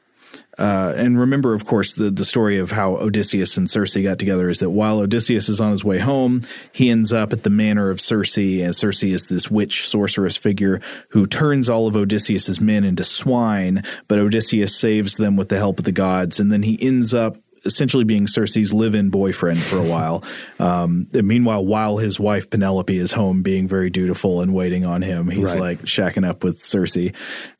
Uh, 0.57 0.93
and 0.95 1.19
remember, 1.19 1.53
of 1.53 1.65
course, 1.65 1.93
the, 1.93 2.09
the 2.09 2.25
story 2.25 2.57
of 2.57 2.71
how 2.71 2.95
Odysseus 2.95 3.57
and 3.57 3.69
Circe 3.69 3.95
got 3.97 4.17
together 4.19 4.49
is 4.49 4.59
that 4.59 4.71
while 4.71 4.99
Odysseus 4.99 5.49
is 5.49 5.61
on 5.61 5.71
his 5.71 5.83
way 5.83 5.99
home, 5.99 6.41
he 6.71 6.89
ends 6.89 7.13
up 7.13 7.31
at 7.33 7.43
the 7.43 7.49
manor 7.49 7.89
of 7.89 8.01
Circe, 8.01 8.37
and 8.37 8.75
Circe 8.75 9.03
is 9.03 9.27
this 9.27 9.51
witch 9.51 9.87
sorceress 9.87 10.35
figure 10.35 10.81
who 11.09 11.27
turns 11.27 11.69
all 11.69 11.87
of 11.87 11.95
Odysseus's 11.95 12.59
men 12.59 12.83
into 12.83 13.03
swine, 13.03 13.83
but 14.07 14.17
Odysseus 14.19 14.75
saves 14.75 15.15
them 15.17 15.35
with 15.37 15.49
the 15.49 15.57
help 15.57 15.79
of 15.79 15.85
the 15.85 15.91
gods, 15.91 16.39
and 16.39 16.51
then 16.51 16.63
he 16.63 16.77
ends 16.81 17.13
up 17.13 17.37
essentially 17.65 18.03
being 18.05 18.27
Circe's 18.27 18.71
live-in 18.71 19.09
boyfriend 19.09 19.59
for 19.59 19.77
a 19.77 19.83
while. 19.83 20.23
Um, 20.59 21.07
meanwhile, 21.13 21.63
while 21.63 21.97
his 21.97 22.19
wife 22.19 22.49
Penelope 22.49 22.97
is 22.97 23.11
home, 23.11 23.43
being 23.43 23.67
very 23.67 23.91
dutiful 23.91 24.41
and 24.41 24.55
waiting 24.55 24.87
on 24.87 25.03
him, 25.03 25.29
he's 25.29 25.51
Right. 25.53 25.59
like 25.59 25.77
shacking 25.83 26.27
up 26.27 26.43
with 26.43 26.65
Circe. 26.65 26.97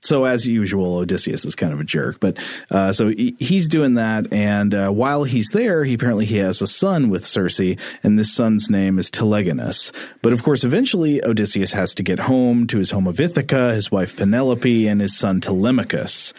So 0.08 0.24
as 0.24 0.48
usual, 0.48 1.00
Odysseus 1.00 1.44
is 1.44 1.54
kind 1.54 1.74
of 1.74 1.82
a 1.82 1.84
jerk, 1.84 2.22
but 2.22 2.38
uh, 2.72 2.94
so 2.94 3.10
he, 3.10 3.36
he's 3.40 3.68
doing 3.68 3.96
that, 3.96 4.32
and 4.32 4.74
uh, 4.74 4.90
while 4.90 5.26
he's 5.26 5.50
there, 5.50 5.84
he 5.84 5.96
apparently 5.96 6.26
he 6.26 6.38
has 6.38 6.62
a 6.62 6.68
son 6.68 7.10
with 7.10 7.26
Circe, 7.26 7.76
and 8.04 8.18
this 8.18 8.34
son's 8.34 8.70
name 8.70 9.00
is 9.00 9.12
Telegonus. 9.12 9.92
But 10.22 10.32
of 10.32 10.44
course, 10.44 10.64
eventually 10.64 11.22
Odysseus 11.22 11.74
has 11.74 11.94
to 11.96 12.04
get 12.04 12.20
home 12.20 12.68
to 12.68 12.78
his 12.78 12.92
home 12.92 13.06
of 13.06 13.20
Ithaca, 13.20 13.74
his 13.74 13.92
wife 13.92 14.16
Penelope, 14.16 14.88
and 14.88 15.02
his 15.02 15.18
son 15.18 15.42
Telemachus. 15.42 16.34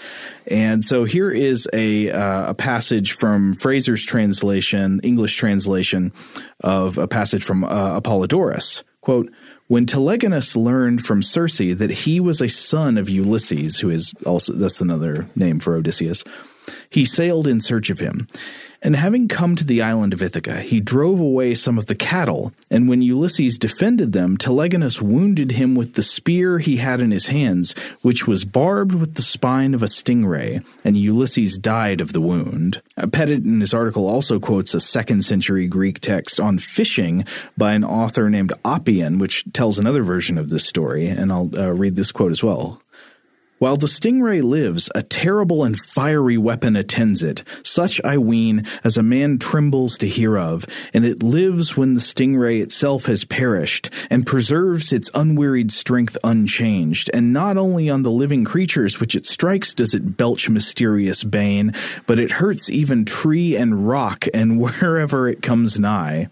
And 0.47 0.83
so 0.83 1.05
here 1.05 1.31
is 1.31 1.69
a 1.75 2.11
uh, 2.11 2.51
a 2.51 2.55
passage 2.55 3.13
from 3.13 3.53
Frazer's 3.53 4.07
translation, 4.07 4.99
English 5.03 5.37
translation 5.37 6.13
of 6.61 6.97
a 6.97 7.07
passage 7.07 7.45
from 7.45 7.65
uh, 7.65 8.01
Apollodorus. 8.01 8.83
Quote, 9.03 9.31
when 9.69 9.87
Telegonus 9.87 10.57
learned 10.57 11.05
from 11.05 11.23
Circe 11.23 11.59
that 11.59 11.91
he 11.91 12.21
was 12.21 12.41
a 12.41 12.49
son 12.49 12.99
of 12.99 13.09
Ulysses, 13.09 13.79
who 13.79 13.91
is 13.91 14.13
also, 14.27 14.55
that's 14.55 14.81
another 14.81 15.29
name 15.37 15.61
for 15.61 15.77
Odysseus, 15.77 16.25
he 16.91 17.05
sailed 17.05 17.47
in 17.47 17.61
search 17.61 17.91
of 17.91 18.01
him. 18.01 18.27
And 18.81 18.95
having 18.95 19.27
come 19.27 19.57
to 19.57 19.65
the 19.65 19.83
island 19.83 20.13
of 20.13 20.23
Ithaca, 20.23 20.61
he 20.61 20.81
drove 20.81 21.19
away 21.19 21.55
some 21.55 21.79
of 21.79 21.87
the 21.87 21.97
cattle, 21.97 22.53
and 22.71 22.89
when 22.89 23.03
Ulysses 23.03 23.59
defended 23.59 24.13
them, 24.13 24.37
Telegonus 24.37 25.03
wounded 25.03 25.53
him 25.53 25.75
with 25.75 25.95
the 25.95 26.03
spear 26.03 26.61
he 26.61 26.77
had 26.77 27.01
in 27.01 27.11
his 27.11 27.27
hands, 27.27 27.75
which 28.03 28.29
was 28.29 28.45
barbed 28.45 28.95
with 28.95 29.15
the 29.15 29.23
spine 29.23 29.75
of 29.75 29.83
a 29.83 29.87
stingray, 29.87 30.65
and 30.85 30.97
Ulysses 30.97 31.59
died 31.59 32.01
of 32.01 32.13
the 32.13 32.21
wound. 32.21 32.81
Uh, 32.97 33.09
Pettit 33.09 33.45
in 33.45 33.61
his 33.61 33.75
article 33.75 34.07
also 34.07 34.39
quotes 34.39 34.75
a 34.75 34.81
second 34.81 35.23
century 35.25 35.67
Greek 35.67 35.99
text 35.99 36.39
on 36.39 36.59
fishing 36.59 37.25
by 37.57 37.73
an 37.73 37.85
author 37.85 38.31
named 38.31 38.53
Oppian, 38.65 39.19
which 39.19 39.45
tells 39.53 39.81
another 39.81 40.05
version 40.05 40.39
of 40.39 40.51
this 40.51 40.67
story, 40.67 41.09
and 41.09 41.33
I'll 41.33 41.51
uh, 41.59 41.73
read 41.73 41.97
this 41.97 42.13
quote 42.13 42.31
as 42.31 42.45
well. 42.45 42.81
While 43.59 43.77
the 43.77 43.89
stingray 43.89 44.41
lives, 44.41 44.89
a 44.95 45.03
terrible 45.03 45.65
and 45.65 45.77
fiery 45.77 46.39
weapon 46.39 46.77
attends 46.77 47.25
it, 47.25 47.43
such 47.65 48.01
I 48.05 48.17
ween 48.17 48.65
as 48.85 48.97
a 48.97 49.03
man 49.03 49.41
trembles 49.41 49.99
to 49.99 50.07
hear 50.07 50.39
of, 50.39 50.65
and 50.95 51.05
it 51.05 51.25
lives 51.25 51.77
when 51.77 51.95
the 51.95 52.01
stingray 52.01 52.63
itself 52.63 53.07
has 53.07 53.25
perished, 53.25 53.91
and 54.11 54.25
preserves 54.25 54.93
its 54.93 55.11
unwearied 55.13 55.73
strength 55.73 56.17
unchanged, 56.23 57.11
and 57.13 57.33
not 57.33 57.57
only 57.57 57.91
on 57.91 58.05
the 58.05 58.13
living 58.13 58.45
creatures 58.45 59.01
which 59.01 59.17
it 59.17 59.27
strikes 59.27 59.75
does 59.75 59.93
it 59.93 60.17
belch 60.17 60.49
mysterious 60.49 61.25
bane, 61.25 61.75
but 62.07 62.21
it 62.21 62.33
hurts 62.33 62.71
even 62.71 63.05
tree 63.05 63.57
and 63.57 63.89
rock, 63.89 64.27
and 64.33 64.61
wherever 64.61 65.29
it 65.29 65.43
comes 65.43 65.81
nigh. 65.81 66.29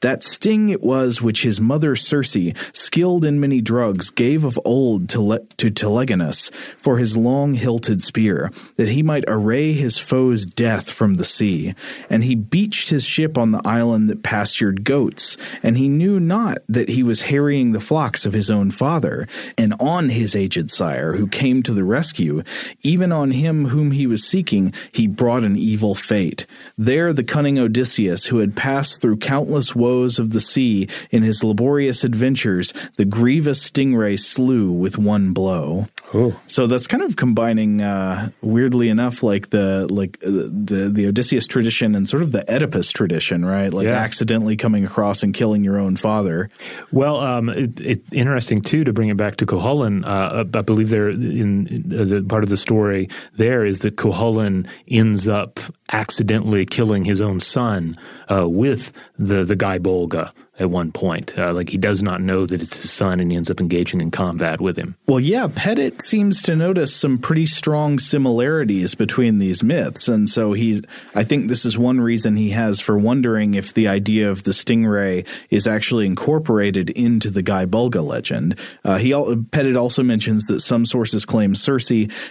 That 0.00 0.24
sting 0.24 0.70
it 0.70 0.82
was 0.82 1.22
which 1.22 1.44
his 1.44 1.60
mother 1.60 1.94
Circe, 1.94 2.36
skilled 2.72 3.24
in 3.24 3.38
many 3.38 3.60
drugs, 3.60 4.10
gave 4.10 4.44
of 4.44 4.58
old 4.64 5.08
to, 5.10 5.20
le- 5.20 5.46
to 5.58 5.70
Telegonus 5.70 6.50
for 6.76 6.98
his 6.98 7.16
long 7.16 7.54
hilted 7.54 8.02
spear, 8.02 8.50
that 8.76 8.88
he 8.88 9.02
might 9.02 9.24
array 9.28 9.72
his 9.72 9.98
foe's 9.98 10.46
death 10.46 10.90
from 10.90 11.14
the 11.14 11.24
sea. 11.24 11.74
And 12.10 12.24
he 12.24 12.34
beached 12.34 12.90
his 12.90 13.04
ship 13.04 13.38
on 13.38 13.50
the 13.50 13.62
island 13.64 14.08
that 14.08 14.22
pastured 14.22 14.84
goats, 14.84 15.36
and 15.62 15.76
he 15.76 15.88
knew 15.88 16.20
not 16.20 16.58
that 16.68 16.88
he 16.88 17.02
was 17.02 17.22
harrying 17.22 17.72
the 17.72 17.80
flocks 17.80 18.26
of 18.26 18.32
his 18.32 18.50
own 18.50 18.70
father, 18.70 19.26
and 19.56 19.74
on 19.80 20.10
his 20.10 20.36
aged 20.36 20.70
sire, 20.70 21.14
who 21.14 21.26
came 21.26 21.62
to 21.62 21.72
the 21.72 21.84
rescue, 21.84 22.42
even 22.82 23.12
on 23.12 23.30
him 23.30 23.66
whom 23.66 23.92
he 23.92 24.06
was 24.06 24.26
seeking, 24.26 24.72
he 24.92 25.06
brought 25.06 25.44
an 25.44 25.56
evil 25.56 25.94
fate. 25.94 26.46
There 26.76 27.12
the 27.12 27.24
cunning 27.24 27.58
Odysseus, 27.58 28.26
who 28.26 28.38
had 28.38 28.56
passed 28.56 29.00
through 29.00 29.18
countless 29.18 29.74
woes 29.74 30.18
of 30.18 30.30
the 30.30 30.40
sea 30.40 30.88
in 31.10 31.22
his 31.22 31.44
laborious 31.44 32.04
adventures, 32.04 32.72
the 32.96 33.04
grievous 33.04 33.70
stingray 33.70 34.18
slew 34.18 34.70
with 34.72 34.98
one 34.98 35.32
blow. 35.32 35.88
Oh. 36.12 36.36
So 36.54 36.68
that's 36.68 36.86
kind 36.86 37.02
of 37.02 37.16
combining, 37.16 37.82
uh, 37.82 38.30
weirdly 38.40 38.88
enough, 38.88 39.24
like 39.24 39.50
the 39.50 39.88
like 39.90 40.18
uh, 40.24 40.30
the 40.30 40.88
the 40.88 41.08
Odysseus 41.08 41.48
tradition 41.48 41.96
and 41.96 42.08
sort 42.08 42.22
of 42.22 42.30
the 42.30 42.48
Oedipus 42.48 42.92
tradition, 42.92 43.44
right? 43.44 43.72
Like 43.72 43.88
Yeah. 43.88 43.94
accidentally 43.94 44.56
coming 44.56 44.84
across 44.84 45.24
and 45.24 45.34
killing 45.34 45.64
your 45.64 45.78
own 45.78 45.96
father. 45.96 46.50
Well, 46.92 47.18
um, 47.18 47.48
it, 47.48 47.80
it, 47.80 48.02
interesting 48.12 48.60
too 48.60 48.84
to 48.84 48.92
bring 48.92 49.08
it 49.08 49.16
back 49.16 49.34
to 49.38 49.46
Cuchulainn. 49.46 50.06
Uh, 50.06 50.44
I 50.56 50.62
believe 50.62 50.90
there 50.90 51.08
in, 51.08 51.66
in 51.66 51.88
the 51.88 52.24
part 52.28 52.44
of 52.44 52.50
the 52.50 52.56
story 52.56 53.08
there 53.36 53.64
is 53.64 53.80
that 53.80 53.96
Cuchulainn 53.96 54.68
ends 54.86 55.28
up 55.28 55.58
accidentally 55.90 56.66
killing 56.66 57.04
his 57.04 57.20
own 57.20 57.40
son 57.40 57.96
uh, 58.30 58.48
with 58.48 58.92
the 59.18 59.44
the 59.44 59.56
Gae 59.56 59.80
Bolga 59.80 60.30
at 60.58 60.70
one 60.70 60.92
point. 60.92 61.38
Uh, 61.38 61.52
like 61.52 61.70
he 61.70 61.78
does 61.78 62.02
not 62.02 62.20
know 62.20 62.46
that 62.46 62.62
it's 62.62 62.80
his 62.80 62.92
son, 62.92 63.20
and 63.20 63.30
he 63.30 63.36
ends 63.36 63.50
up 63.50 63.60
engaging 63.60 64.00
in 64.00 64.10
combat 64.10 64.60
with 64.60 64.76
him. 64.76 64.96
Well, 65.06 65.20
yeah, 65.20 65.48
Pettit 65.54 66.02
seems 66.02 66.42
to 66.42 66.56
notice 66.56 66.94
some 66.94 67.18
pretty 67.18 67.46
strong 67.46 67.98
similarities 67.98 68.94
between 68.94 69.38
these 69.38 69.62
myths, 69.62 70.08
and 70.08 70.28
so 70.28 70.52
he's. 70.52 70.82
I 71.14 71.24
think 71.24 71.48
this 71.48 71.64
is 71.64 71.76
one 71.76 72.00
reason 72.00 72.36
he 72.36 72.50
has 72.50 72.80
for 72.80 72.96
wondering 72.96 73.54
if 73.54 73.74
the 73.74 73.88
idea 73.88 74.30
of 74.30 74.44
the 74.44 74.52
stingray 74.52 75.26
is 75.50 75.66
actually 75.66 76.06
incorporated 76.06 76.90
into 76.90 77.30
the 77.30 77.42
Gae 77.42 77.66
Bulga 77.66 78.06
legend. 78.06 78.58
Uh, 78.84 78.98
he 78.98 79.12
Pettit 79.50 79.76
also 79.76 80.02
mentions 80.02 80.44
that 80.44 80.60
some 80.60 80.86
sources 80.86 81.24
claim 81.24 81.54
Circe 81.54 81.84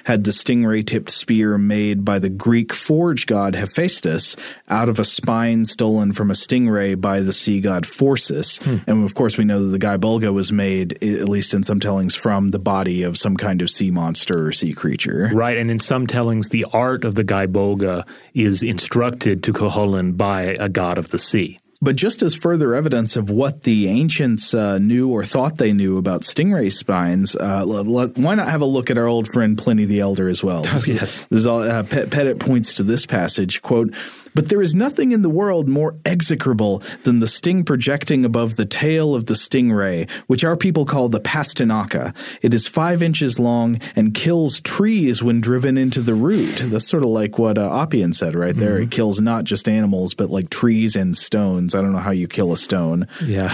had 0.06 0.24
the 0.24 0.32
stingray-tipped 0.32 1.10
spear 1.10 1.58
made 1.58 2.04
by 2.04 2.18
the 2.18 2.30
Greek 2.30 2.74
forge 2.74 3.26
god 3.26 3.56
Hephaestus 3.56 4.36
out 4.70 4.90
of 4.90 5.00
a 5.00 5.06
spine 5.06 5.66
stolen 5.66 6.14
from 6.14 6.32
a 6.32 6.34
stingray 6.34 7.00
by 7.00 7.20
the 7.20 7.34
sea 7.34 7.62
god 7.62 7.86
Phorcys, 8.14 8.84
and 8.88 9.04
of 9.04 9.16
course 9.16 9.38
we 9.38 9.44
know 9.44 9.60
that 9.60 9.70
the 9.70 9.80
Gae 9.80 9.98
Bulga 9.98 10.34
was 10.34 10.52
made, 10.52 11.04
at 11.04 11.30
least 11.30 11.54
in 11.54 11.64
some 11.64 11.80
tellings, 11.80 12.16
from 12.16 12.50
the 12.50 12.60
body 12.60 13.04
of 13.04 13.18
some 13.18 13.38
kind 13.38 13.62
of 13.62 13.70
sea 13.70 13.92
monster 13.92 14.48
or 14.48 14.52
sea 14.52 14.74
creature. 14.74 15.30
Right, 15.34 15.58
and 15.58 15.72
in 15.72 15.80
some 15.80 16.08
tellings, 16.08 16.50
the 16.50 16.66
art 16.74 17.06
of 17.06 17.16
the 17.16 17.24
Gae 17.24 17.48
Bolga 17.48 18.08
is 18.34 18.64
instructed 18.64 19.44
to 19.44 19.54
Cuchulainn 19.54 20.18
by 20.18 20.42
a 20.60 20.70
god 20.70 20.98
of 20.98 21.10
the 21.10 21.20
sea. 21.20 21.60
But 21.82 21.98
just 21.98 22.24
as 22.24 22.34
further 22.34 22.74
evidence 22.74 23.18
of 23.18 23.30
what 23.30 23.64
the 23.64 23.90
ancients 23.90 24.54
uh, 24.54 24.78
knew 24.78 25.10
or 25.10 25.26
thought 25.26 25.58
they 25.58 25.74
knew 25.74 25.98
about 25.98 26.22
stingray 26.22 26.72
spines, 26.72 27.36
uh, 27.36 27.66
l- 27.68 28.00
l- 28.00 28.08
why 28.16 28.36
not 28.36 28.48
have 28.48 28.62
a 28.62 28.66
look 28.66 28.90
at 28.90 28.98
our 28.98 29.06
old 29.06 29.28
friend 29.28 29.58
Pliny 29.58 29.84
the 29.84 30.00
Elder 30.00 30.30
as 30.30 30.42
well? 30.42 30.64
Oh, 30.66 30.82
yes. 30.88 31.26
This 31.26 31.40
is 31.40 31.48
all, 31.48 31.62
uh, 31.62 31.84
Pettit 31.84 32.40
points 32.40 32.76
to 32.76 32.84
this 32.84 33.06
passage, 33.06 33.62
quote, 33.62 33.94
but 34.34 34.50
there 34.50 34.62
is 34.62 34.76
nothing 34.76 35.12
in 35.12 35.22
the 35.22 35.30
world 35.30 35.68
more 35.68 35.96
execrable 36.06 36.82
than 37.04 37.20
the 37.20 37.28
sting 37.28 37.64
projecting 37.64 38.26
above 38.26 38.56
the 38.56 38.66
tail 38.66 39.16
of 39.16 39.26
the 39.26 39.34
stingray, 39.34 40.10
which 40.28 40.44
our 40.44 40.58
people 40.58 40.86
call 40.86 41.10
the 41.10 41.20
pastinaca. 41.20 42.16
It 42.42 42.54
is 42.54 42.68
five 42.68 43.02
inches 43.02 43.40
long 43.40 43.80
and 43.96 44.14
kills 44.14 44.62
trees 44.62 45.24
when 45.24 45.42
driven 45.42 45.78
into 45.78 46.02
the 46.02 46.14
root. 46.14 46.62
That's 46.66 46.88
sort 46.88 47.04
of 47.04 47.10
like 47.10 47.38
what 47.38 47.58
uh, 47.58 47.70
Oppian 47.70 48.14
said 48.14 48.36
right 48.36 48.56
there. 48.56 48.80
It 48.80 48.92
kills 48.92 49.20
not 49.20 49.44
just 49.44 49.70
animals, 49.70 50.14
but 50.14 50.30
like 50.30 50.50
trees 50.50 50.96
and 50.96 51.16
stones. 51.16 51.76
I 51.76 51.82
don't 51.82 51.92
know 51.92 52.00
how 52.00 52.12
you 52.12 52.28
kill 52.28 52.52
a 52.52 52.58
stone. 52.58 53.08
Yeah. 53.24 53.50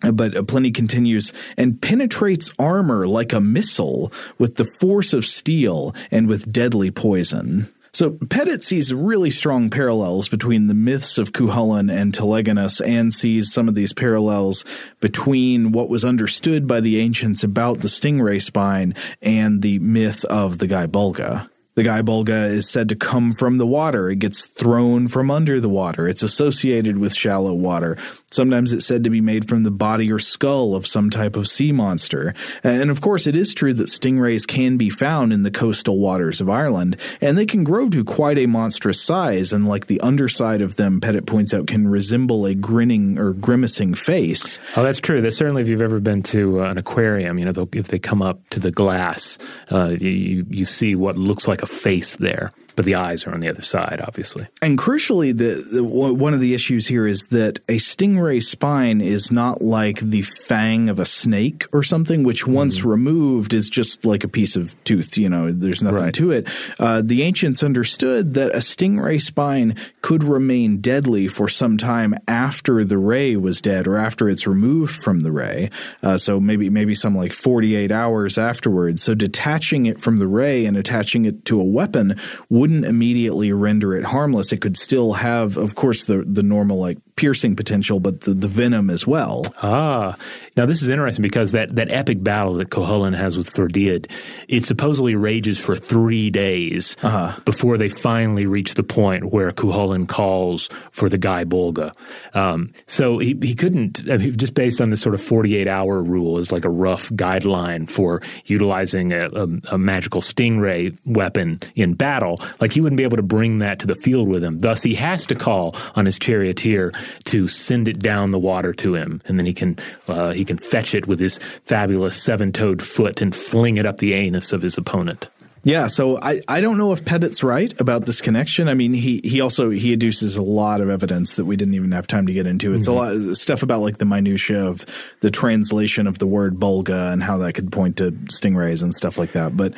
But 0.03 0.37
uh, 0.37 0.43
Pliny 0.43 0.72
continues, 0.72 1.33
and 1.57 1.80
penetrates 1.80 2.51
armor 2.59 3.07
like 3.07 3.33
a 3.33 3.41
missile 3.41 4.12
with 4.37 4.57
the 4.57 4.64
force 4.64 5.12
of 5.12 5.24
steel 5.24 5.95
and 6.11 6.26
with 6.26 6.53
deadly 6.53 6.91
poison. 6.91 7.72
So 7.95 8.12
Pettit 8.30 8.64
sees 8.64 8.95
really 8.95 9.30
strong 9.30 9.68
parallels 9.68 10.26
between 10.26 10.66
the 10.66 10.74
myths 10.74 11.18
of 11.18 11.32
Cuchulainn 11.32 11.93
and 11.93 12.14
Telegonus 12.14 12.80
and 12.80 13.12
sees 13.12 13.53
some 13.53 13.68
of 13.68 13.74
these 13.74 13.93
parallels 13.93 14.64
between 15.01 15.72
what 15.72 15.90
was 15.90 16.03
understood 16.03 16.66
by 16.66 16.80
the 16.80 16.99
ancients 17.01 17.45
about 17.45 17.80
the 17.80 17.88
stingray 17.88 18.40
spine 18.40 18.95
and 19.20 19.61
the 19.61 19.78
myth 19.80 20.24
of 20.24 20.57
the 20.57 20.66
Gae 20.66 20.86
Bulga. 20.86 21.51
The 21.74 21.84
Gae 21.84 22.02
Bolga 22.02 22.50
is 22.50 22.68
said 22.68 22.90
to 22.90 22.96
come 22.96 23.32
from 23.32 23.56
the 23.56 23.66
water. 23.66 24.10
It 24.10 24.18
gets 24.18 24.44
thrown 24.44 25.08
from 25.08 25.30
under 25.30 25.58
the 25.58 25.70
water. 25.70 26.06
It's 26.06 26.22
associated 26.22 26.98
with 26.98 27.14
shallow 27.14 27.54
water. 27.54 27.96
Sometimes 28.30 28.74
it's 28.74 28.84
said 28.84 29.04
to 29.04 29.10
be 29.10 29.22
made 29.22 29.48
from 29.48 29.62
the 29.62 29.70
body 29.70 30.12
or 30.12 30.18
skull 30.18 30.74
of 30.74 30.86
some 30.86 31.08
type 31.08 31.34
of 31.34 31.48
sea 31.48 31.72
monster. 31.72 32.34
And 32.62 32.90
of 32.90 33.00
course, 33.00 33.26
it 33.26 33.34
is 33.34 33.54
true 33.54 33.72
that 33.74 33.88
stingrays 33.88 34.46
can 34.46 34.76
be 34.76 34.90
found 34.90 35.32
in 35.32 35.44
the 35.44 35.50
coastal 35.50 35.98
waters 35.98 36.42
of 36.42 36.50
Ireland, 36.50 36.98
and 37.22 37.38
they 37.38 37.46
can 37.46 37.64
grow 37.64 37.88
to 37.88 38.04
quite 38.04 38.36
a 38.36 38.46
monstrous 38.46 39.02
size, 39.02 39.52
and 39.52 39.66
like 39.66 39.86
the 39.86 40.00
underside 40.00 40.60
of 40.60 40.76
them, 40.76 41.00
Pettit 41.00 41.26
points 41.26 41.54
out, 41.54 41.66
can 41.66 41.88
resemble 41.88 42.44
a 42.46 42.54
grinning 42.54 43.18
or 43.18 43.32
grimacing 43.32 43.94
face. 43.94 44.58
Oh, 44.76 44.82
that's 44.82 45.00
true. 45.00 45.22
That's 45.22 45.36
certainly 45.36 45.62
if 45.62 45.68
you've 45.68 45.82
ever 45.82 46.00
been 46.00 46.22
to 46.24 46.62
uh, 46.62 46.70
an 46.70 46.78
aquarium, 46.78 47.38
you 47.38 47.46
know, 47.46 47.68
if 47.72 47.88
they 47.88 47.98
come 47.98 48.20
up 48.20 48.46
to 48.50 48.60
the 48.60 48.70
glass, 48.70 49.38
uh, 49.70 49.94
you, 49.98 50.46
you 50.50 50.64
see 50.66 50.94
what 50.94 51.16
looks 51.16 51.48
like 51.48 51.61
a 51.62 51.66
face 51.66 52.16
there 52.16 52.52
but 52.76 52.84
the 52.84 52.94
eyes 52.94 53.26
are 53.26 53.32
on 53.32 53.40
the 53.40 53.48
other 53.48 53.62
side, 53.62 54.00
obviously. 54.06 54.46
And 54.60 54.78
crucially, 54.78 55.36
the, 55.36 55.66
the, 55.70 55.84
one 55.84 56.34
of 56.34 56.40
the 56.40 56.54
issues 56.54 56.86
here 56.86 57.06
is 57.06 57.26
that 57.30 57.58
a 57.68 57.76
stingray 57.76 58.42
spine 58.42 59.00
is 59.00 59.30
not 59.30 59.62
like 59.62 60.00
the 60.00 60.22
fang 60.22 60.88
of 60.88 60.98
a 60.98 61.04
snake 61.04 61.66
or 61.72 61.82
something, 61.82 62.22
which 62.22 62.44
mm. 62.44 62.52
once 62.52 62.84
removed 62.84 63.54
is 63.54 63.68
just 63.68 64.04
like 64.04 64.24
a 64.24 64.28
piece 64.28 64.56
of 64.56 64.74
tooth. 64.84 65.16
You 65.16 65.28
know, 65.28 65.50
there's 65.50 65.82
nothing 65.82 66.02
right. 66.02 66.14
to 66.14 66.30
it. 66.30 66.48
Uh, 66.78 67.02
the 67.04 67.22
ancients 67.22 67.62
understood 67.62 68.34
that 68.34 68.54
a 68.54 68.58
stingray 68.58 69.20
spine 69.20 69.76
could 70.00 70.24
remain 70.24 70.78
deadly 70.78 71.28
for 71.28 71.48
some 71.48 71.76
time 71.78 72.14
after 72.26 72.84
the 72.84 72.98
ray 72.98 73.36
was 73.36 73.60
dead 73.60 73.86
or 73.86 73.96
after 73.96 74.28
it's 74.28 74.46
removed 74.46 75.02
from 75.02 75.20
the 75.20 75.32
ray. 75.32 75.70
Uh, 76.02 76.16
so 76.16 76.40
maybe 76.40 76.70
maybe 76.70 76.94
some 76.94 77.16
like 77.16 77.32
48 77.32 77.92
hours 77.92 78.38
afterwards. 78.38 79.02
So 79.02 79.14
detaching 79.14 79.86
it 79.86 80.00
from 80.00 80.18
the 80.18 80.26
ray 80.26 80.66
and 80.66 80.76
attaching 80.76 81.24
it 81.24 81.44
to 81.46 81.60
a 81.60 81.64
weapon 81.64 82.16
wouldn't 82.48 82.71
immediately 82.84 83.52
render 83.52 83.94
it 83.94 84.04
harmless. 84.04 84.52
It 84.52 84.60
could 84.60 84.76
still 84.76 85.14
have, 85.14 85.56
of 85.56 85.74
course, 85.74 86.04
the 86.04 86.24
the 86.26 86.42
normal 86.42 86.78
like 86.78 86.98
piercing 87.22 87.54
potential, 87.54 88.00
but 88.00 88.22
the, 88.22 88.34
the 88.34 88.48
venom 88.48 88.90
as 88.90 89.06
well. 89.06 89.44
Ah, 89.62 90.16
now 90.56 90.66
this 90.66 90.82
is 90.82 90.88
interesting 90.88 91.22
because 91.22 91.52
that, 91.52 91.76
that 91.76 91.92
epic 91.92 92.20
battle 92.20 92.54
that 92.54 92.68
Cuchulainn 92.68 93.16
has 93.16 93.38
with 93.38 93.48
Ferdiad, 93.48 94.10
it 94.48 94.64
supposedly 94.64 95.14
rages 95.14 95.64
for 95.64 95.76
three 95.76 96.30
days 96.30 96.96
uh-huh. 97.00 97.38
before 97.44 97.78
they 97.78 97.88
finally 97.88 98.44
reach 98.44 98.74
the 98.74 98.82
point 98.82 99.26
where 99.32 99.52
Cuchulainn 99.52 100.08
calls 100.08 100.66
for 100.90 101.08
the 101.08 101.16
Gae 101.16 101.44
Bolga. 101.44 101.94
Um, 102.34 102.72
so 102.88 103.18
he, 103.18 103.38
he 103.40 103.54
couldn't, 103.54 104.10
I 104.10 104.16
mean, 104.16 104.36
just 104.36 104.54
based 104.54 104.80
on 104.80 104.90
this 104.90 105.00
sort 105.00 105.14
of 105.14 105.22
48 105.22 105.68
hour 105.68 106.02
rule 106.02 106.38
is 106.38 106.50
like 106.50 106.64
a 106.64 106.70
rough 106.70 107.08
guideline 107.10 107.88
for 107.88 108.20
utilizing 108.46 109.12
a, 109.12 109.28
a, 109.28 109.48
a 109.74 109.78
magical 109.78 110.22
stingray 110.22 110.98
weapon 111.04 111.60
in 111.76 111.94
battle, 111.94 112.38
like 112.60 112.72
he 112.72 112.80
wouldn't 112.80 112.96
be 112.96 113.04
able 113.04 113.18
to 113.18 113.22
bring 113.22 113.58
that 113.58 113.78
to 113.78 113.86
the 113.86 113.94
field 113.94 114.26
with 114.26 114.42
him. 114.42 114.58
Thus, 114.58 114.82
he 114.82 114.96
has 114.96 115.24
to 115.26 115.36
call 115.36 115.76
on 115.94 116.04
his 116.04 116.18
charioteer 116.18 116.90
to 117.24 117.48
send 117.48 117.88
it 117.88 117.98
down 117.98 118.30
the 118.30 118.38
water 118.38 118.72
to 118.74 118.94
him, 118.94 119.22
and 119.26 119.38
then 119.38 119.46
he 119.46 119.54
can 119.54 119.76
uh, 120.08 120.32
he 120.32 120.44
can 120.44 120.56
fetch 120.56 120.94
it 120.94 121.06
with 121.06 121.20
his 121.20 121.38
fabulous 121.38 122.20
seven 122.20 122.52
toed 122.52 122.82
foot 122.82 123.20
and 123.20 123.34
fling 123.34 123.76
it 123.76 123.86
up 123.86 123.98
the 123.98 124.14
anus 124.14 124.52
of 124.52 124.62
his 124.62 124.78
opponent. 124.78 125.28
Yeah, 125.64 125.86
so 125.86 126.18
I, 126.20 126.40
I 126.48 126.60
don't 126.60 126.76
know 126.76 126.90
if 126.90 127.04
Pettit's 127.04 127.44
right 127.44 127.72
about 127.80 128.04
this 128.04 128.20
connection. 128.20 128.68
I 128.68 128.74
mean, 128.74 128.92
he 128.92 129.20
he 129.22 129.40
also 129.40 129.70
he 129.70 129.96
adduces 129.96 130.36
a 130.36 130.42
lot 130.42 130.80
of 130.80 130.90
evidence 130.90 131.34
that 131.34 131.44
we 131.44 131.54
didn't 131.54 131.74
even 131.74 131.92
have 131.92 132.08
time 132.08 132.26
to 132.26 132.32
get 132.32 132.48
into. 132.48 132.74
It's 132.74 132.88
mm-hmm. 132.88 132.94
a 132.94 133.00
lot 133.00 133.12
of 133.12 133.36
stuff 133.36 133.62
about 133.62 133.80
like 133.80 133.98
the 133.98 134.04
minutia 134.04 134.66
of 134.66 134.84
the 135.20 135.30
translation 135.30 136.08
of 136.08 136.18
the 136.18 136.26
word 136.26 136.58
bulga 136.58 137.12
and 137.12 137.22
how 137.22 137.38
that 137.38 137.52
could 137.52 137.70
point 137.70 137.98
to 137.98 138.10
stingrays 138.10 138.82
and 138.82 138.92
stuff 138.92 139.16
like 139.16 139.32
that. 139.32 139.56
But 139.56 139.74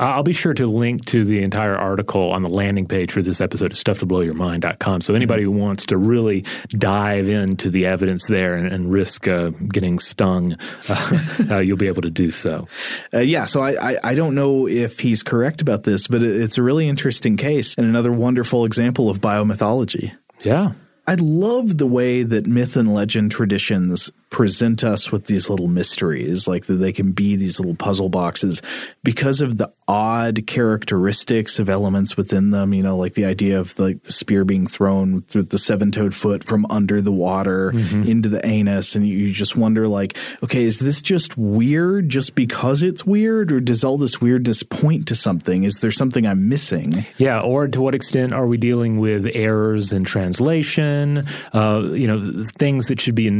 I'll 0.00 0.22
be 0.22 0.32
sure 0.32 0.54
to 0.54 0.66
link 0.66 1.04
to 1.06 1.24
the 1.24 1.42
entire 1.42 1.76
article 1.76 2.32
on 2.32 2.42
the 2.42 2.48
landing 2.48 2.86
page 2.86 3.12
for 3.12 3.20
this 3.20 3.38
episode 3.38 3.70
of 3.70 3.76
stufftoblowyourmind.com. 3.76 5.02
So 5.02 5.14
anybody 5.14 5.42
who 5.42 5.50
wants 5.50 5.84
to 5.86 5.98
really 5.98 6.46
dive 6.70 7.28
into 7.28 7.68
the 7.68 7.84
evidence 7.84 8.26
there 8.26 8.54
and, 8.54 8.66
and 8.66 8.90
risk 8.90 9.28
uh, 9.28 9.50
getting 9.50 9.98
stung, 9.98 10.56
uh, 10.88 11.18
uh, 11.50 11.58
you'll 11.58 11.76
be 11.76 11.86
able 11.86 12.02
to 12.02 12.10
do 12.10 12.30
so. 12.30 12.66
Uh, 13.12 13.18
yeah, 13.18 13.44
so 13.44 13.60
I, 13.60 13.92
I, 13.92 13.98
I, 14.02 14.14
don't 14.14 14.34
know 14.34 14.66
if 14.66 15.00
he's 15.00 15.22
correct 15.22 15.60
about 15.60 15.82
this, 15.82 16.06
but 16.06 16.22
it's 16.22 16.56
a 16.56 16.62
really 16.62 16.88
interesting 16.88 17.36
case 17.36 17.74
and 17.76 17.86
another 17.86 18.10
wonderful 18.10 18.64
example 18.64 19.10
of 19.10 19.20
biomythology. 19.20 20.16
Yeah. 20.42 20.72
I 21.06 21.16
love 21.20 21.76
the 21.76 21.86
way 21.86 22.22
that 22.22 22.46
myth 22.46 22.76
and 22.76 22.94
legend 22.94 23.32
traditions 23.32 24.10
present 24.30 24.84
us 24.84 25.10
with 25.10 25.26
these 25.26 25.50
little 25.50 25.66
mysteries, 25.66 26.46
like 26.46 26.66
that 26.66 26.74
they 26.74 26.92
can 26.92 27.12
be 27.12 27.36
these 27.36 27.58
little 27.58 27.74
puzzle 27.74 28.08
boxes 28.08 28.62
because 29.02 29.40
of 29.40 29.58
the 29.58 29.72
odd 29.88 30.46
characteristics 30.46 31.58
of 31.58 31.68
elements 31.68 32.16
within 32.16 32.50
them. 32.50 32.72
You 32.72 32.82
know, 32.82 32.96
like 32.96 33.14
the 33.14 33.24
idea 33.24 33.58
of 33.58 33.76
like 33.78 34.04
the 34.04 34.12
spear 34.12 34.44
being 34.44 34.68
thrown 34.68 35.22
through 35.22 35.44
the 35.44 35.58
seven 35.58 35.90
toed 35.90 36.14
foot 36.14 36.44
from 36.44 36.64
under 36.70 37.00
the 37.00 37.12
water 37.12 37.72
mm-hmm. 37.72 38.04
into 38.04 38.28
the 38.28 38.44
anus. 38.46 38.94
And 38.94 39.06
you 39.06 39.32
just 39.32 39.56
wonder, 39.56 39.88
like, 39.88 40.16
okay, 40.42 40.62
is 40.62 40.78
this 40.78 41.02
just 41.02 41.36
weird 41.36 42.08
just 42.08 42.36
because 42.36 42.82
it's 42.82 43.04
weird? 43.04 43.50
Or 43.50 43.60
does 43.60 43.82
all 43.82 43.98
this 43.98 44.20
weirdness 44.20 44.62
point 44.62 45.08
to 45.08 45.16
something? 45.16 45.64
Is 45.64 45.80
there 45.80 45.90
something 45.90 46.24
I'm 46.26 46.48
missing? 46.48 47.04
Yeah. 47.18 47.40
Or 47.40 47.66
to 47.66 47.80
what 47.80 47.96
extent 47.96 48.32
are 48.32 48.46
we 48.46 48.58
dealing 48.58 49.00
with 49.00 49.28
errors 49.34 49.92
in 49.92 50.04
translation? 50.04 51.26
Uh, 51.52 51.88
you 51.92 52.06
know, 52.06 52.44
things 52.44 52.86
that 52.86 53.00
should 53.00 53.16
be 53.16 53.26
a 53.26 53.32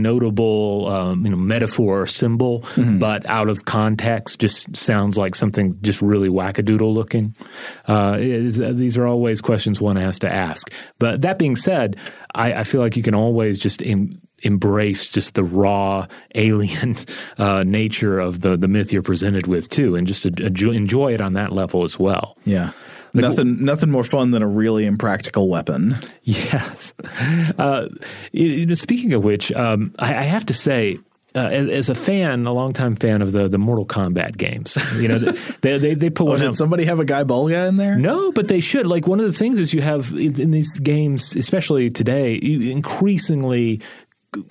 um, 0.88 1.24
you 1.24 1.30
know 1.30 1.36
metaphor 1.36 2.02
or 2.02 2.06
symbol, 2.06 2.60
mm-hmm. 2.60 2.98
but 2.98 3.26
out 3.26 3.48
of 3.48 3.64
context 3.64 4.40
just 4.40 4.76
sounds 4.76 5.16
like 5.16 5.34
something 5.34 5.78
just 5.82 6.02
really 6.02 6.28
wackadoodle 6.28 6.92
looking. 6.92 7.34
Uh, 7.86 8.16
these 8.18 8.96
are 8.96 9.06
always 9.06 9.40
questions 9.40 9.80
one 9.80 9.96
has 9.96 10.18
to 10.20 10.32
ask. 10.32 10.72
But 10.98 11.22
that 11.22 11.38
being 11.38 11.56
said, 11.56 11.96
I, 12.34 12.52
I 12.54 12.64
feel 12.64 12.80
like 12.80 12.96
you 12.96 13.02
can 13.02 13.14
always 13.14 13.58
just. 13.58 13.82
Embrace 14.42 15.10
just 15.10 15.34
the 15.34 15.44
raw 15.44 16.06
alien 16.34 16.96
uh, 17.36 17.62
nature 17.62 18.18
of 18.18 18.40
the 18.40 18.56
the 18.56 18.68
myth 18.68 18.90
you're 18.90 19.02
presented 19.02 19.46
with 19.46 19.68
too, 19.68 19.96
and 19.96 20.06
just 20.06 20.24
enjoy 20.24 21.12
it 21.12 21.20
on 21.20 21.34
that 21.34 21.52
level 21.52 21.84
as 21.84 21.98
well. 21.98 22.38
Yeah. 22.46 22.70
Like, 23.12 23.22
nothing, 23.22 23.64
nothing 23.64 23.90
more 23.90 24.04
fun 24.04 24.30
than 24.30 24.42
a 24.42 24.48
really 24.48 24.86
impractical 24.86 25.48
weapon. 25.48 25.96
Yes. 26.22 26.94
Uh, 27.58 27.88
you 28.30 28.66
know, 28.66 28.74
speaking 28.74 29.14
of 29.14 29.24
which, 29.24 29.50
um, 29.52 29.92
I, 29.98 30.14
I, 30.14 30.22
have 30.22 30.46
to 30.46 30.54
say, 30.54 30.98
uh, 31.34 31.38
as, 31.38 31.68
as, 31.68 31.88
a 31.88 31.94
fan, 31.94 32.46
a 32.46 32.52
longtime 32.52 32.94
fan 32.94 33.20
of 33.20 33.32
the 33.32 33.48
the 33.48 33.58
Mortal 33.58 33.84
Kombat 33.84 34.36
games, 34.36 34.78
you 35.00 35.08
know, 35.08 35.18
they 35.62 35.78
they, 35.78 35.94
they 35.94 36.11
pull. 36.11 36.30
oh, 36.30 36.36
did 36.36 36.48
out. 36.48 36.56
somebody 36.56 36.84
have 36.84 37.00
a 37.00 37.04
Gae 37.04 37.24
Bolga 37.24 37.68
in 37.68 37.78
there? 37.78 37.96
No, 37.96 38.30
but 38.30 38.46
they 38.46 38.61
should. 38.61 38.86
Like 38.86 39.08
one 39.08 39.18
of 39.18 39.26
the 39.26 39.32
things 39.32 39.58
is 39.58 39.74
you 39.74 39.80
have 39.80 40.12
in, 40.12 40.40
in 40.40 40.50
these 40.52 40.78
games, 40.78 41.34
especially 41.34 41.90
today, 41.90 42.34
increasingly 42.34 43.80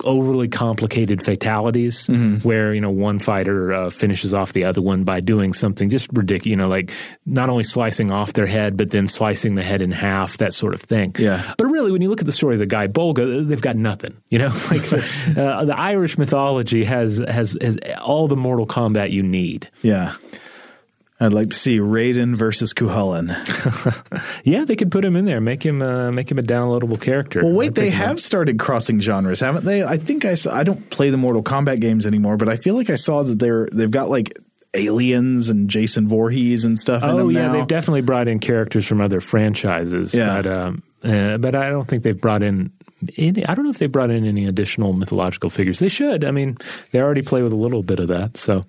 overly 0.04 0.46
complicated 0.46 1.22
fatalities 1.22 2.06
mm-hmm. 2.06 2.36
where 2.46 2.74
you 2.74 2.80
know 2.82 2.90
one 2.90 3.18
fighter 3.18 3.72
uh, 3.72 3.90
finishes 3.90 4.34
off 4.34 4.52
the 4.52 4.64
other 4.64 4.82
one 4.82 5.04
by 5.04 5.20
doing 5.20 5.54
something 5.54 5.88
just 5.88 6.08
ridiculous 6.12 6.50
you 6.50 6.56
know 6.56 6.68
like 6.68 6.90
not 7.24 7.48
only 7.48 7.64
slicing 7.64 8.12
off 8.12 8.34
their 8.34 8.46
head 8.46 8.76
but 8.76 8.90
then 8.90 9.08
slicing 9.08 9.54
the 9.54 9.62
head 9.62 9.80
in 9.80 9.90
half 9.90 10.36
that 10.36 10.52
sort 10.52 10.74
of 10.74 10.82
thing. 10.82 11.14
Yeah. 11.18 11.54
But 11.56 11.66
really 11.66 11.92
when 11.92 12.02
you 12.02 12.10
look 12.10 12.20
at 12.20 12.26
the 12.26 12.32
story 12.32 12.56
of 12.56 12.58
the 12.58 12.66
Gae 12.66 12.88
Bolga 12.88 13.46
they've 13.46 13.60
got 13.60 13.76
nothing 13.76 14.16
you 14.28 14.38
know? 14.38 14.50
Like 14.70 14.82
the, 14.82 14.98
uh, 15.36 15.64
the 15.64 15.76
Irish 15.76 16.16
mythology 16.16 16.84
has 16.84 17.18
has 17.18 17.56
has 17.60 17.78
all 18.00 18.28
the 18.28 18.36
Mortal 18.36 18.66
Kombat 18.66 19.10
you 19.10 19.22
need. 19.22 19.68
Yeah 19.82 20.14
I'd 21.22 21.34
like 21.34 21.50
to 21.50 21.56
see 21.56 21.78
Raiden 21.78 22.34
versus 22.34 22.72
Cuchulainn. 22.72 23.28
yeah, 24.44 24.64
they 24.64 24.74
could 24.74 24.90
put 24.90 25.04
him 25.04 25.16
in 25.16 25.26
there, 25.26 25.40
make 25.40 25.64
him 25.64 25.82
uh, 25.82 26.10
make 26.10 26.30
him 26.30 26.38
a 26.38 26.42
downloadable 26.42 27.00
character. 27.00 27.42
Well, 27.44 27.52
wait, 27.52 27.74
they 27.74 27.90
have 27.90 28.18
started 28.18 28.58
crossing 28.58 29.00
genres, 29.00 29.40
haven't 29.40 29.66
they? 29.66 29.84
I 29.84 29.98
think 29.98 30.24
I 30.24 30.34
saw, 30.34 30.54
I 30.54 30.62
don't 30.62 30.88
play 30.88 31.10
the 31.10 31.18
Mortal 31.18 31.42
Kombat 31.42 31.80
games 31.80 32.06
anymore, 32.06 32.38
but 32.38 32.48
I 32.48 32.56
feel 32.56 32.74
like 32.74 32.88
I 32.88 32.94
saw 32.94 33.22
that 33.22 33.38
they're 33.38 33.68
they've 33.70 33.90
got 33.90 34.08
like 34.08 34.38
aliens 34.72 35.50
and 35.50 35.68
Jason 35.68 36.08
Voorhees 36.08 36.64
and 36.64 36.78
stuff. 36.78 37.02
Oh 37.04 37.28
yeah, 37.28 37.48
now. 37.48 37.52
they've 37.52 37.66
definitely 37.66 38.02
brought 38.02 38.26
in 38.26 38.38
characters 38.38 38.86
from 38.86 39.02
other 39.02 39.20
franchises. 39.20 40.14
Yeah, 40.14 40.40
but 40.40 40.46
um, 40.46 40.82
uh, 41.04 41.36
but 41.36 41.54
I 41.54 41.68
don't 41.68 41.86
think 41.86 42.02
they've 42.02 42.20
brought 42.20 42.42
in 42.42 42.72
any, 43.16 43.44
I 43.44 43.54
don't 43.54 43.64
know 43.64 43.70
if 43.70 43.78
they 43.78 43.86
brought 43.86 44.10
in 44.10 44.24
any 44.24 44.46
additional 44.46 44.92
mythological 44.92 45.50
figures. 45.50 45.78
They 45.78 45.88
should. 45.88 46.24
I 46.24 46.30
mean, 46.30 46.56
they 46.92 47.00
already 47.00 47.22
play 47.22 47.42
with 47.42 47.52
a 47.52 47.56
little 47.56 47.82
bit 47.82 48.00
of 48.00 48.08
that. 48.08 48.36
So, 48.36 48.64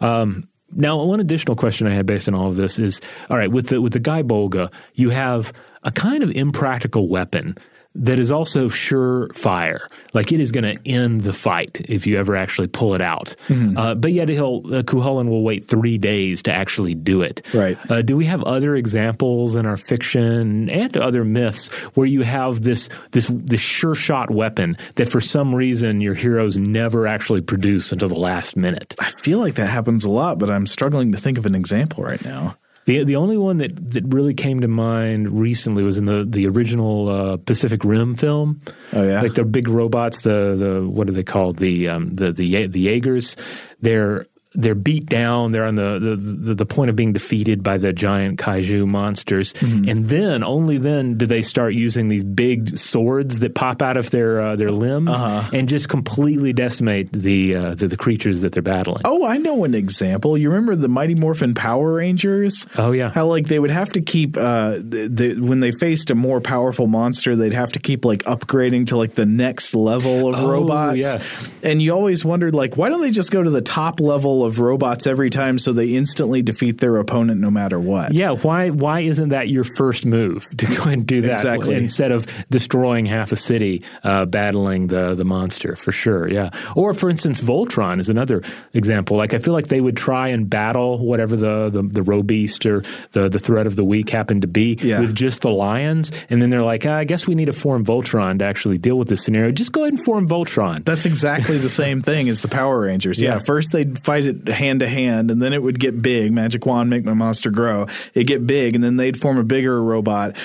um, 0.00 0.48
now, 0.74 1.02
one 1.02 1.20
additional 1.20 1.56
question 1.56 1.86
I 1.86 1.90
had 1.90 2.06
based 2.06 2.28
on 2.28 2.34
all 2.34 2.48
of 2.48 2.56
this 2.56 2.78
is: 2.78 3.00
All 3.30 3.36
right, 3.36 3.50
with 3.50 3.68
the 3.68 3.80
with 3.80 3.92
the 3.92 4.00
Gae 4.00 4.22
Bolga, 4.22 4.72
you 4.94 5.10
have 5.10 5.52
a 5.82 5.90
kind 5.90 6.22
of 6.22 6.30
impractical 6.30 7.08
weapon 7.08 7.56
that 7.96 8.18
is 8.18 8.30
also 8.30 8.68
surefire. 8.68 9.80
Like 10.12 10.32
it 10.32 10.40
is 10.40 10.52
going 10.52 10.64
to 10.64 10.88
end 10.88 11.22
the 11.22 11.32
fight 11.32 11.80
if 11.88 12.06
you 12.06 12.18
ever 12.18 12.36
actually 12.36 12.66
pull 12.66 12.94
it 12.94 13.00
out. 13.00 13.36
Mm-hmm. 13.48 13.76
Uh, 13.76 13.94
but 13.94 14.12
yet 14.12 14.28
he'll 14.28 14.62
uh, 14.72 14.82
will 14.84 15.42
wait 15.42 15.64
three 15.64 15.98
days 15.98 16.42
to 16.42 16.52
actually 16.52 16.94
do 16.94 17.22
it. 17.22 17.46
Right. 17.54 17.78
Uh, 17.90 18.02
do 18.02 18.16
we 18.16 18.26
have 18.26 18.42
other 18.42 18.74
examples 18.74 19.54
in 19.54 19.66
our 19.66 19.76
fiction 19.76 20.68
and 20.68 20.96
other 20.96 21.24
myths 21.24 21.68
where 21.94 22.06
you 22.06 22.22
have 22.22 22.62
this 22.62 22.88
this 23.12 23.30
this 23.32 23.60
sure 23.60 23.94
shot 23.94 24.30
weapon 24.30 24.76
that 24.96 25.08
for 25.08 25.20
some 25.20 25.54
reason 25.54 26.00
your 26.00 26.14
heroes 26.14 26.58
never 26.58 27.06
actually 27.06 27.42
produce 27.42 27.92
until 27.92 28.08
the 28.08 28.18
last 28.18 28.56
minute? 28.56 28.94
I 28.98 29.10
feel 29.10 29.38
like 29.38 29.54
that 29.54 29.66
happens 29.66 30.04
a 30.04 30.10
lot, 30.10 30.38
but 30.38 30.50
I'm 30.50 30.66
struggling 30.66 31.12
to 31.12 31.18
think 31.18 31.38
of 31.38 31.46
an 31.46 31.54
example 31.54 32.02
right 32.02 32.24
now. 32.24 32.56
The 32.84 33.04
the 33.04 33.16
only 33.16 33.38
one 33.38 33.58
that, 33.58 33.92
that 33.92 34.04
really 34.06 34.34
came 34.34 34.60
to 34.60 34.68
mind 34.68 35.40
recently 35.40 35.82
was 35.82 35.96
in 35.96 36.04
the 36.04 36.24
the 36.24 36.46
original 36.46 37.08
uh, 37.08 37.36
Pacific 37.38 37.84
Rim 37.84 38.14
film. 38.14 38.60
Oh 38.92 39.02
yeah, 39.02 39.22
like 39.22 39.34
the 39.34 39.44
big 39.44 39.68
robots. 39.68 40.20
The 40.20 40.54
the 40.56 40.88
what 40.88 41.08
are 41.08 41.12
they 41.12 41.24
called? 41.24 41.56
The 41.56 41.88
um, 41.88 42.14
the 42.14 42.32
the 42.32 42.66
the 42.66 42.80
Jaegers. 42.80 43.36
They're 43.80 44.26
they're 44.54 44.74
beat 44.74 45.06
down. 45.06 45.52
They're 45.52 45.64
on 45.64 45.74
the, 45.74 45.98
the, 45.98 46.16
the, 46.16 46.54
the, 46.54 46.66
point 46.66 46.90
of 46.90 46.96
being 46.96 47.12
defeated 47.12 47.62
by 47.62 47.76
the 47.76 47.92
giant 47.92 48.38
kaiju 48.38 48.86
monsters. 48.86 49.52
Mm-hmm. 49.54 49.88
And 49.88 50.06
then, 50.06 50.44
only 50.44 50.78
then, 50.78 51.18
do 51.18 51.26
they 51.26 51.42
start 51.42 51.74
using 51.74 52.08
these 52.08 52.24
big 52.24 52.76
swords 52.76 53.40
that 53.40 53.54
pop 53.54 53.82
out 53.82 53.96
of 53.96 54.10
their 54.10 54.40
uh, 54.40 54.56
their 54.56 54.70
limbs 54.70 55.10
uh-huh. 55.10 55.50
and 55.52 55.68
just 55.68 55.88
completely 55.88 56.52
decimate 56.52 57.12
the, 57.12 57.54
uh, 57.54 57.74
the, 57.74 57.88
the 57.88 57.96
creatures 57.96 58.40
that 58.42 58.52
they're 58.52 58.62
battling. 58.62 59.02
Oh, 59.04 59.26
I 59.26 59.38
know 59.38 59.64
an 59.64 59.74
example. 59.74 60.38
You 60.38 60.50
remember 60.50 60.76
the 60.76 60.88
Mighty 60.88 61.14
Morphin 61.14 61.54
Power 61.54 61.94
Rangers? 61.94 62.66
Oh 62.76 62.92
yeah. 62.92 63.10
How 63.10 63.26
like 63.26 63.46
they 63.46 63.58
would 63.58 63.70
have 63.70 63.92
to 63.92 64.00
keep 64.00 64.36
uh, 64.36 64.76
the, 64.76 65.08
the, 65.10 65.40
when 65.40 65.60
they 65.60 65.72
faced 65.72 66.10
a 66.10 66.14
more 66.14 66.40
powerful 66.40 66.86
monster, 66.86 67.34
they'd 67.36 67.52
have 67.52 67.72
to 67.72 67.78
keep 67.78 68.04
like 68.04 68.22
upgrading 68.24 68.88
to 68.88 68.96
like 68.96 69.12
the 69.12 69.26
next 69.26 69.74
level 69.74 70.28
of 70.28 70.36
oh, 70.36 70.50
robots. 70.50 70.98
Yes. 70.98 71.50
And 71.62 71.80
you 71.82 71.92
always 71.92 72.24
wondered 72.24 72.54
like, 72.54 72.76
why 72.76 72.88
don't 72.88 73.00
they 73.00 73.10
just 73.10 73.30
go 73.30 73.42
to 73.42 73.50
the 73.50 73.62
top 73.62 74.00
level 74.00 74.43
of 74.44 74.58
robots 74.58 75.06
every 75.06 75.30
time 75.30 75.58
so 75.58 75.72
they 75.72 75.94
instantly 75.94 76.42
defeat 76.42 76.78
their 76.78 76.96
opponent 76.96 77.40
no 77.40 77.50
matter 77.50 77.78
what. 77.78 78.12
Yeah, 78.12 78.32
why 78.32 78.70
why 78.70 79.00
isn't 79.00 79.30
that 79.30 79.48
your 79.48 79.64
first 79.64 80.06
move 80.06 80.44
to 80.56 80.66
go 80.66 80.90
and 80.90 81.06
do 81.06 81.22
that 81.22 81.34
exactly. 81.34 81.74
instead 81.74 82.12
of 82.12 82.26
destroying 82.48 83.06
half 83.06 83.32
a 83.32 83.36
city 83.36 83.82
uh, 84.02 84.26
battling 84.26 84.88
the 84.88 85.14
the 85.14 85.24
monster 85.24 85.76
for 85.76 85.92
sure. 85.92 86.28
Yeah. 86.28 86.50
Or 86.76 86.94
for 86.94 87.10
instance 87.10 87.40
Voltron 87.40 88.00
is 88.00 88.08
another 88.08 88.42
example. 88.72 89.16
Like 89.16 89.34
I 89.34 89.38
feel 89.38 89.54
like 89.54 89.68
they 89.68 89.80
would 89.80 89.96
try 89.96 90.28
and 90.28 90.48
battle 90.48 90.98
whatever 90.98 91.36
the 91.36 91.70
the, 91.70 91.82
the 91.82 92.02
Robeast 92.02 92.66
or 92.66 92.82
the 93.12 93.28
the 93.28 93.38
threat 93.38 93.66
of 93.66 93.76
the 93.76 93.84
week 93.84 94.10
happened 94.10 94.42
to 94.42 94.48
be 94.48 94.78
yeah. 94.80 95.00
with 95.00 95.14
just 95.14 95.42
the 95.42 95.50
lions 95.50 96.10
and 96.30 96.40
then 96.40 96.50
they're 96.50 96.62
like, 96.62 96.86
ah, 96.86 96.96
I 96.96 97.04
guess 97.04 97.26
we 97.26 97.34
need 97.34 97.46
to 97.46 97.52
form 97.52 97.84
Voltron 97.84 98.38
to 98.38 98.44
actually 98.44 98.78
deal 98.78 98.98
with 98.98 99.08
this 99.08 99.24
scenario. 99.24 99.52
Just 99.52 99.72
go 99.72 99.82
ahead 99.82 99.94
and 99.94 100.02
form 100.02 100.28
Voltron. 100.28 100.84
That's 100.84 101.06
exactly 101.06 101.58
the 101.58 101.68
same 101.68 102.00
thing 102.00 102.28
as 102.28 102.40
the 102.40 102.48
Power 102.48 102.80
Rangers. 102.80 103.14
Yeah, 103.24 103.34
yeah 103.34 103.38
first 103.38 103.72
they'd 103.72 103.98
fight 103.98 104.24
it 104.24 104.33
hand 104.52 104.74
hand 104.74 104.80
to 104.80 104.88
hand, 104.88 105.30
and 105.30 105.40
then 105.40 105.52
it 105.52 105.62
would 105.62 105.78
get 105.78 106.00
big. 106.02 106.32
Magic 106.32 106.64
wand, 106.66 106.90
make 106.90 107.04
my 107.04 107.14
monster 107.14 107.50
grow. 107.50 107.86
It 108.14 108.24
get 108.24 108.46
big, 108.46 108.74
and 108.74 108.82
then 108.82 108.96
they'd 108.96 109.18
form 109.18 109.38
a 109.38 109.44
bigger 109.44 109.82
robot. 109.82 110.36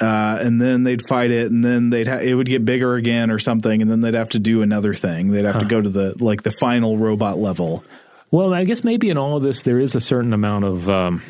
Uh, 0.00 0.38
and 0.42 0.60
then 0.60 0.82
they'd 0.82 1.06
fight 1.06 1.30
it, 1.30 1.52
and 1.52 1.64
then 1.64 1.90
they'd 1.90 2.08
ha- 2.08 2.18
it 2.18 2.34
would 2.34 2.48
get 2.48 2.64
bigger 2.64 2.96
again 2.96 3.30
or 3.30 3.38
something, 3.38 3.80
and 3.80 3.88
then 3.88 4.00
they'd 4.00 4.14
have 4.14 4.30
to 4.30 4.40
do 4.40 4.60
another 4.60 4.92
thing. 4.92 5.30
They'd 5.30 5.44
have 5.44 5.54
huh. 5.54 5.60
to 5.60 5.66
go 5.66 5.80
to 5.80 5.88
the 5.88 6.14
like 6.18 6.42
the 6.42 6.50
final 6.50 6.98
robot 6.98 7.38
level. 7.38 7.84
Well, 8.32 8.52
I 8.52 8.64
guess 8.64 8.82
maybe 8.82 9.10
in 9.10 9.16
all 9.16 9.36
of 9.36 9.44
this 9.44 9.62
there 9.62 9.78
is 9.78 9.94
a 9.94 10.00
certain 10.00 10.32
amount 10.32 10.64
of 10.64 10.90
um, 10.90 11.22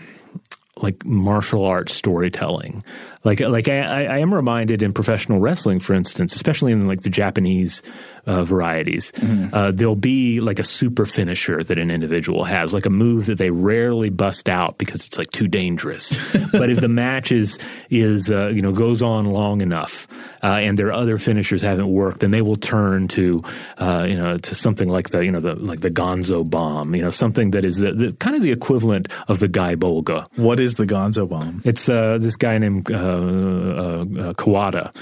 like 0.76 1.04
martial 1.04 1.66
arts 1.66 1.94
storytelling. 1.94 2.82
Like 3.24 3.40
like 3.40 3.68
I, 3.68 4.04
I 4.04 4.18
am 4.18 4.34
reminded 4.34 4.82
in 4.82 4.92
professional 4.92 5.40
wrestling, 5.40 5.80
for 5.80 5.94
instance, 5.94 6.34
especially 6.34 6.72
in 6.72 6.84
like 6.84 7.00
the 7.00 7.10
Japanese 7.10 7.82
uh, 8.26 8.44
varieties. 8.44 9.12
Mm-hmm. 9.12 9.54
Uh, 9.54 9.70
there'll 9.70 9.96
be 9.96 10.40
like 10.40 10.58
a 10.58 10.64
super 10.64 11.06
finisher 11.06 11.62
that 11.62 11.78
an 11.78 11.90
individual 11.90 12.44
has, 12.44 12.72
like 12.74 12.86
a 12.86 12.90
move 12.90 13.26
that 13.26 13.38
they 13.38 13.50
rarely 13.50 14.10
bust 14.10 14.48
out 14.48 14.78
because 14.78 15.06
it's 15.06 15.18
like 15.18 15.30
too 15.30 15.48
dangerous. 15.48 16.12
but 16.52 16.70
if 16.70 16.80
the 16.80 16.88
match 16.88 17.32
is 17.32 17.58
is 17.90 18.30
uh, 18.30 18.48
you 18.48 18.62
know 18.62 18.72
goes 18.72 19.02
on 19.02 19.24
long 19.26 19.60
enough 19.60 20.06
uh, 20.42 20.58
and 20.60 20.78
their 20.78 20.92
other 20.92 21.18
finishers 21.18 21.62
haven't 21.62 21.88
worked, 21.88 22.20
then 22.20 22.30
they 22.30 22.42
will 22.42 22.56
turn 22.56 23.08
to 23.08 23.42
uh, 23.78 24.06
you 24.08 24.16
know 24.16 24.38
to 24.38 24.54
something 24.54 24.88
like 24.88 25.08
the 25.08 25.24
you 25.24 25.32
know 25.32 25.40
the 25.40 25.54
like 25.54 25.80
the 25.80 25.90
Gonzo 25.90 26.48
bomb, 26.48 26.94
you 26.94 27.02
know 27.02 27.10
something 27.10 27.52
that 27.52 27.64
is 27.64 27.76
the, 27.76 27.92
the 27.92 28.12
kind 28.14 28.36
of 28.36 28.42
the 28.42 28.52
equivalent 28.52 29.08
of 29.28 29.38
the 29.38 29.48
Gae 29.48 29.76
Bolga. 29.76 30.26
What 30.36 30.60
is 30.60 30.76
the 30.76 30.86
Gonzo 30.86 31.28
bomb? 31.28 31.62
It's 31.64 31.88
uh, 31.88 32.18
this 32.18 32.36
guy 32.36 32.58
named 32.58 32.90
Uh, 33.14 33.74
uh, 33.74 34.28
uh, 34.28 34.32
Kawada 34.34 34.92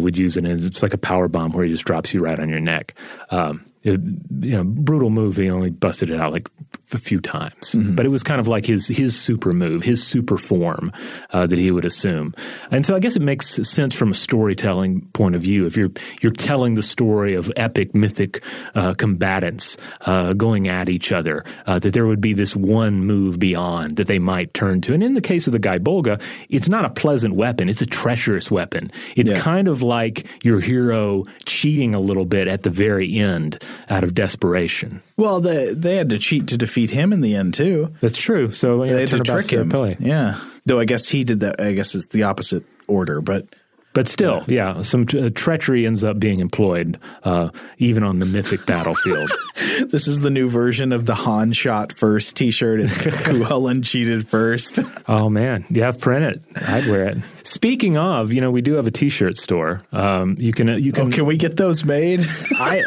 would 0.00 0.18
use 0.18 0.36
it. 0.36 0.44
And 0.44 0.62
it's 0.62 0.82
like 0.82 0.94
a 0.94 0.98
power 0.98 1.28
bomb 1.28 1.52
where 1.52 1.64
he 1.64 1.70
just 1.70 1.84
drops 1.84 2.12
you 2.12 2.20
right 2.20 2.38
on 2.38 2.48
your 2.48 2.60
neck 2.60 2.70
neck. 2.70 2.94
Um, 3.30 3.66
it, 3.82 4.00
you 4.40 4.56
know, 4.56 4.64
brutal 4.64 5.10
move. 5.10 5.36
He 5.36 5.50
only 5.50 5.70
busted 5.70 6.10
it 6.10 6.20
out 6.20 6.32
like 6.32 6.50
a 6.94 6.98
few 6.98 7.20
times, 7.20 7.72
mm-hmm. 7.72 7.94
but 7.94 8.06
it 8.06 8.08
was 8.08 8.22
kind 8.22 8.40
of 8.40 8.48
like 8.48 8.66
his 8.66 8.88
his 8.88 9.18
super 9.18 9.52
move, 9.52 9.82
his 9.82 10.06
super 10.06 10.38
form 10.38 10.92
uh, 11.30 11.46
that 11.46 11.58
he 11.58 11.70
would 11.70 11.84
assume. 11.84 12.34
And 12.70 12.84
so 12.84 12.96
I 12.96 13.00
guess 13.00 13.16
it 13.16 13.22
makes 13.22 13.46
sense 13.68 13.94
from 13.94 14.10
a 14.10 14.14
storytelling 14.14 15.02
point 15.12 15.34
of 15.34 15.42
view. 15.42 15.66
If 15.66 15.76
you're 15.76 15.90
you're 16.20 16.32
telling 16.32 16.74
the 16.74 16.82
story 16.82 17.34
of 17.34 17.50
epic, 17.56 17.94
mythic 17.94 18.42
uh, 18.74 18.94
combatants 18.94 19.76
uh, 20.02 20.32
going 20.32 20.68
at 20.68 20.88
each 20.88 21.12
other, 21.12 21.44
uh, 21.66 21.78
that 21.78 21.94
there 21.94 22.06
would 22.06 22.20
be 22.20 22.32
this 22.32 22.56
one 22.56 23.04
move 23.04 23.38
beyond 23.38 23.96
that 23.96 24.06
they 24.06 24.18
might 24.18 24.52
turn 24.54 24.80
to. 24.82 24.94
And 24.94 25.02
in 25.02 25.14
the 25.14 25.20
case 25.20 25.46
of 25.46 25.52
the 25.52 25.58
Gae 25.58 25.78
Bolga, 25.78 26.20
it's 26.48 26.68
not 26.68 26.84
a 26.84 26.90
pleasant 26.90 27.34
weapon; 27.34 27.68
it's 27.68 27.82
a 27.82 27.86
treacherous 27.86 28.50
weapon. 28.50 28.90
It's 29.16 29.30
yeah. 29.30 29.38
kind 29.40 29.68
of 29.68 29.82
like 29.82 30.26
your 30.42 30.60
hero 30.60 31.24
cheating 31.44 31.94
a 31.94 32.00
little 32.00 32.26
bit 32.26 32.48
at 32.48 32.62
the 32.62 32.70
very 32.70 33.18
end 33.18 33.62
out 33.88 34.04
of 34.04 34.14
desperation. 34.14 35.02
Well, 35.16 35.40
they 35.40 35.74
they 35.74 35.96
had 35.96 36.10
to 36.10 36.18
cheat 36.18 36.48
to 36.48 36.56
defeat 36.56 36.79
him 36.88 37.12
in 37.12 37.20
the 37.20 37.36
end 37.36 37.52
too. 37.52 37.92
That's 38.00 38.16
true. 38.16 38.50
So 38.50 38.80
they 38.80 39.00
had 39.00 39.10
to 39.10 39.20
trick 39.20 39.50
him. 39.50 39.70
Yeah. 39.98 40.40
Though 40.64 40.80
I 40.80 40.86
guess 40.86 41.08
he 41.08 41.24
did 41.24 41.40
that. 41.40 41.60
I 41.60 41.72
guess 41.72 41.94
it's 41.94 42.08
the 42.08 42.22
opposite 42.22 42.64
order, 42.86 43.20
but 43.20 43.46
but 43.92 44.06
still, 44.06 44.44
yeah, 44.46 44.76
yeah 44.76 44.82
some 44.82 45.04
t- 45.04 45.18
uh, 45.18 45.30
treachery 45.34 45.84
ends 45.84 46.04
up 46.04 46.20
being 46.20 46.38
employed, 46.38 46.96
uh, 47.24 47.50
even 47.78 48.04
on 48.04 48.20
the 48.20 48.26
mythic 48.26 48.64
battlefield. 48.64 49.32
this 49.88 50.06
is 50.06 50.20
the 50.20 50.30
new 50.30 50.48
version 50.48 50.92
of 50.92 51.06
the 51.06 51.14
Han 51.16 51.52
shot 51.52 51.92
first 51.92 52.36
T-shirt. 52.36 52.78
It's 52.80 52.98
Cuchulainn 52.98 53.84
cheated 53.84 54.28
first. 54.28 54.78
Oh 55.08 55.28
man, 55.28 55.64
yeah, 55.70 55.90
print 55.90 56.22
it. 56.24 56.42
I'd 56.68 56.86
wear 56.86 57.06
it. 57.06 57.18
Speaking 57.42 57.96
of, 57.96 58.32
you 58.32 58.40
know, 58.40 58.52
we 58.52 58.62
do 58.62 58.74
have 58.74 58.86
a 58.86 58.92
T-shirt 58.92 59.36
store. 59.36 59.82
Um, 59.90 60.36
you 60.38 60.52
can 60.52 60.68
uh, 60.68 60.76
you 60.76 60.92
can. 60.92 61.08
Oh, 61.08 61.10
can 61.10 61.26
we 61.26 61.36
get 61.36 61.56
those 61.56 61.84
made? 61.84 62.20
I 62.52 62.84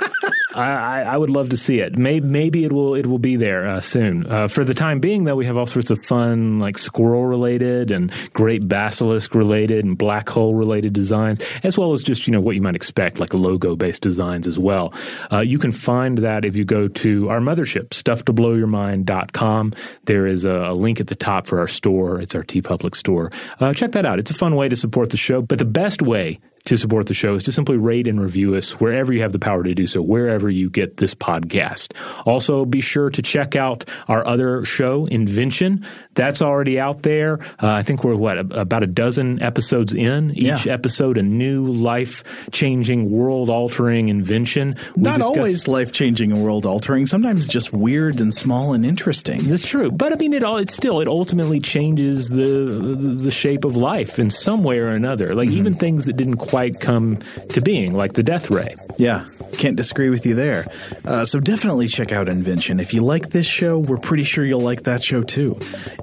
I, 0.55 1.01
I, 1.01 1.17
would 1.17 1.29
love 1.29 1.49
to 1.49 1.57
see 1.57 1.79
it. 1.79 1.97
Maybe, 1.97 2.25
maybe 2.25 2.63
it 2.63 2.71
will 2.71 2.95
it 2.95 3.07
will 3.07 3.19
be 3.19 3.35
there 3.35 3.67
uh, 3.67 3.81
soon. 3.81 4.25
Uh, 4.27 4.47
for 4.47 4.63
the 4.63 4.73
time 4.73 4.99
being, 4.99 5.23
though, 5.23 5.35
we 5.35 5.45
have 5.45 5.57
all 5.57 5.65
sorts 5.65 5.89
of 5.89 5.99
fun 6.03 6.59
like 6.59 6.77
squirrel 6.77 7.25
related 7.25 7.91
and 7.91 8.11
great 8.33 8.67
basilisk 8.67 9.35
related 9.35 9.85
and 9.85 9.97
black 9.97 10.29
hole 10.29 10.55
related 10.55 10.93
designs, 10.93 11.43
as 11.63 11.77
well 11.77 11.93
as 11.93 12.03
just 12.03 12.27
you 12.27 12.31
know 12.31 12.41
what 12.41 12.55
you 12.55 12.61
might 12.61 12.75
expect 12.75 13.19
like 13.19 13.33
logo 13.33 13.75
based 13.75 14.01
designs 14.01 14.47
as 14.47 14.59
well. 14.59 14.93
Uh, 15.31 15.39
you 15.39 15.57
can 15.57 15.71
find 15.71 16.19
that 16.19 16.45
if 16.45 16.55
you 16.55 16.65
go 16.65 16.87
to 16.87 17.29
our 17.29 17.39
mothership, 17.39 17.89
stufftoblowyourmind.com. 17.89 19.73
There 20.05 20.27
is 20.27 20.45
a, 20.45 20.53
a 20.53 20.73
link 20.73 20.99
at 20.99 21.07
the 21.07 21.15
top 21.15 21.47
for 21.47 21.59
our 21.59 21.67
store. 21.67 22.21
It's 22.21 22.35
our 22.35 22.43
TeePublic 22.43 22.95
store. 22.95 23.31
Uh, 23.59 23.73
check 23.73 23.91
that 23.91 24.05
out. 24.05 24.19
It's 24.19 24.31
a 24.31 24.35
fun 24.35 24.55
way 24.55 24.69
to 24.69 24.75
support 24.75 25.09
the 25.09 25.17
show. 25.17 25.41
But 25.41 25.59
the 25.59 25.65
best 25.65 26.01
way 26.01 26.39
to 26.65 26.77
support 26.77 27.07
the 27.07 27.13
show 27.13 27.35
is 27.35 27.43
to 27.43 27.51
simply 27.51 27.77
rate 27.77 28.07
and 28.07 28.21
review 28.21 28.55
us 28.55 28.79
wherever 28.79 29.11
you 29.11 29.21
have 29.21 29.33
the 29.33 29.39
power 29.39 29.63
to 29.63 29.73
do 29.73 29.85
so, 29.85 30.01
wherever 30.01 30.49
you 30.49 30.69
get 30.69 30.97
this 30.97 31.13
podcast. 31.13 31.93
Also, 32.25 32.63
be 32.63 32.79
sure 32.79 33.09
to 33.09 33.21
check 33.21 33.55
out 33.55 33.83
our 34.07 34.25
other 34.25 34.63
show, 34.63 35.05
Invention. 35.07 35.85
That's 36.13 36.41
already 36.41 36.79
out 36.79 37.01
there. 37.01 37.39
Uh, 37.61 37.71
I 37.71 37.83
think 37.83 38.03
we're 38.03 38.15
what 38.15 38.37
about 38.37 38.83
a 38.83 38.87
dozen 38.87 39.41
episodes 39.41 39.93
in. 39.93 40.31
Each 40.31 40.65
yeah. 40.65 40.73
episode, 40.73 41.17
a 41.17 41.23
new 41.23 41.65
life 41.65 42.23
changing, 42.51 43.11
world 43.11 43.49
altering 43.49 44.07
invention. 44.07 44.75
We 44.95 45.03
Not 45.03 45.17
discuss- 45.17 45.37
always 45.37 45.67
life 45.67 45.91
changing 45.91 46.31
and 46.31 46.43
world 46.43 46.65
altering. 46.65 47.05
Sometimes 47.05 47.45
just 47.45 47.73
weird 47.73 48.21
and 48.21 48.33
small 48.33 48.73
and 48.73 48.85
interesting. 48.85 49.43
That's 49.43 49.67
true. 49.67 49.91
But 49.91 50.13
I 50.13 50.15
mean, 50.15 50.33
it 50.33 50.43
all 50.43 50.57
it 50.57 50.69
still 50.69 51.01
it 51.01 51.07
ultimately 51.07 51.59
changes 51.59 52.29
the 52.29 52.43
the, 52.43 52.95
the 53.23 53.31
shape 53.31 53.65
of 53.65 53.75
life 53.75 54.17
in 54.17 54.29
some 54.29 54.63
way 54.63 54.79
or 54.79 54.89
another. 54.89 55.35
Like 55.35 55.49
mm-hmm. 55.49 55.57
even 55.57 55.73
things 55.73 56.05
that 56.05 56.13
didn't 56.13 56.37
quite 56.53 56.79
come 56.79 57.17
to 57.49 57.61
being, 57.61 57.95
like 57.95 58.13
the 58.13 58.21
death 58.21 58.51
ray. 58.51 58.75
Yeah, 58.99 59.25
can't 59.57 59.75
disagree 59.75 60.11
with 60.11 60.23
you 60.23 60.35
there. 60.35 60.67
Uh, 61.03 61.25
so 61.25 61.39
definitely 61.39 61.87
check 61.87 62.11
out 62.11 62.29
Invention. 62.29 62.79
If 62.79 62.93
you 62.93 63.01
like 63.01 63.29
this 63.29 63.47
show, 63.47 63.79
we're 63.79 63.97
pretty 63.97 64.23
sure 64.23 64.45
you'll 64.45 64.61
like 64.61 64.83
that 64.83 65.01
show 65.01 65.23
too. 65.23 65.57